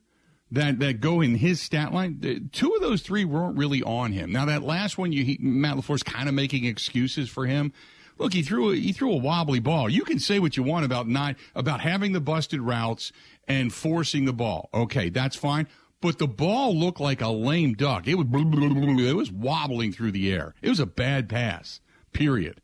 that, 0.50 0.78
that 0.81 1.00
go 1.00 1.20
in 1.20 1.37
his 1.37 1.61
stat 1.61 1.92
line, 1.92 2.50
two 2.52 2.74
of 2.74 2.83
those 2.83 3.00
three 3.02 3.24
weren't 3.24 3.57
really 3.57 3.83
on 3.83 4.12
him. 4.12 4.31
Now, 4.31 4.44
that 4.44 4.62
last 4.62 4.98
one, 4.98 5.11
you, 5.11 5.24
he, 5.24 5.38
Matt 5.40 5.76
LaFleur's 5.76 6.02
kind 6.02 6.28
of 6.28 6.35
making 6.35 6.66
excuses 6.66 7.31
for 7.31 7.46
him. 7.46 7.72
Look, 8.18 8.35
he 8.35 8.42
threw 8.42 8.72
a, 8.72 8.76
he 8.76 8.92
threw 8.92 9.12
a 9.12 9.16
wobbly 9.16 9.59
ball. 9.59 9.88
You 9.88 10.05
can 10.05 10.18
say 10.18 10.38
what 10.38 10.57
you 10.57 10.62
want 10.62 10.85
about 10.85 11.09
not 11.09 11.37
about 11.55 11.81
having 11.81 12.12
the 12.12 12.20
busted 12.20 12.61
routes 12.61 13.11
and 13.48 13.72
forcing 13.72 14.26
the 14.26 14.33
ball. 14.35 14.68
Okay, 14.74 15.09
that's 15.09 15.37
fine. 15.37 15.66
But 16.02 16.18
the 16.18 16.28
ball 16.28 16.78
looked 16.78 17.00
like 17.00 17.22
a 17.22 17.31
lame 17.31 17.72
duck. 17.72 18.07
It 18.07 18.16
was 18.16 18.26
it 18.33 19.16
was 19.16 19.33
wobbling 19.33 19.92
through 19.92 20.12
the 20.12 20.33
air. 20.33 20.55
It 20.61 20.68
was 20.68 20.81
a 20.81 20.87
bad 20.87 21.28
pass. 21.28 21.81
Period. 22.12 22.61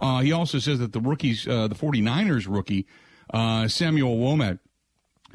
Uh, 0.00 0.20
he 0.20 0.32
also 0.32 0.58
says 0.58 0.78
that 0.78 0.92
the 0.92 1.00
rookies, 1.00 1.46
uh, 1.46 1.68
the 1.68 1.74
49ers 1.74 2.46
rookie, 2.48 2.86
uh, 3.32 3.68
Samuel 3.68 4.16
Womack, 4.16 4.58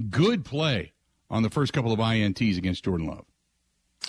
good 0.09 0.43
play 0.43 0.93
on 1.29 1.43
the 1.43 1.49
first 1.49 1.71
couple 1.73 1.91
of 1.91 1.99
INTs 1.99 2.57
against 2.57 2.83
Jordan 2.83 3.07
Love. 3.07 3.25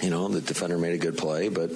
You 0.02 0.10
know, 0.10 0.28
the 0.28 0.40
defender 0.40 0.78
made 0.78 0.94
a 0.94 0.98
good 0.98 1.16
play, 1.16 1.48
but 1.48 1.70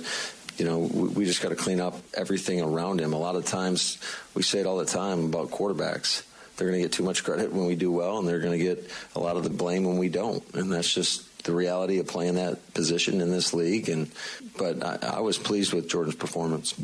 you 0.59 0.65
know, 0.65 0.79
we, 0.79 1.09
we 1.09 1.25
just 1.25 1.41
got 1.43 1.51
to 1.51 1.57
clean 1.57 1.81
up 1.81 1.97
everything 2.15 2.61
around 2.61 3.01
him. 3.01 3.13
A 3.13 3.19
lot 3.19 3.37
of 3.37 3.47
times, 3.47 3.99
we 4.35 4.43
say 4.43 4.61
it 4.61 4.67
all 4.67 4.77
the 4.77 4.85
time 4.85 5.27
about 5.27 5.51
quarterbacks. 5.51 6.23
They're 6.57 6.69
going 6.69 6.83
to 6.83 6.85
get 6.87 6.93
too 6.93 7.03
much 7.03 7.25
credit 7.25 7.53
when 7.53 7.67
we 7.67 7.77
do 7.77 7.91
well, 7.91 8.19
and 8.19 8.29
they're 8.29 8.41
going 8.41 8.59
to 8.59 8.63
get 8.63 8.91
a 9.15 9.21
lot 9.21 9.37
of 9.37 9.45
the 9.45 9.51
blame 9.51 9.85
when 9.85 9.97
we 9.97 10.11
don't. 10.11 10.45
And 10.55 10.71
that's 10.71 10.93
just 10.93 11.45
the 11.45 11.53
reality 11.53 11.99
of 11.99 12.07
playing 12.07 12.35
that 12.35 12.75
position 12.75 13.23
in 13.23 13.31
this 13.31 13.55
league. 13.55 13.89
And 13.89 14.11
but 14.59 14.85
I, 14.85 15.17
I 15.17 15.21
was 15.21 15.39
pleased 15.39 15.73
with 15.73 15.89
Jordan's 15.89 16.17
performance. 16.17 16.75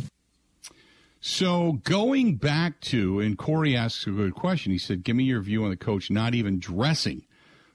So 1.27 1.81
going 1.85 2.37
back 2.37 2.81
to, 2.83 3.19
and 3.21 3.37
Corey 3.37 3.77
asks 3.77 4.07
a 4.07 4.11
good 4.11 4.35
question. 4.35 4.71
He 4.71 4.79
said, 4.79 5.03
"Give 5.03 5.17
me 5.17 5.25
your 5.25 5.41
view 5.41 5.65
on 5.65 5.71
the 5.71 5.77
coach 5.77 6.11
not 6.11 6.35
even 6.35 6.59
dressing 6.59 7.27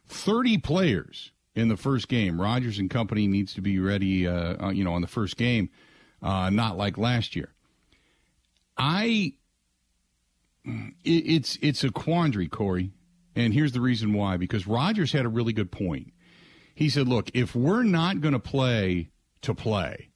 thirty 0.07 0.57
players 0.57 1.31
in 1.53 1.67
the 1.67 1.77
first 1.77 2.07
game. 2.07 2.39
Rodgers 2.39 2.79
and 2.79 2.89
company 2.89 3.27
needs 3.27 3.53
to 3.55 3.61
be 3.61 3.77
ready, 3.77 4.25
uh, 4.25 4.67
uh 4.67 4.69
you 4.69 4.83
know, 4.83 4.93
on 4.93 5.01
the 5.01 5.07
first 5.07 5.37
game." 5.37 5.69
uh, 6.21 6.49
not 6.49 6.77
like 6.77 6.97
last 6.97 7.35
year. 7.35 7.53
I, 8.77 9.33
it, 10.65 10.91
it's 11.03 11.57
it's 11.61 11.83
a 11.83 11.91
quandary, 11.91 12.47
Corey, 12.47 12.91
and 13.35 13.53
here's 13.53 13.71
the 13.71 13.81
reason 13.81 14.13
why. 14.13 14.37
Because 14.37 14.67
Rodgers 14.67 15.11
had 15.11 15.25
a 15.25 15.29
really 15.29 15.53
good 15.53 15.71
point. 15.71 16.13
He 16.75 16.89
said, 16.89 17.07
"Look, 17.07 17.29
if 17.33 17.55
we're 17.55 17.83
not 17.83 18.21
going 18.21 18.33
to 18.33 18.39
play 18.39 19.09
to 19.41 19.53
play, 19.53 20.09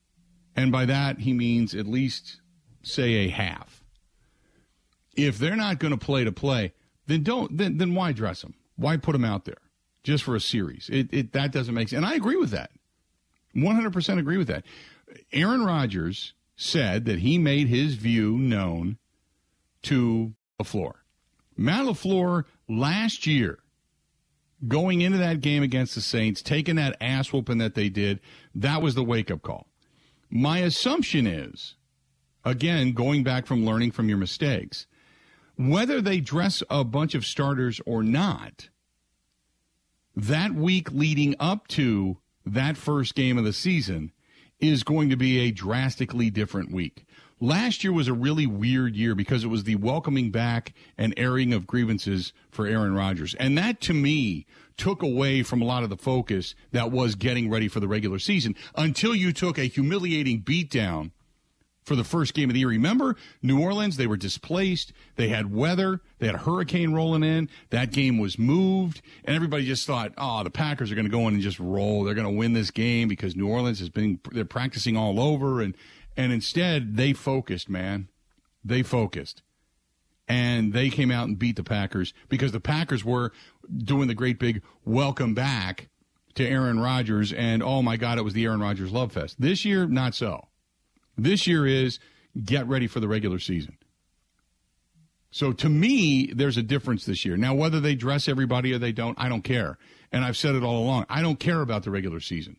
and 0.56 0.72
by 0.72 0.86
that 0.86 1.20
he 1.20 1.34
means 1.34 1.74
at 1.74 1.88
least 1.88 2.40
say 2.86 3.26
a 3.26 3.30
half. 3.30 3.84
If 5.16 5.38
they're 5.38 5.56
not 5.56 5.80
going 5.80 5.92
to 5.92 5.98
play 5.98 6.24
to 6.24 6.32
play, 6.32 6.74
then 7.08 7.24
don't 7.24 7.58
then 7.58 7.78
then 7.78 7.96
why 7.96 8.12
dress 8.12 8.42
them? 8.42 8.56
Why 8.76 8.98
put 8.98 9.14
them 9.14 9.26
out 9.26 9.46
there 9.46 9.62
just 10.04 10.24
for 10.24 10.36
a 10.36 10.42
series? 10.42 10.90
It, 10.92 11.14
it 11.14 11.32
that 11.34 11.52
doesn't 11.52 11.74
make 11.74 11.90
sense. 11.90 11.98
And 11.98 12.06
I 12.06 12.16
agree 12.16 12.36
with 12.36 12.52
that. 12.52 12.72
100% 13.56 14.20
agree 14.20 14.38
with 14.38 14.48
that. 14.48 14.66
Aaron 15.32 15.64
Rodgers 15.64 16.34
said 16.58 17.06
that 17.06 17.20
he 17.20 17.38
made 17.38 17.68
his 17.68 17.96
view 17.96 18.38
known 18.38 18.98
to 19.84 20.34
LaFleur. 20.62 20.94
Matt 21.56 21.86
LaFleur 21.86 22.44
last 22.68 23.26
year, 23.26 23.60
going 24.68 25.02
into 25.02 25.18
that 25.18 25.42
game 25.42 25.64
against 25.64 25.96
the 25.96 26.02
Saints, 26.02 26.42
taking 26.42 26.76
that 26.76 26.98
ass 27.00 27.32
whooping 27.32 27.60
that 27.60 27.76
they 27.76 27.88
did, 27.88 28.20
that 28.54 28.82
was 28.82 28.96
the 28.96 29.04
wake 29.04 29.32
up 29.32 29.42
call. 29.42 29.68
My 30.30 30.60
assumption 30.60 31.28
is, 31.28 31.76
again, 32.46 32.94
going 32.94 33.24
back 33.24 33.46
from 33.46 33.66
learning 33.66 33.92
from 33.92 34.08
your 34.08 34.18
mistakes, 34.18 34.86
whether 35.58 36.00
they 36.00 36.20
dress 36.20 36.62
a 36.70 36.84
bunch 36.84 37.16
of 37.16 37.26
starters 37.26 37.82
or 37.86 38.04
not, 38.04 38.70
that 40.16 40.54
week 40.54 40.92
leading 40.92 41.36
up 41.40 41.68
to 41.68 42.18
that 42.46 42.78
first 42.78 43.16
game 43.16 43.38
of 43.38 43.44
the 43.44 43.54
season, 43.54 44.12
is 44.60 44.84
going 44.84 45.10
to 45.10 45.18
be 45.18 45.40
a 45.40 45.52
drastically 45.52 46.30
different 46.30 46.72
week. 46.72 47.06
Last 47.42 47.84
year 47.84 47.92
was 47.92 48.08
a 48.08 48.14
really 48.14 48.48
weird 48.48 48.96
year 48.96 49.14
because 49.14 49.44
it 49.44 49.48
was 49.48 49.66
the 49.66 49.76
welcoming 49.76 50.32
back 50.32 50.74
and 50.98 51.14
airing 51.18 51.52
of 51.52 51.68
grievances 51.68 52.32
for 52.50 52.66
Aaron 52.66 52.94
Rodgers. 52.94 53.36
And 53.36 53.58
that 53.58 53.82
to 53.82 53.94
me 53.94 54.46
took 54.78 55.04
away 55.04 55.44
from 55.44 55.62
a 55.62 55.66
lot 55.66 55.84
of 55.84 55.90
the 55.90 55.98
focus 55.98 56.56
that 56.72 56.92
was 56.92 57.16
getting 57.16 57.50
ready 57.50 57.68
for 57.68 57.82
the 57.82 57.88
regular 57.90 58.20
season 58.20 58.56
until 58.76 59.14
you 59.14 59.34
took 59.34 59.58
a 59.58 59.64
humiliating 59.64 60.42
beatdown 60.42 61.12
for 61.86 61.96
the 61.96 62.04
first 62.04 62.34
game 62.34 62.50
of 62.50 62.54
the 62.54 62.60
year. 62.60 62.70
Remember, 62.70 63.16
New 63.42 63.62
Orleans, 63.62 63.98
they 63.98 64.08
were 64.08 64.18
displaced. 64.18 64.92
They 65.16 65.30
had 65.30 65.54
weather. 65.54 66.02
They 66.18 66.26
had 66.26 66.36
a 66.36 66.40
hurricane 66.40 66.94
rolling 66.94 67.24
in. 67.24 67.48
That 67.70 67.92
game 67.92 68.18
was 68.18 68.40
moved. 68.40 69.02
And 69.24 69.36
everybody 69.36 69.66
just 69.66 69.86
thought, 69.86 70.12
oh, 70.18 70.44
the 70.44 70.50
Packers 70.50 70.92
are 70.92 70.96
going 70.96 71.06
to 71.06 71.12
go 71.12 71.28
in 71.28 71.36
and 71.36 71.44
just 71.44 71.60
roll. 71.60 72.04
They're 72.04 72.16
going 72.16 72.28
to 72.28 72.38
win 72.38 72.54
this 72.54 72.72
game 72.72 73.08
because 73.08 73.36
New 73.36 73.48
Orleans 73.48 73.80
has 73.80 73.90
been, 73.90 74.20
they're 74.32 74.46
practicing 74.46 74.98
all 74.98 75.20
over. 75.20 75.62
And, 75.62 75.78
and 76.18 76.34
instead, 76.34 76.98
they 76.98 77.14
focused, 77.14 77.70
man. 77.70 78.10
They 78.64 78.82
focused. 78.82 79.44
And 80.28 80.74
they 80.74 80.90
came 80.90 81.12
out 81.12 81.28
and 81.28 81.38
beat 81.38 81.56
the 81.56 81.64
Packers 81.64 82.14
because 82.30 82.52
the 82.52 82.60
Packers 82.60 83.06
were 83.06 83.32
doing 83.78 84.08
the 84.08 84.16
great 84.16 84.40
big 84.40 84.64
welcome 84.84 85.36
back 85.36 85.90
to 86.34 86.48
Aaron 86.48 86.80
Rodgers. 86.80 87.32
And 87.32 87.62
oh 87.62 87.84
my 87.84 87.96
God, 87.96 88.18
it 88.18 88.24
was 88.24 88.34
the 88.34 88.46
Aaron 88.46 88.60
Rodgers 88.60 88.92
love 88.92 89.12
fest. 89.12 89.40
This 89.40 89.66
year, 89.66 89.86
not 89.86 90.16
so. 90.16 90.48
This 91.18 91.48
year 91.48 91.66
is 91.66 92.00
get 92.44 92.68
ready 92.68 92.88
for 92.88 93.00
the 93.00 93.08
regular 93.08 93.40
season. 93.40 93.78
So 95.32 95.52
to 95.52 95.70
me, 95.70 96.32
there's 96.34 96.58
a 96.58 96.64
difference 96.64 97.06
this 97.06 97.26
year. 97.26 97.36
Now, 97.36 97.54
whether 97.54 97.82
they 97.82 97.94
dress 97.96 98.30
everybody 98.30 98.72
or 98.74 98.78
they 98.78 98.94
don't, 98.94 99.20
I 99.20 99.28
don't 99.28 99.44
care. 99.44 99.78
And 100.12 100.24
I've 100.24 100.38
said 100.38 100.56
it 100.56 100.64
all 100.64 100.78
along. 100.78 101.08
I 101.10 101.22
don't 101.22 101.40
care 101.40 101.60
about 101.60 101.84
the 101.84 101.92
regular 101.92 102.22
season. 102.22 102.56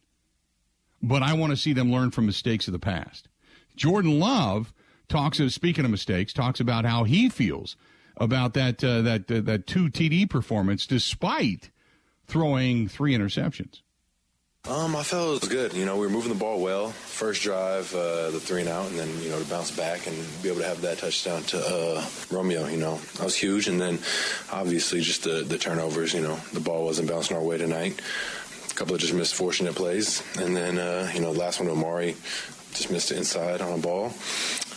But 1.02 1.22
I 1.22 1.32
want 1.32 1.52
to 1.52 1.56
see 1.56 1.72
them 1.72 1.90
learn 1.90 2.10
from 2.10 2.26
mistakes 2.26 2.66
of 2.66 2.72
the 2.72 2.78
past. 2.78 3.28
Jordan 3.76 4.18
Love 4.20 4.74
talks, 5.08 5.40
of 5.40 5.52
speaking 5.54 5.86
of 5.86 5.90
mistakes, 5.90 6.32
talks 6.34 6.60
about 6.60 6.84
how 6.84 7.04
he 7.04 7.30
feels 7.30 7.76
about 8.18 8.54
that, 8.54 8.84
uh, 8.84 9.02
that, 9.02 9.30
uh, 9.30 9.40
that 9.40 9.66
two 9.66 9.88
TD 9.88 10.28
performance 10.28 10.86
despite 10.86 11.70
throwing 12.26 12.88
three 12.88 13.14
interceptions. 13.14 13.80
Um, 14.68 14.96
I 14.96 15.04
felt 15.04 15.28
it 15.28 15.40
was 15.42 15.48
good. 15.48 15.74
You 15.74 15.84
know, 15.84 15.94
we 15.96 16.06
were 16.06 16.12
moving 16.12 16.28
the 16.32 16.38
ball 16.38 16.60
well. 16.60 16.90
First 16.90 17.42
drive, 17.42 17.94
uh, 17.94 18.32
the 18.32 18.40
three 18.40 18.62
and 18.62 18.68
out, 18.68 18.90
and 18.90 18.98
then 18.98 19.08
you 19.22 19.30
know 19.30 19.38
to 19.38 19.48
bounce 19.48 19.70
back 19.70 20.08
and 20.08 20.16
be 20.42 20.48
able 20.48 20.58
to 20.58 20.66
have 20.66 20.80
that 20.80 20.98
touchdown 20.98 21.42
to 21.44 21.58
uh, 21.58 22.04
Romeo. 22.32 22.66
You 22.66 22.78
know, 22.78 22.96
that 23.14 23.22
was 23.22 23.36
huge. 23.36 23.68
And 23.68 23.80
then 23.80 24.00
obviously 24.52 25.02
just 25.02 25.22
the, 25.22 25.44
the 25.44 25.56
turnovers. 25.56 26.12
You 26.12 26.22
know, 26.22 26.34
the 26.52 26.58
ball 26.58 26.84
wasn't 26.84 27.08
bouncing 27.08 27.36
our 27.36 27.42
way 27.44 27.58
tonight. 27.58 28.00
A 28.68 28.74
couple 28.74 28.96
of 28.96 29.00
just 29.00 29.14
misfortunate 29.14 29.76
plays, 29.76 30.24
and 30.36 30.56
then 30.56 30.78
uh, 30.78 31.12
you 31.14 31.20
know 31.20 31.32
the 31.32 31.38
last 31.38 31.60
one 31.60 31.68
to 31.68 31.72
Amari 31.72 32.16
just 32.72 32.90
missed 32.90 33.12
it 33.12 33.18
inside 33.18 33.60
on 33.60 33.78
a 33.78 33.80
ball. 33.80 34.12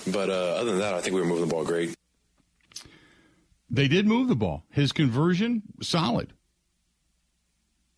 But 0.06 0.30
uh, 0.30 0.56
other 0.60 0.70
than 0.70 0.80
that, 0.82 0.94
I 0.94 1.02
think 1.02 1.16
we 1.16 1.22
were 1.22 1.28
moving 1.28 1.48
the 1.48 1.52
ball 1.52 1.66
great. 1.66 1.96
They 3.72 3.88
did 3.88 4.06
move 4.06 4.28
the 4.28 4.36
ball. 4.36 4.66
His 4.70 4.92
conversion 4.92 5.64
solid. 5.82 6.34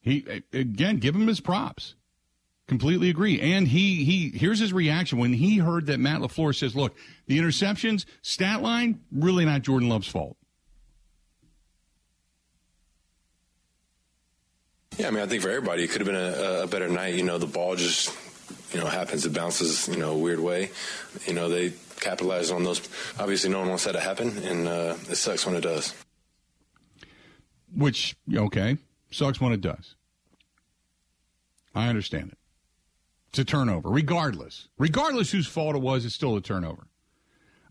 He 0.02 0.44
again, 0.52 0.98
give 0.98 1.16
him 1.16 1.28
his 1.28 1.40
props. 1.40 1.96
Completely 2.68 3.10
agree. 3.10 3.40
And 3.40 3.68
he 3.68 4.04
he 4.04 4.30
here's 4.30 4.60
his 4.60 4.74
reaction 4.74 5.20
when 5.20 5.34
he 5.34 5.58
heard 5.58 5.88
that 5.88 6.00
Matt 6.00 6.22
LaFleur 6.22 6.56
says, 6.56 6.76
"Look, 6.76 6.96
the 7.28 7.38
interceptions 7.38 8.06
stat 8.22 8.62
line 8.62 9.02
really 9.12 9.46
not 9.46 9.62
Jordan 9.62 9.90
Love's 9.90 10.08
fault." 10.08 10.38
Yeah, 14.98 15.08
I 15.08 15.12
mean, 15.12 15.24
I 15.24 15.26
think 15.26 15.42
for 15.42 15.50
everybody, 15.50 15.84
it 15.84 15.90
could 15.90 16.02
have 16.02 16.08
been 16.08 16.16
a, 16.16 16.64
a 16.64 16.68
better 16.68 16.88
night. 16.90 17.16
You 17.16 17.24
know, 17.24 17.38
the 17.38 17.46
ball 17.46 17.76
just 17.76 18.16
you 18.74 18.80
know 18.80 18.86
happens. 18.86 19.26
It 19.26 19.34
bounces, 19.34 19.88
you 19.88 19.98
know, 19.98 20.14
a 20.14 20.18
weird 20.18 20.40
way. 20.40 20.72
You 21.26 21.34
know, 21.34 21.50
they 21.50 21.74
capitalize 22.00 22.52
on 22.52 22.64
those. 22.64 22.88
Obviously, 23.20 23.50
no 23.50 23.60
one 23.60 23.70
wants 23.70 23.84
that 23.86 23.94
to 23.94 24.00
happen, 24.00 24.38
and 24.40 24.68
uh, 24.68 24.96
it 25.10 25.16
sucks 25.16 25.46
when 25.46 25.56
it 25.56 25.62
does. 25.62 25.94
Which 27.76 28.16
okay, 28.36 28.78
sucks 29.12 29.40
when 29.40 29.54
it 29.54 29.62
does. 29.62 29.96
I 31.74 31.88
understand 31.88 32.32
it. 32.32 32.38
It's 33.30 33.40
a 33.40 33.46
turnover, 33.46 33.90
regardless. 33.90 34.68
Regardless 34.78 35.32
whose 35.32 35.48
fault 35.48 35.76
it 35.76 35.82
was, 35.82 36.04
it's 36.06 36.16
still 36.16 36.36
a 36.36 36.42
turnover. 36.42 36.88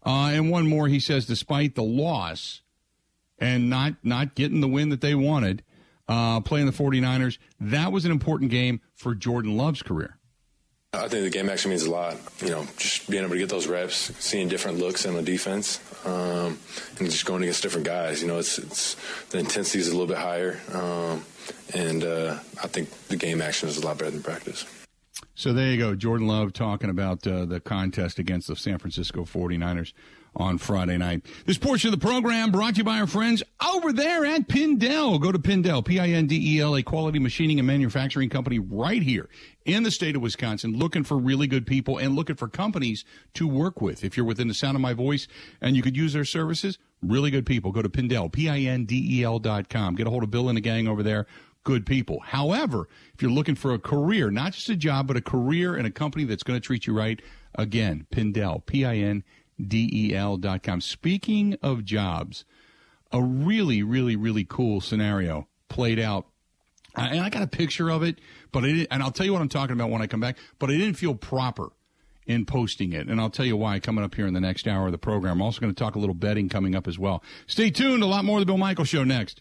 Uh, 0.05 0.31
and 0.33 0.51
one 0.51 0.67
more, 0.67 0.89
he 0.89 0.99
says, 0.99 1.27
despite 1.27 1.75
the 1.75 1.83
loss 1.83 2.63
and 3.39 3.69
not 3.69 3.97
not 4.03 4.35
getting 4.35 4.61
the 4.61 4.69
win 4.69 4.89
that 4.89 5.03
they 5.03 5.15
wanted, 5.15 5.63
uh, 6.09 6.41
playing 6.41 6.67
the 6.67 6.73
49ers, 6.73 7.37
that 7.61 7.93
was 7.93 8.07
an 8.07 8.11
important 8.11 8.51
game 8.51 8.81
for 8.95 9.15
Jordan 9.15 9.57
Love's 9.57 9.83
career. 9.83 10.17
I 10.93 11.07
think 11.07 11.23
the 11.23 11.31
game 11.31 11.49
actually 11.49 11.71
means 11.71 11.85
a 11.85 11.91
lot. 11.91 12.17
You 12.41 12.51
know, 12.51 12.67
just 12.77 13.09
being 13.09 13.23
able 13.23 13.35
to 13.35 13.39
get 13.39 13.49
those 13.49 13.69
reps, 13.69 14.13
seeing 14.19 14.49
different 14.49 14.79
looks 14.79 15.05
in 15.05 15.15
the 15.15 15.23
defense, 15.23 15.81
um, 16.05 16.59
and 16.99 17.11
just 17.11 17.25
going 17.25 17.43
against 17.43 17.63
different 17.63 17.87
guys. 17.87 18.21
You 18.21 18.29
know, 18.29 18.39
it's, 18.39 18.59
it's 18.59 18.97
the 19.31 19.39
intensity 19.39 19.79
is 19.79 19.89
a 19.89 19.93
little 19.93 20.09
bit 20.09 20.19
higher, 20.19 20.61
um, 20.75 21.25
and 21.75 22.03
uh, 22.03 22.39
I 22.63 22.67
think 22.67 22.91
the 23.07 23.17
game 23.17 23.41
action 23.41 23.69
is 23.69 23.79
a 23.79 23.87
lot 23.87 23.99
better 23.99 24.11
than 24.11 24.23
practice. 24.23 24.65
So 25.41 25.55
there 25.55 25.71
you 25.71 25.79
go, 25.79 25.95
Jordan 25.95 26.27
Love 26.27 26.53
talking 26.53 26.91
about 26.91 27.27
uh, 27.27 27.47
the 27.47 27.61
contest 27.61 28.19
against 28.19 28.49
the 28.49 28.57
San 28.57 28.77
Francisco 28.77 29.25
49ers 29.25 29.95
on 30.37 30.59
Friday 30.59 30.99
night. 30.99 31.25
This 31.47 31.57
portion 31.57 31.91
of 31.91 31.99
the 31.99 32.07
program 32.07 32.51
brought 32.51 32.75
to 32.75 32.81
you 32.81 32.85
by 32.85 33.01
our 33.01 33.07
friends 33.07 33.43
over 33.75 33.91
there 33.91 34.27
at 34.27 34.49
Pindel. 34.49 35.19
Go 35.19 35.33
to 35.33 35.39
Pindel, 35.39 35.83
P-I-N-D-E-L, 35.83 36.77
a 36.77 36.83
quality 36.83 37.19
machining 37.19 37.59
and 37.59 37.67
manufacturing 37.67 38.29
company 38.29 38.59
right 38.59 39.03
here 39.03 39.31
in 39.65 39.83
the 39.83 39.91
state 39.91 40.15
of 40.15 40.21
Wisconsin, 40.21 40.77
looking 40.77 41.05
for 41.05 41.17
really 41.17 41.47
good 41.47 41.67
people 41.67 41.97
and 41.97 42.15
looking 42.15 42.37
for 42.37 42.47
companies 42.47 43.07
to 43.33 43.49
work 43.49 43.81
with. 43.81 44.05
If 44.05 44.19
you're 44.19 44.27
within 44.27 44.47
the 44.47 44.53
sound 44.53 44.75
of 44.75 44.83
my 44.83 44.93
voice 44.93 45.27
and 45.63 45.75
you 45.75 45.81
could 45.81 45.97
use 45.97 46.13
their 46.13 46.27
services, 46.27 46.77
really 47.01 47.31
good 47.31 47.47
people. 47.47 47.73
Go 47.73 47.81
to 47.81 47.89
Pindel, 47.89 48.31
P-I-N-D-E-L 48.31 49.39
dot 49.39 49.71
com. 49.71 49.95
Get 49.95 50.07
a 50.07 50.11
hold 50.11 50.23
of 50.23 50.31
Bill 50.31 50.51
and 50.51 50.59
the 50.59 50.61
gang 50.61 50.87
over 50.87 51.03
there 51.03 51.27
good 51.65 51.87
people. 51.87 52.21
However, 52.21 52.89
if 53.15 53.23
you're 53.23 53.31
looking 53.31 53.55
for 53.55 53.73
a 53.73 53.79
career, 53.79 54.31
not 54.31 54.53
just 54.53 54.69
a 54.69 54.77
job, 54.77 55.07
but 55.07 55.17
a 55.17 55.21
career 55.21 55.77
in 55.77 55.87
a 55.87 55.91
company 55.91 56.25
that's 56.25 56.43
going 56.43 56.59
to 56.59 56.65
treat 56.65 56.87
you 56.87 56.97
right, 56.97 57.21
again, 57.55 58.07
Pindel, 58.11 58.65
P 58.67 58.85
I 58.85 58.97
N 58.97 59.25
D 59.61 59.91
E 59.93 60.15
L 60.15 60.37
dot 60.37 60.63
com. 60.63 60.81
Speaking 60.81 61.57
of 61.63 61.85
jobs, 61.85 62.45
a 63.13 63.23
really, 63.23 63.83
really, 63.83 64.17
really 64.17 64.45
cool 64.45 64.81
scenario 64.81 65.49
played 65.69 65.99
out. 65.99 66.27
And 66.97 67.21
I 67.21 67.29
got 67.29 67.43
a 67.43 67.47
picture 67.47 67.91
of 67.91 68.03
it, 68.03 68.21
but 68.51 68.65
I 68.65 68.69
didn't, 68.69 68.89
and 68.91 69.03
I'll 69.03 69.13
tell 69.13 69.27
you 69.27 69.33
what 69.33 69.43
I'm 69.43 69.49
talking 69.49 69.75
about 69.75 69.91
when 69.91 70.03
I 70.03 70.09
come 70.09 70.21
back, 70.21 70.37
but 70.59 70.71
I 70.71 70.73
didn't 70.73 70.95
feel 70.95 71.15
proper 71.15 71.71
in 72.27 72.45
posting 72.45 72.93
it. 72.93 73.07
And 73.07 73.21
I'll 73.21 73.31
tell 73.31 73.47
you 73.47 73.57
why 73.57 73.79
coming 73.79 74.05
up 74.05 74.15
here 74.15 74.27
in 74.27 74.35
the 74.35 74.41
next 74.41 74.67
hour 74.67 74.87
of 74.87 74.93
the 74.93 74.99
program. 74.99 75.35
I'm 75.35 75.43
also 75.43 75.61
going 75.61 75.73
to 75.73 75.79
talk 75.79 75.95
a 75.95 75.99
little 75.99 76.15
betting 76.15 76.49
coming 76.49 76.75
up 76.75 76.89
as 76.89 76.99
well. 76.99 77.23
Stay 77.47 77.71
tuned. 77.71 78.03
A 78.03 78.07
lot 78.07 78.25
more 78.25 78.39
of 78.39 78.43
the 78.43 78.47
Bill 78.47 78.59
Michael 78.59 78.85
Show 78.85 79.05
next. 79.05 79.41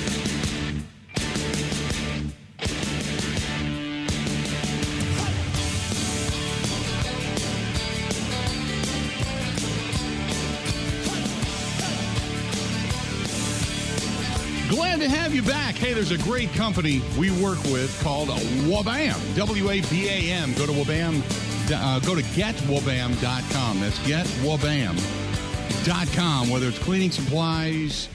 Glad 14.71 15.01
to 15.01 15.09
have 15.09 15.35
you 15.35 15.43
back. 15.43 15.75
Hey, 15.75 15.91
there's 15.91 16.11
a 16.11 16.17
great 16.19 16.49
company 16.53 17.01
we 17.19 17.29
work 17.43 17.61
with 17.65 18.01
called 18.01 18.29
Wabam. 18.29 19.35
W 19.35 19.69
A 19.69 19.81
B 19.81 20.07
A 20.07 20.31
M. 20.31 20.53
Go 20.53 20.65
to 20.65 20.71
Wabam. 20.71 21.21
Uh, 21.69 21.99
go 21.99 22.15
to 22.15 22.21
getwabam.com. 22.21 23.81
That's 23.81 23.99
getwabam.com. 23.99 26.49
Whether 26.49 26.69
it's 26.69 26.79
cleaning 26.79 27.11
supplies, 27.11 28.07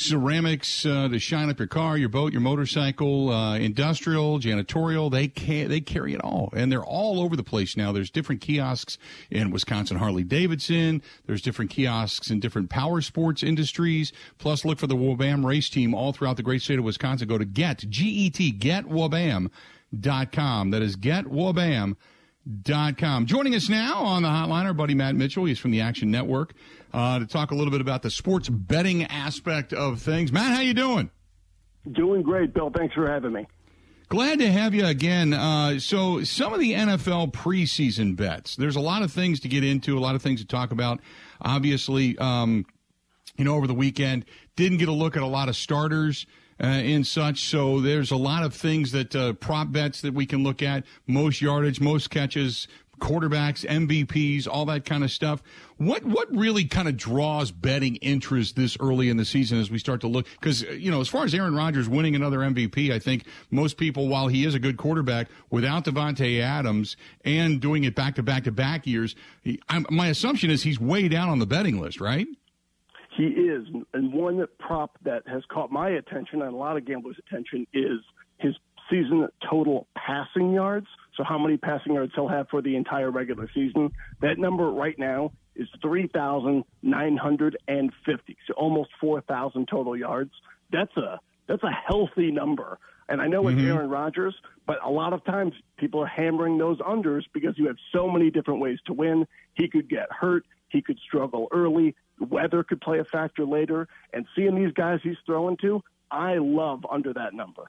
ceramics 0.00 0.84
uh, 0.86 1.08
to 1.08 1.18
shine 1.18 1.50
up 1.50 1.58
your 1.58 1.68
car, 1.68 1.96
your 1.96 2.08
boat, 2.08 2.32
your 2.32 2.40
motorcycle, 2.40 3.30
uh, 3.30 3.56
industrial, 3.56 4.38
janitorial. 4.38 5.10
They 5.10 5.28
can 5.28 5.68
they 5.68 5.80
carry 5.80 6.14
it 6.14 6.20
all, 6.20 6.50
and 6.54 6.72
they're 6.72 6.84
all 6.84 7.20
over 7.20 7.36
the 7.36 7.44
place 7.44 7.76
now. 7.76 7.92
There's 7.92 8.10
different 8.10 8.40
kiosks 8.40 8.98
in 9.30 9.50
Wisconsin 9.50 9.98
Harley 9.98 10.24
Davidson. 10.24 11.02
There's 11.26 11.42
different 11.42 11.70
kiosks 11.70 12.30
in 12.30 12.40
different 12.40 12.70
power 12.70 13.00
sports 13.00 13.42
industries. 13.42 14.12
Plus, 14.38 14.64
look 14.64 14.78
for 14.78 14.86
the 14.86 14.96
Wabam 14.96 15.44
race 15.44 15.68
team 15.68 15.94
all 15.94 16.12
throughout 16.12 16.36
the 16.36 16.42
great 16.42 16.62
state 16.62 16.78
of 16.78 16.84
Wisconsin. 16.84 17.28
Go 17.28 17.38
to 17.38 17.44
get 17.44 17.78
g 17.88 18.08
e 18.08 18.30
t 18.30 18.52
getwabam.com. 18.52 19.50
That 20.70 20.82
is 20.82 20.96
getwabam.com. 20.96 21.96
Joining 23.26 23.54
us 23.54 23.68
now 23.68 23.98
on 23.98 24.22
the 24.22 24.28
hotline, 24.28 24.64
our 24.64 24.74
buddy 24.74 24.94
Matt 24.94 25.14
Mitchell. 25.14 25.44
He's 25.44 25.58
from 25.58 25.70
the 25.70 25.82
Action 25.82 26.10
Network 26.10 26.54
uh, 26.92 27.20
to 27.20 27.26
talk 27.26 27.52
a 27.52 27.54
little 27.54 27.70
bit 27.70 27.80
about 27.80 28.02
the 28.02 28.10
sports 28.10 28.48
betting 28.48 29.04
aspect 29.04 29.72
of 29.72 30.00
things. 30.02 30.32
Matt, 30.32 30.54
how 30.56 30.60
you 30.60 30.74
doing? 30.74 31.10
Doing 31.92 32.22
great, 32.22 32.52
Bill. 32.52 32.70
Thanks 32.70 32.94
for 32.94 33.08
having 33.08 33.32
me. 33.32 33.46
Glad 34.08 34.40
to 34.40 34.50
have 34.50 34.74
you 34.74 34.84
again. 34.84 35.32
Uh, 35.32 35.78
so, 35.78 36.24
some 36.24 36.52
of 36.52 36.58
the 36.58 36.72
NFL 36.72 37.32
preseason 37.32 38.16
bets. 38.16 38.56
There's 38.56 38.74
a 38.74 38.80
lot 38.80 39.02
of 39.02 39.12
things 39.12 39.38
to 39.40 39.48
get 39.48 39.62
into, 39.62 39.96
a 39.96 40.00
lot 40.00 40.16
of 40.16 40.22
things 40.22 40.40
to 40.40 40.46
talk 40.46 40.72
about. 40.72 40.98
Obviously, 41.40 42.18
um, 42.18 42.66
you 43.36 43.44
know, 43.44 43.54
over 43.54 43.68
the 43.68 43.74
weekend, 43.74 44.24
didn't 44.56 44.78
get 44.78 44.88
a 44.88 44.92
look 44.92 45.16
at 45.16 45.22
a 45.22 45.26
lot 45.26 45.48
of 45.48 45.54
starters. 45.54 46.26
Uh, 46.62 46.66
and 46.66 47.06
such. 47.06 47.44
So 47.44 47.80
there's 47.80 48.10
a 48.10 48.16
lot 48.16 48.42
of 48.42 48.52
things 48.52 48.92
that 48.92 49.16
uh, 49.16 49.32
prop 49.32 49.72
bets 49.72 50.02
that 50.02 50.12
we 50.12 50.26
can 50.26 50.44
look 50.44 50.62
at: 50.62 50.84
most 51.06 51.40
yardage, 51.40 51.80
most 51.80 52.10
catches, 52.10 52.68
quarterbacks, 53.00 53.66
MVPs, 53.66 54.46
all 54.46 54.66
that 54.66 54.84
kind 54.84 55.02
of 55.02 55.10
stuff. 55.10 55.42
What 55.78 56.04
what 56.04 56.30
really 56.30 56.66
kind 56.66 56.86
of 56.86 56.96
draws 56.96 57.50
betting 57.50 57.96
interest 57.96 58.54
this 58.54 58.76
early 58.78 59.08
in 59.08 59.16
the 59.16 59.24
season 59.24 59.58
as 59.58 59.70
we 59.70 59.78
start 59.78 60.02
to 60.02 60.08
look? 60.08 60.26
Because 60.38 60.62
you 60.62 60.90
know, 60.90 61.00
as 61.00 61.08
far 61.08 61.24
as 61.24 61.34
Aaron 61.34 61.54
Rodgers 61.54 61.88
winning 61.88 62.14
another 62.14 62.38
MVP, 62.38 62.92
I 62.92 62.98
think 62.98 63.24
most 63.50 63.76
people, 63.76 64.06
while 64.08 64.28
he 64.28 64.44
is 64.44 64.54
a 64.54 64.58
good 64.58 64.76
quarterback, 64.76 65.28
without 65.48 65.84
Davante 65.84 66.40
Adams 66.40 66.96
and 67.24 67.60
doing 67.60 67.84
it 67.84 67.94
back 67.94 68.14
to 68.16 68.22
back 68.22 68.44
to 68.44 68.52
back 68.52 68.86
years, 68.86 69.16
he, 69.42 69.58
my 69.90 70.08
assumption 70.08 70.50
is 70.50 70.62
he's 70.62 70.78
way 70.78 71.08
down 71.08 71.30
on 71.30 71.38
the 71.38 71.46
betting 71.46 71.80
list, 71.80 72.00
right? 72.00 72.28
He 73.16 73.24
is, 73.24 73.66
and 73.92 74.12
one 74.12 74.44
prop 74.58 74.96
that 75.04 75.26
has 75.26 75.42
caught 75.50 75.72
my 75.72 75.90
attention 75.90 76.42
and 76.42 76.52
a 76.52 76.56
lot 76.56 76.76
of 76.76 76.86
gamblers' 76.86 77.16
attention 77.26 77.66
is 77.72 77.98
his 78.38 78.54
season 78.90 79.28
total 79.48 79.86
passing 79.96 80.52
yards. 80.52 80.88
So 81.16 81.24
how 81.24 81.38
many 81.38 81.56
passing 81.56 81.94
yards 81.94 82.12
he'll 82.14 82.28
have 82.28 82.48
for 82.50 82.60
the 82.62 82.76
entire 82.76 83.10
regular 83.10 83.48
season? 83.54 83.90
That 84.20 84.38
number 84.38 84.70
right 84.70 84.98
now 84.98 85.32
is 85.54 85.68
3,950. 85.82 88.36
So 88.46 88.52
almost 88.54 88.90
4,000 89.00 89.68
total 89.68 89.96
yards. 89.96 90.32
That's 90.72 90.96
a 90.96 91.20
that's 91.48 91.62
a 91.64 91.70
healthy 91.70 92.30
number. 92.30 92.78
And 93.08 93.20
I 93.20 93.26
know 93.26 93.48
it's 93.48 93.58
mm-hmm. 93.58 93.72
Aaron 93.72 93.90
Rodgers, 93.90 94.36
but 94.68 94.76
a 94.84 94.88
lot 94.88 95.12
of 95.12 95.24
times 95.24 95.52
people 95.78 96.00
are 96.00 96.06
hammering 96.06 96.58
those 96.58 96.78
unders 96.78 97.24
because 97.34 97.58
you 97.58 97.66
have 97.66 97.74
so 97.92 98.08
many 98.08 98.30
different 98.30 98.60
ways 98.60 98.78
to 98.86 98.92
win. 98.92 99.26
He 99.54 99.68
could 99.68 99.90
get 99.90 100.12
hurt. 100.12 100.44
He 100.68 100.80
could 100.80 101.00
struggle 101.04 101.48
early. 101.50 101.96
Weather 102.20 102.62
could 102.62 102.80
play 102.80 102.98
a 102.98 103.04
factor 103.04 103.44
later. 103.44 103.88
And 104.12 104.26
seeing 104.36 104.54
these 104.54 104.72
guys 104.72 105.00
he's 105.02 105.16
throwing 105.26 105.56
to, 105.58 105.82
I 106.10 106.36
love 106.38 106.84
under 106.90 107.12
that 107.14 107.34
number. 107.34 107.64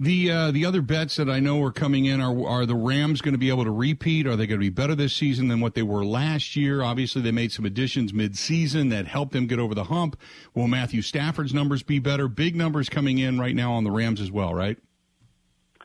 The 0.00 0.28
uh, 0.28 0.50
the 0.50 0.66
other 0.66 0.82
bets 0.82 1.14
that 1.16 1.30
I 1.30 1.38
know 1.38 1.62
are 1.62 1.70
coming 1.70 2.06
in 2.06 2.20
are 2.20 2.46
are 2.48 2.66
the 2.66 2.74
Rams 2.74 3.20
going 3.20 3.34
to 3.34 3.38
be 3.38 3.48
able 3.48 3.62
to 3.62 3.70
repeat? 3.70 4.26
Are 4.26 4.34
they 4.34 4.46
going 4.48 4.58
to 4.58 4.64
be 4.64 4.68
better 4.68 4.96
this 4.96 5.14
season 5.14 5.46
than 5.46 5.60
what 5.60 5.74
they 5.74 5.82
were 5.82 6.04
last 6.04 6.56
year? 6.56 6.82
Obviously, 6.82 7.22
they 7.22 7.30
made 7.30 7.52
some 7.52 7.64
additions 7.64 8.12
mid-season 8.12 8.88
that 8.88 9.06
helped 9.06 9.32
them 9.32 9.46
get 9.46 9.60
over 9.60 9.72
the 9.72 9.84
hump. 9.84 10.18
Will 10.52 10.66
Matthew 10.66 11.00
Stafford's 11.00 11.54
numbers 11.54 11.84
be 11.84 12.00
better? 12.00 12.26
Big 12.26 12.56
numbers 12.56 12.88
coming 12.88 13.18
in 13.18 13.38
right 13.38 13.54
now 13.54 13.72
on 13.72 13.84
the 13.84 13.92
Rams 13.92 14.20
as 14.20 14.32
well, 14.32 14.52
right? 14.52 14.76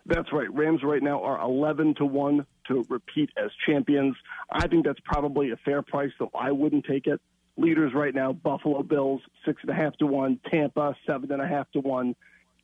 That's 0.08 0.34
right. 0.34 0.52
Rams 0.52 0.82
right 0.84 1.04
now 1.04 1.22
are 1.22 1.39
11 1.39 1.95
to 2.00 2.06
1 2.06 2.47
to 2.70 2.86
repeat 2.89 3.30
as 3.38 3.52
champions. 3.68 4.16
I 4.52 4.68
think 4.68 4.86
that's 4.86 5.00
probably 5.06 5.52
a 5.52 5.58
fair 5.58 5.84
price, 5.84 6.12
though 6.18 6.32
I 6.34 6.52
wouldn't 6.52 6.86
take 6.86 7.06
it. 7.06 7.22
Leaders 7.60 7.91
right 7.93 8.16
now 8.16 8.32
Buffalo 8.32 8.84
Bills, 8.84 9.22
6.5 9.47 9.97
to 9.97 10.05
1, 10.07 10.39
Tampa, 10.49 10.95
7.5 11.07 11.66
to 11.74 11.80
1, 11.80 12.16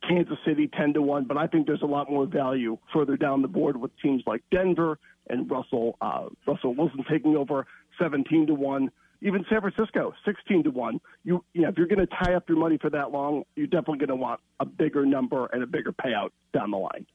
Kansas 0.08 0.38
City, 0.46 0.68
10 0.68 0.94
to 0.94 1.02
1. 1.02 1.24
But 1.24 1.36
I 1.36 1.46
think 1.46 1.66
there's 1.66 1.82
a 1.82 1.86
lot 1.86 2.10
more 2.10 2.26
value 2.26 2.78
further 2.92 3.16
down 3.16 3.42
the 3.42 3.48
board 3.48 3.76
with 3.76 3.90
teams 4.02 4.22
like 4.26 4.42
Denver 4.50 4.98
and 5.28 5.50
Russell, 5.50 5.96
uh, 6.00 6.26
Russell 6.46 6.74
Wilson 6.74 7.04
taking 7.10 7.36
over 7.36 7.66
17 7.98 8.46
to 8.46 8.54
1 8.54 8.90
even 9.22 9.44
San 9.48 9.60
Francisco, 9.60 10.12
16 10.24 10.64
to 10.64 10.70
1. 10.70 11.00
You, 11.24 11.44
you 11.54 11.62
know, 11.62 11.68
if 11.68 11.78
you're 11.78 11.86
going 11.86 12.06
to 12.06 12.06
tie 12.06 12.34
up 12.34 12.48
your 12.48 12.58
money 12.58 12.78
for 12.78 12.90
that 12.90 13.12
long, 13.12 13.44
you're 13.54 13.66
definitely 13.66 13.98
going 13.98 14.08
to 14.08 14.16
want 14.16 14.40
a 14.60 14.66
bigger 14.66 15.06
number 15.06 15.46
and 15.52 15.62
a 15.62 15.66
bigger 15.66 15.92
payout 15.92 16.30
down 16.52 16.70
the 16.70 16.76
line. 16.76 17.06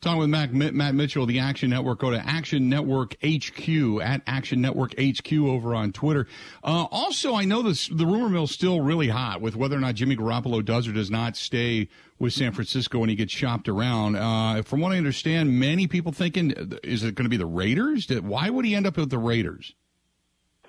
Talking 0.00 0.20
with 0.20 0.30
Matt, 0.30 0.54
Matt 0.54 0.94
Mitchell, 0.94 1.26
the 1.26 1.40
Action 1.40 1.68
Network. 1.68 1.98
Go 1.98 2.10
to 2.10 2.26
Action 2.26 2.70
Network 2.70 3.16
HQ 3.22 4.00
at 4.00 4.22
Action 4.26 4.62
Network 4.62 4.94
HQ 4.98 5.30
over 5.34 5.74
on 5.74 5.92
Twitter. 5.92 6.26
Uh, 6.64 6.86
also, 6.90 7.34
I 7.34 7.44
know 7.44 7.60
this, 7.60 7.88
the 7.88 8.06
rumor 8.06 8.30
mill's 8.30 8.50
still 8.50 8.80
really 8.80 9.08
hot 9.08 9.42
with 9.42 9.56
whether 9.56 9.76
or 9.76 9.80
not 9.80 9.96
Jimmy 9.96 10.16
Garoppolo 10.16 10.64
does 10.64 10.88
or 10.88 10.92
does 10.92 11.10
not 11.10 11.36
stay 11.36 11.88
with 12.18 12.32
San 12.32 12.52
Francisco 12.52 13.00
when 13.00 13.10
he 13.10 13.14
gets 13.14 13.30
shopped 13.30 13.68
around. 13.68 14.16
Uh, 14.16 14.62
from 14.62 14.80
what 14.80 14.92
I 14.92 14.96
understand, 14.96 15.60
many 15.60 15.86
people 15.86 16.12
thinking, 16.12 16.78
is 16.82 17.04
it 17.04 17.14
going 17.14 17.26
to 17.26 17.30
be 17.30 17.36
the 17.36 17.44
Raiders? 17.44 18.08
Why 18.08 18.48
would 18.48 18.64
he 18.64 18.74
end 18.74 18.86
up 18.86 18.96
with 18.96 19.10
the 19.10 19.18
Raiders? 19.18 19.74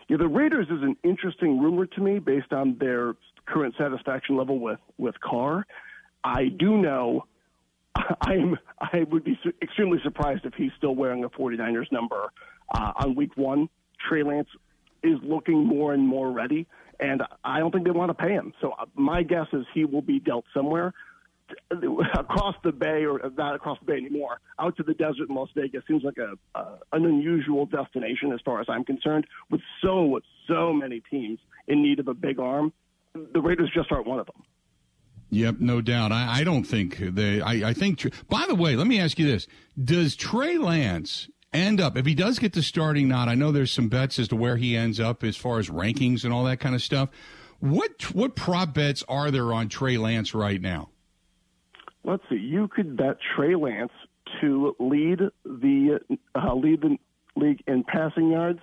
Yeah, 0.10 0.18
the 0.18 0.28
Raiders 0.28 0.68
is 0.70 0.82
an 0.82 0.98
interesting 1.06 1.58
rumor 1.58 1.86
to 1.86 2.02
me 2.02 2.20
based 2.20 2.52
on 2.52 2.76
their 2.82 3.16
current 3.46 3.76
satisfaction 3.78 4.36
level 4.36 4.60
with, 4.60 4.80
with 4.98 5.16
Carr. 5.22 5.66
I 6.22 6.50
do 6.50 6.76
know 6.76 7.26
I'm 8.22 8.58
I 8.80 9.04
would 9.10 9.24
be 9.24 9.40
su- 9.44 9.54
extremely 9.62 10.00
surprised 10.04 10.46
if 10.46 10.54
he's 10.54 10.72
still 10.78 10.96
wearing 10.96 11.24
a 11.24 11.30
49ers 11.30 11.92
number 11.92 12.32
uh, 12.74 12.92
on 12.98 13.16
week 13.16 13.36
one. 13.36 13.70
Trey 14.08 14.24
Lance 14.24 14.48
is 15.04 15.18
looking 15.24 15.66
more 15.66 15.94
and 15.94 16.08
more 16.08 16.32
ready, 16.32 16.68
and 17.00 17.22
I 17.44 17.60
don't 17.60 17.72
think 17.72 17.86
they 17.86 17.92
want 17.92 18.10
to 18.10 18.14
pay 18.14 18.32
him. 18.32 18.54
So 18.62 18.72
uh, 18.72 18.86
my 18.96 19.24
guess 19.24 19.48
is 19.54 19.66
he 19.74 19.86
will 19.86 20.02
be 20.02 20.20
dealt 20.20 20.46
somewhere 20.54 20.94
across 22.18 22.56
the 22.64 22.72
bay, 22.72 23.06
or 23.06 23.20
not 23.38 23.56
across 23.56 23.78
the 23.80 23.86
bay 23.86 23.98
anymore, 23.98 24.40
out 24.60 24.78
to 24.78 24.84
the 24.84 24.94
desert 24.94 25.30
in 25.30 25.36
Las 25.36 25.50
Vegas. 25.56 25.84
Seems 25.88 26.04
like 26.04 26.18
a 26.18 26.34
uh, 26.58 26.78
an 26.94 27.06
unusual 27.06 27.66
destination 27.66 28.32
as 28.32 28.40
far 28.46 28.62
as 28.62 28.68
I'm 28.70 28.84
concerned, 28.84 29.26
with 29.50 29.62
so 29.82 30.20
so 30.48 30.74
many 30.74 31.02
teams 31.10 31.40
in 31.68 31.82
need 31.82 32.00
of 32.00 32.08
a 32.08 32.14
big 32.14 32.40
arm. 32.40 32.74
The 33.14 33.42
Raiders 33.42 33.70
just 33.74 33.92
aren't 33.92 34.08
one 34.08 34.20
of 34.20 34.28
them. 34.28 34.44
Yep, 35.32 35.56
no 35.60 35.80
doubt. 35.80 36.12
I, 36.12 36.42
I 36.42 36.44
don't 36.44 36.66
think 36.66 36.98
they. 36.98 37.42
I, 37.42 37.70
I 37.70 37.74
think. 37.74 38.06
By 38.28 38.46
the 38.48 38.56
way, 38.56 38.76
let 38.76 38.86
me 38.86 39.00
ask 39.00 39.18
you 39.18 39.26
this: 39.26 39.48
Does 39.82 40.16
Trey 40.16 40.58
Lance 40.58 41.30
end 41.54 41.80
up 41.80 41.98
if 41.98 42.06
he 42.06 42.14
does 42.14 42.38
get 42.38 42.52
the 42.52 42.62
starting 42.62 43.08
nod? 43.08 43.30
I 43.30 43.36
know 43.36 43.54
there's 43.54 43.72
some 43.72 43.88
bets 43.88 44.20
as 44.20 44.28
to 44.28 44.36
where 44.36 44.58
he 44.58 44.76
ends 44.76 45.00
up 45.00 45.24
as 45.24 45.38
far 45.38 45.60
as 45.60 45.70
rankings 45.70 46.26
and 46.26 46.34
all 46.34 46.44
that 46.44 46.60
kind 46.60 46.76
of 46.76 46.82
stuff. 46.82 47.10
What 47.60 48.14
what 48.14 48.36
prop 48.36 48.74
bets 48.74 49.06
are 49.08 49.32
there 49.32 49.54
on 49.54 49.70
Trey 49.70 49.98
Lance 49.98 50.34
right 50.34 50.62
now? 50.62 50.90
Let's 52.04 52.24
see. 52.30 52.36
You 52.36 52.68
could 52.68 52.98
bet 52.98 53.18
Trey 53.36 53.56
Lance 53.56 53.94
to 54.42 54.76
lead 54.80 55.20
the 55.46 56.00
uh, 56.36 56.54
lead 56.56 56.82
the 56.82 56.98
league 57.38 57.64
in 57.68 57.86
passing 57.86 58.32
yards. 58.32 58.60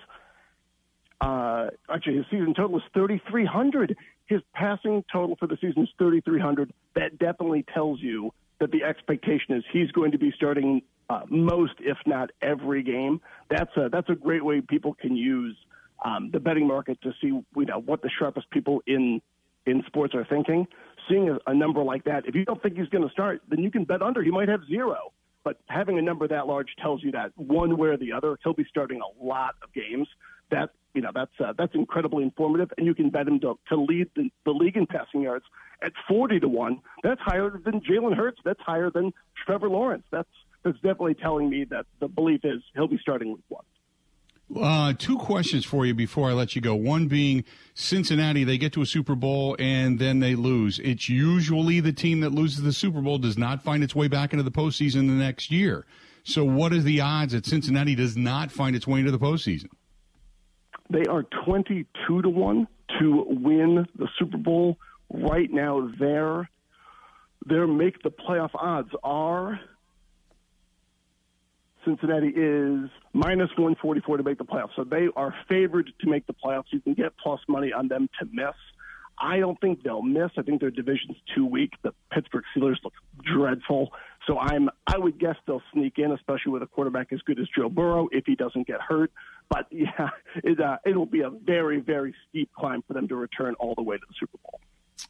Uh, 1.19 1.69
actually, 1.89 2.17
his 2.17 2.25
season 2.29 2.53
total 2.53 2.77
is 2.77 2.83
3,300. 2.93 3.97
His 4.29 4.41
passing 4.53 5.03
total 5.11 5.35
for 5.37 5.47
the 5.47 5.57
season 5.59 5.83
is 5.83 5.89
3,300. 5.97 6.71
That 6.95 7.17
definitely 7.17 7.65
tells 7.73 7.99
you 7.99 8.31
that 8.59 8.69
the 8.71 8.83
expectation 8.83 9.55
is 9.55 9.63
he's 9.73 9.91
going 9.91 10.11
to 10.11 10.19
be 10.19 10.31
starting 10.35 10.83
uh, 11.09 11.21
most, 11.29 11.73
if 11.79 11.97
not 12.05 12.29
every 12.39 12.83
game. 12.83 13.21
That's 13.49 13.75
a 13.75 13.89
that's 13.89 14.07
a 14.09 14.13
great 14.13 14.45
way 14.45 14.61
people 14.61 14.93
can 14.93 15.15
use 15.15 15.57
um, 16.05 16.29
the 16.31 16.39
betting 16.39 16.67
market 16.67 17.01
to 17.01 17.11
see 17.19 17.27
you 17.27 17.45
know 17.55 17.81
what 17.83 18.03
the 18.03 18.09
sharpest 18.19 18.51
people 18.51 18.83
in 18.85 19.19
in 19.65 19.83
sports 19.87 20.13
are 20.13 20.25
thinking. 20.25 20.67
Seeing 21.09 21.29
a, 21.29 21.39
a 21.47 21.53
number 21.55 21.81
like 21.81 22.03
that, 22.03 22.27
if 22.27 22.35
you 22.35 22.45
don't 22.45 22.61
think 22.61 22.77
he's 22.77 22.89
going 22.89 23.03
to 23.03 23.11
start, 23.11 23.41
then 23.49 23.59
you 23.59 23.71
can 23.71 23.83
bet 23.83 24.03
under. 24.03 24.21
He 24.21 24.29
might 24.29 24.47
have 24.47 24.61
zero. 24.67 25.11
But 25.43 25.57
having 25.67 25.97
a 25.97 26.01
number 26.03 26.27
that 26.27 26.45
large 26.45 26.67
tells 26.79 27.01
you 27.03 27.11
that 27.13 27.31
one 27.35 27.77
way 27.77 27.89
or 27.89 27.97
the 27.97 28.11
other, 28.11 28.37
he'll 28.43 28.53
be 28.53 28.65
starting 28.69 28.99
a 29.01 29.25
lot 29.25 29.55
of 29.63 29.73
games. 29.73 30.07
That 30.51 30.69
you 30.93 31.01
know 31.01 31.11
that's 31.13 31.31
uh, 31.39 31.53
that's 31.57 31.75
incredibly 31.75 32.23
informative, 32.23 32.71
and 32.77 32.85
you 32.85 32.95
can 32.95 33.09
bet 33.09 33.27
him 33.27 33.39
to, 33.41 33.59
to 33.69 33.75
lead 33.75 34.09
the, 34.15 34.29
the 34.45 34.51
league 34.51 34.77
in 34.77 34.87
passing 34.87 35.21
yards 35.21 35.45
at 35.81 35.91
forty 36.07 36.39
to 36.39 36.47
one. 36.47 36.81
That's 37.03 37.21
higher 37.21 37.51
than 37.63 37.81
Jalen 37.81 38.15
Hurts. 38.15 38.39
That's 38.43 38.61
higher 38.61 38.89
than 38.89 39.13
Trevor 39.45 39.69
Lawrence. 39.69 40.03
That's 40.11 40.29
that's 40.63 40.77
definitely 40.77 41.15
telling 41.15 41.49
me 41.49 41.65
that 41.69 41.85
the 41.99 42.07
belief 42.07 42.41
is 42.43 42.61
he'll 42.75 42.87
be 42.87 42.99
starting 43.01 43.29
week 43.29 43.43
one. 43.47 43.63
Uh, 44.55 44.93
two 44.97 45.17
questions 45.17 45.63
for 45.63 45.85
you 45.85 45.93
before 45.93 46.29
I 46.29 46.33
let 46.33 46.55
you 46.55 46.61
go. 46.61 46.73
One 46.73 47.07
being 47.07 47.43
Cincinnati, 47.75 48.43
they 48.43 48.57
get 48.57 48.73
to 48.73 48.81
a 48.81 48.85
Super 48.85 49.13
Bowl 49.13 49.55
and 49.59 49.99
then 49.99 50.21
they 50.21 50.33
lose. 50.33 50.79
It's 50.79 51.07
usually 51.07 51.79
the 51.81 51.93
team 51.93 52.21
that 52.21 52.31
loses 52.31 52.63
the 52.63 52.73
Super 52.73 52.99
Bowl 52.99 53.19
does 53.19 53.37
not 53.37 53.63
find 53.63 53.83
its 53.83 53.93
way 53.93 54.07
back 54.07 54.33
into 54.33 54.41
the 54.41 54.51
postseason 54.51 55.07
the 55.07 55.13
next 55.13 55.51
year. 55.51 55.85
So, 56.23 56.43
what 56.43 56.73
are 56.73 56.81
the 56.81 56.99
odds 56.99 57.33
that 57.33 57.45
Cincinnati 57.45 57.95
does 57.95 58.17
not 58.17 58.51
find 58.51 58.75
its 58.75 58.87
way 58.87 58.99
into 58.99 59.11
the 59.11 59.19
postseason? 59.19 59.69
They 60.89 61.05
are 61.05 61.23
22 61.45 62.21
to 62.21 62.29
1 62.29 62.67
to 62.99 63.25
win 63.29 63.87
the 63.95 64.07
Super 64.17 64.37
Bowl. 64.37 64.77
Right 65.11 65.51
now, 65.51 65.89
their, 65.99 66.49
their 67.45 67.67
make 67.67 68.01
the 68.03 68.11
playoff 68.11 68.51
odds 68.53 68.89
are 69.03 69.59
Cincinnati 71.85 72.27
is 72.27 72.89
minus 73.13 73.49
144 73.57 74.17
to 74.17 74.23
make 74.23 74.37
the 74.37 74.45
playoffs. 74.45 74.75
So 74.75 74.83
they 74.83 75.07
are 75.15 75.33
favored 75.47 75.91
to 76.01 76.09
make 76.09 76.27
the 76.27 76.33
playoffs. 76.33 76.65
You 76.71 76.81
can 76.81 76.93
get 76.93 77.13
plus 77.17 77.39
money 77.47 77.71
on 77.73 77.87
them 77.87 78.09
to 78.19 78.27
miss. 78.31 78.55
I 79.17 79.39
don't 79.39 79.59
think 79.59 79.83
they'll 79.83 80.01
miss. 80.01 80.31
I 80.37 80.43
think 80.43 80.61
their 80.61 80.71
division's 80.71 81.17
too 81.35 81.45
weak. 81.45 81.71
The 81.81 81.93
Pittsburgh 82.11 82.43
Steelers 82.55 82.77
look 82.83 82.93
dreadful. 83.23 83.91
So 84.29 84.37
I'm 84.37 84.69
I 84.85 84.99
would 84.99 85.19
guess 85.19 85.35
they'll 85.47 85.63
sneak 85.73 85.97
in, 85.97 86.11
especially 86.11 86.51
with 86.51 86.61
a 86.61 86.67
quarterback 86.67 87.11
as 87.11 87.19
good 87.23 87.39
as 87.39 87.47
Joe 87.57 87.67
Burrow 87.67 88.09
if 88.11 88.25
he 88.27 88.35
doesn't 88.35 88.67
get 88.67 88.79
hurt. 88.79 89.11
But 89.49 89.65
yeah, 89.71 90.09
it 90.43 90.59
uh, 90.61 90.77
it'll 90.85 91.07
be 91.07 91.21
a 91.21 91.31
very 91.31 91.79
very 91.79 92.13
steep 92.29 92.51
climb 92.55 92.83
for 92.87 92.93
them 92.93 93.07
to 93.07 93.15
return 93.15 93.55
all 93.55 93.73
the 93.73 93.81
way 93.81 93.97
to 93.97 94.03
the 94.07 94.13
Super 94.19 94.37
Bowl. 94.43 94.59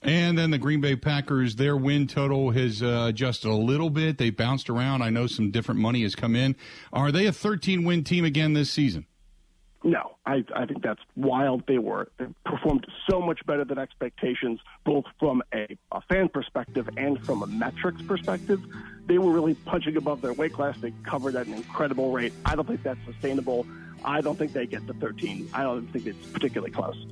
And 0.02 0.38
then 0.38 0.52
the 0.52 0.58
Green 0.58 0.80
Bay 0.80 0.96
Packers, 0.96 1.58
their 1.58 1.76
win 1.76 2.08
total 2.08 2.52
has 2.52 2.82
uh, 2.82 3.08
adjusted 3.10 3.50
a 3.50 3.54
little 3.54 3.90
bit. 3.90 4.18
They 4.18 4.30
bounced 4.30 4.70
around. 4.70 5.02
I 5.02 5.10
know 5.10 5.28
some 5.28 5.52
different 5.52 5.82
money 5.82 6.04
has 6.04 6.16
come 6.16 6.38
in. 6.38 6.56
Are 6.94 7.12
they 7.12 7.26
a 7.26 7.34
13 7.34 7.84
win 7.84 8.06
team 8.06 8.24
again 8.24 8.54
this 8.54 8.72
season? 8.72 9.06
No, 9.84 10.18
I, 10.26 10.44
I 10.54 10.66
think 10.66 10.84
that's 10.84 11.02
wild. 11.16 11.64
They 11.66 11.78
were 11.78 12.10
they 12.18 12.26
performed 12.46 12.86
so 13.10 13.22
much 13.22 13.46
better 13.46 13.64
than 13.64 13.78
expectations, 13.78 14.60
both 14.84 15.06
from 15.20 15.42
a, 15.54 15.78
a 15.92 16.02
fan 16.02 16.28
perspective 16.28 16.90
and 16.98 17.20
from 17.26 17.44
a 17.44 17.48
metrics 17.48 18.02
perspective. 18.02 18.62
They 19.06 19.18
were 19.18 19.32
really 19.32 19.56
punching 19.56 19.96
above 19.96 20.22
their 20.22 20.34
weight 20.34 20.54
class. 20.54 20.78
They 20.82 20.94
covered 21.04 21.36
at 21.36 21.48
an 21.48 21.54
incredible 21.54 22.12
rate. 22.12 22.34
I 22.46 22.56
don't 22.56 22.68
think 22.68 22.84
that's 22.84 23.00
sustainable. 23.06 23.66
I 24.04 24.22
don't 24.22 24.38
think 24.38 24.54
they 24.54 24.66
get 24.66 24.86
to 24.88 24.94
13. 24.94 25.50
I 25.54 25.64
don't 25.64 25.88
think 25.88 26.06
it's 26.06 26.26
particularly 26.28 26.72
close. 26.72 27.06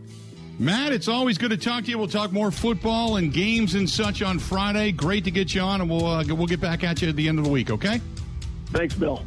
Matt, 0.59 0.91
it's 0.91 1.07
always 1.07 1.37
good 1.37 1.51
to 1.51 1.57
talk 1.57 1.85
to 1.85 1.89
you. 1.89 1.97
We'll 1.97 2.07
talk 2.07 2.31
more 2.31 2.51
football 2.51 3.17
and 3.17 3.31
games 3.31 3.75
and 3.75 3.89
such 3.89 4.21
on 4.21 4.39
Friday. 4.39 4.91
Great 4.91 5.23
to 5.25 5.31
get 5.31 5.53
you 5.53 5.61
on, 5.61 5.81
and 5.81 5.89
we'll 5.89 6.05
uh, 6.05 6.23
we'll 6.27 6.47
get 6.47 6.59
back 6.59 6.83
at 6.83 7.01
you 7.01 7.09
at 7.09 7.15
the 7.15 7.29
end 7.29 7.37
of 7.37 7.45
the 7.45 7.51
week. 7.51 7.69
Okay? 7.69 8.01
Thanks, 8.67 8.95
Bill. 8.95 9.23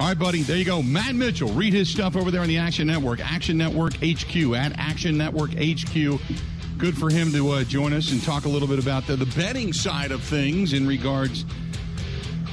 All 0.00 0.06
right, 0.06 0.18
buddy. 0.18 0.40
There 0.40 0.56
you 0.56 0.64
go. 0.64 0.82
Matt 0.82 1.14
Mitchell. 1.14 1.50
Read 1.50 1.74
his 1.74 1.90
stuff 1.90 2.16
over 2.16 2.30
there 2.30 2.40
on 2.40 2.48
the 2.48 2.56
Action 2.56 2.86
Network. 2.86 3.20
Action 3.20 3.58
Network 3.58 3.92
HQ 3.96 4.34
at 4.54 4.72
Action 4.78 5.18
Network 5.18 5.50
HQ. 5.50 6.18
Good 6.78 6.96
for 6.96 7.10
him 7.10 7.30
to 7.32 7.50
uh, 7.50 7.64
join 7.64 7.92
us 7.92 8.10
and 8.10 8.22
talk 8.22 8.46
a 8.46 8.48
little 8.48 8.66
bit 8.66 8.78
about 8.78 9.06
the, 9.06 9.14
the 9.14 9.26
betting 9.38 9.74
side 9.74 10.10
of 10.10 10.22
things 10.22 10.72
in 10.72 10.86
regards 10.86 11.44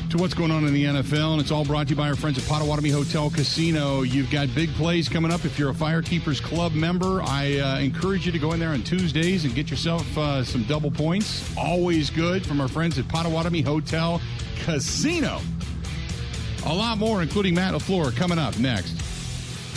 to 0.10 0.18
what's 0.18 0.34
going 0.34 0.52
on 0.52 0.66
in 0.68 0.74
the 0.74 0.84
NFL. 0.84 1.32
And 1.32 1.41
it's 1.41 1.50
all 1.50 1.64
brought 1.64 1.88
to 1.88 1.91
you 1.91 1.95
by 1.95 2.10
our 2.10 2.18
friends 2.18 2.38
at 2.38 2.43
Potawatomi 2.50 2.89
Hotel 2.89 3.30
Casino. 3.30 4.02
You've 4.02 4.30
got 4.30 4.54
big 4.54 4.70
plays 4.72 5.08
coming 5.08 5.32
up. 5.32 5.45
If 5.45 5.58
you're 5.58 5.72
a 5.72 5.74
Firekeepers 5.74 6.43
Club 6.43 6.74
member, 6.74 7.22
I 7.22 7.60
uh, 7.60 7.80
encourage 7.80 8.26
you 8.26 8.34
to 8.34 8.39
go 8.39 8.52
in 8.52 8.60
there 8.60 8.72
on 8.72 8.84
Tuesdays 8.84 9.45
and 9.45 9.56
get 9.56 9.72
yourself 9.72 10.18
uh, 10.18 10.43
some 10.43 10.64
double 10.64 10.91
points. 10.91 11.50
Always 11.56 12.10
good 12.10 12.45
from 12.45 12.60
our 12.60 12.68
friends 12.68 13.00
at 13.00 13.08
Potawatomi 13.08 13.62
Hotel 13.62 14.20
Casino. 14.66 15.39
A 16.70 16.74
lot 16.74 16.97
more, 16.97 17.22
including 17.22 17.55
Matt 17.55 17.74
LaFleur, 17.74 18.13
coming 18.13 18.38
up 18.38 18.59
next. 18.59 18.91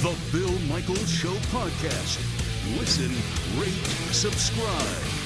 The 0.03 0.13
Bill 0.33 0.59
Michaels 0.69 1.09
Show 1.09 1.35
Podcast. 1.53 2.19
Listen, 2.81 3.13
rate, 3.61 3.71
subscribe. 4.13 5.20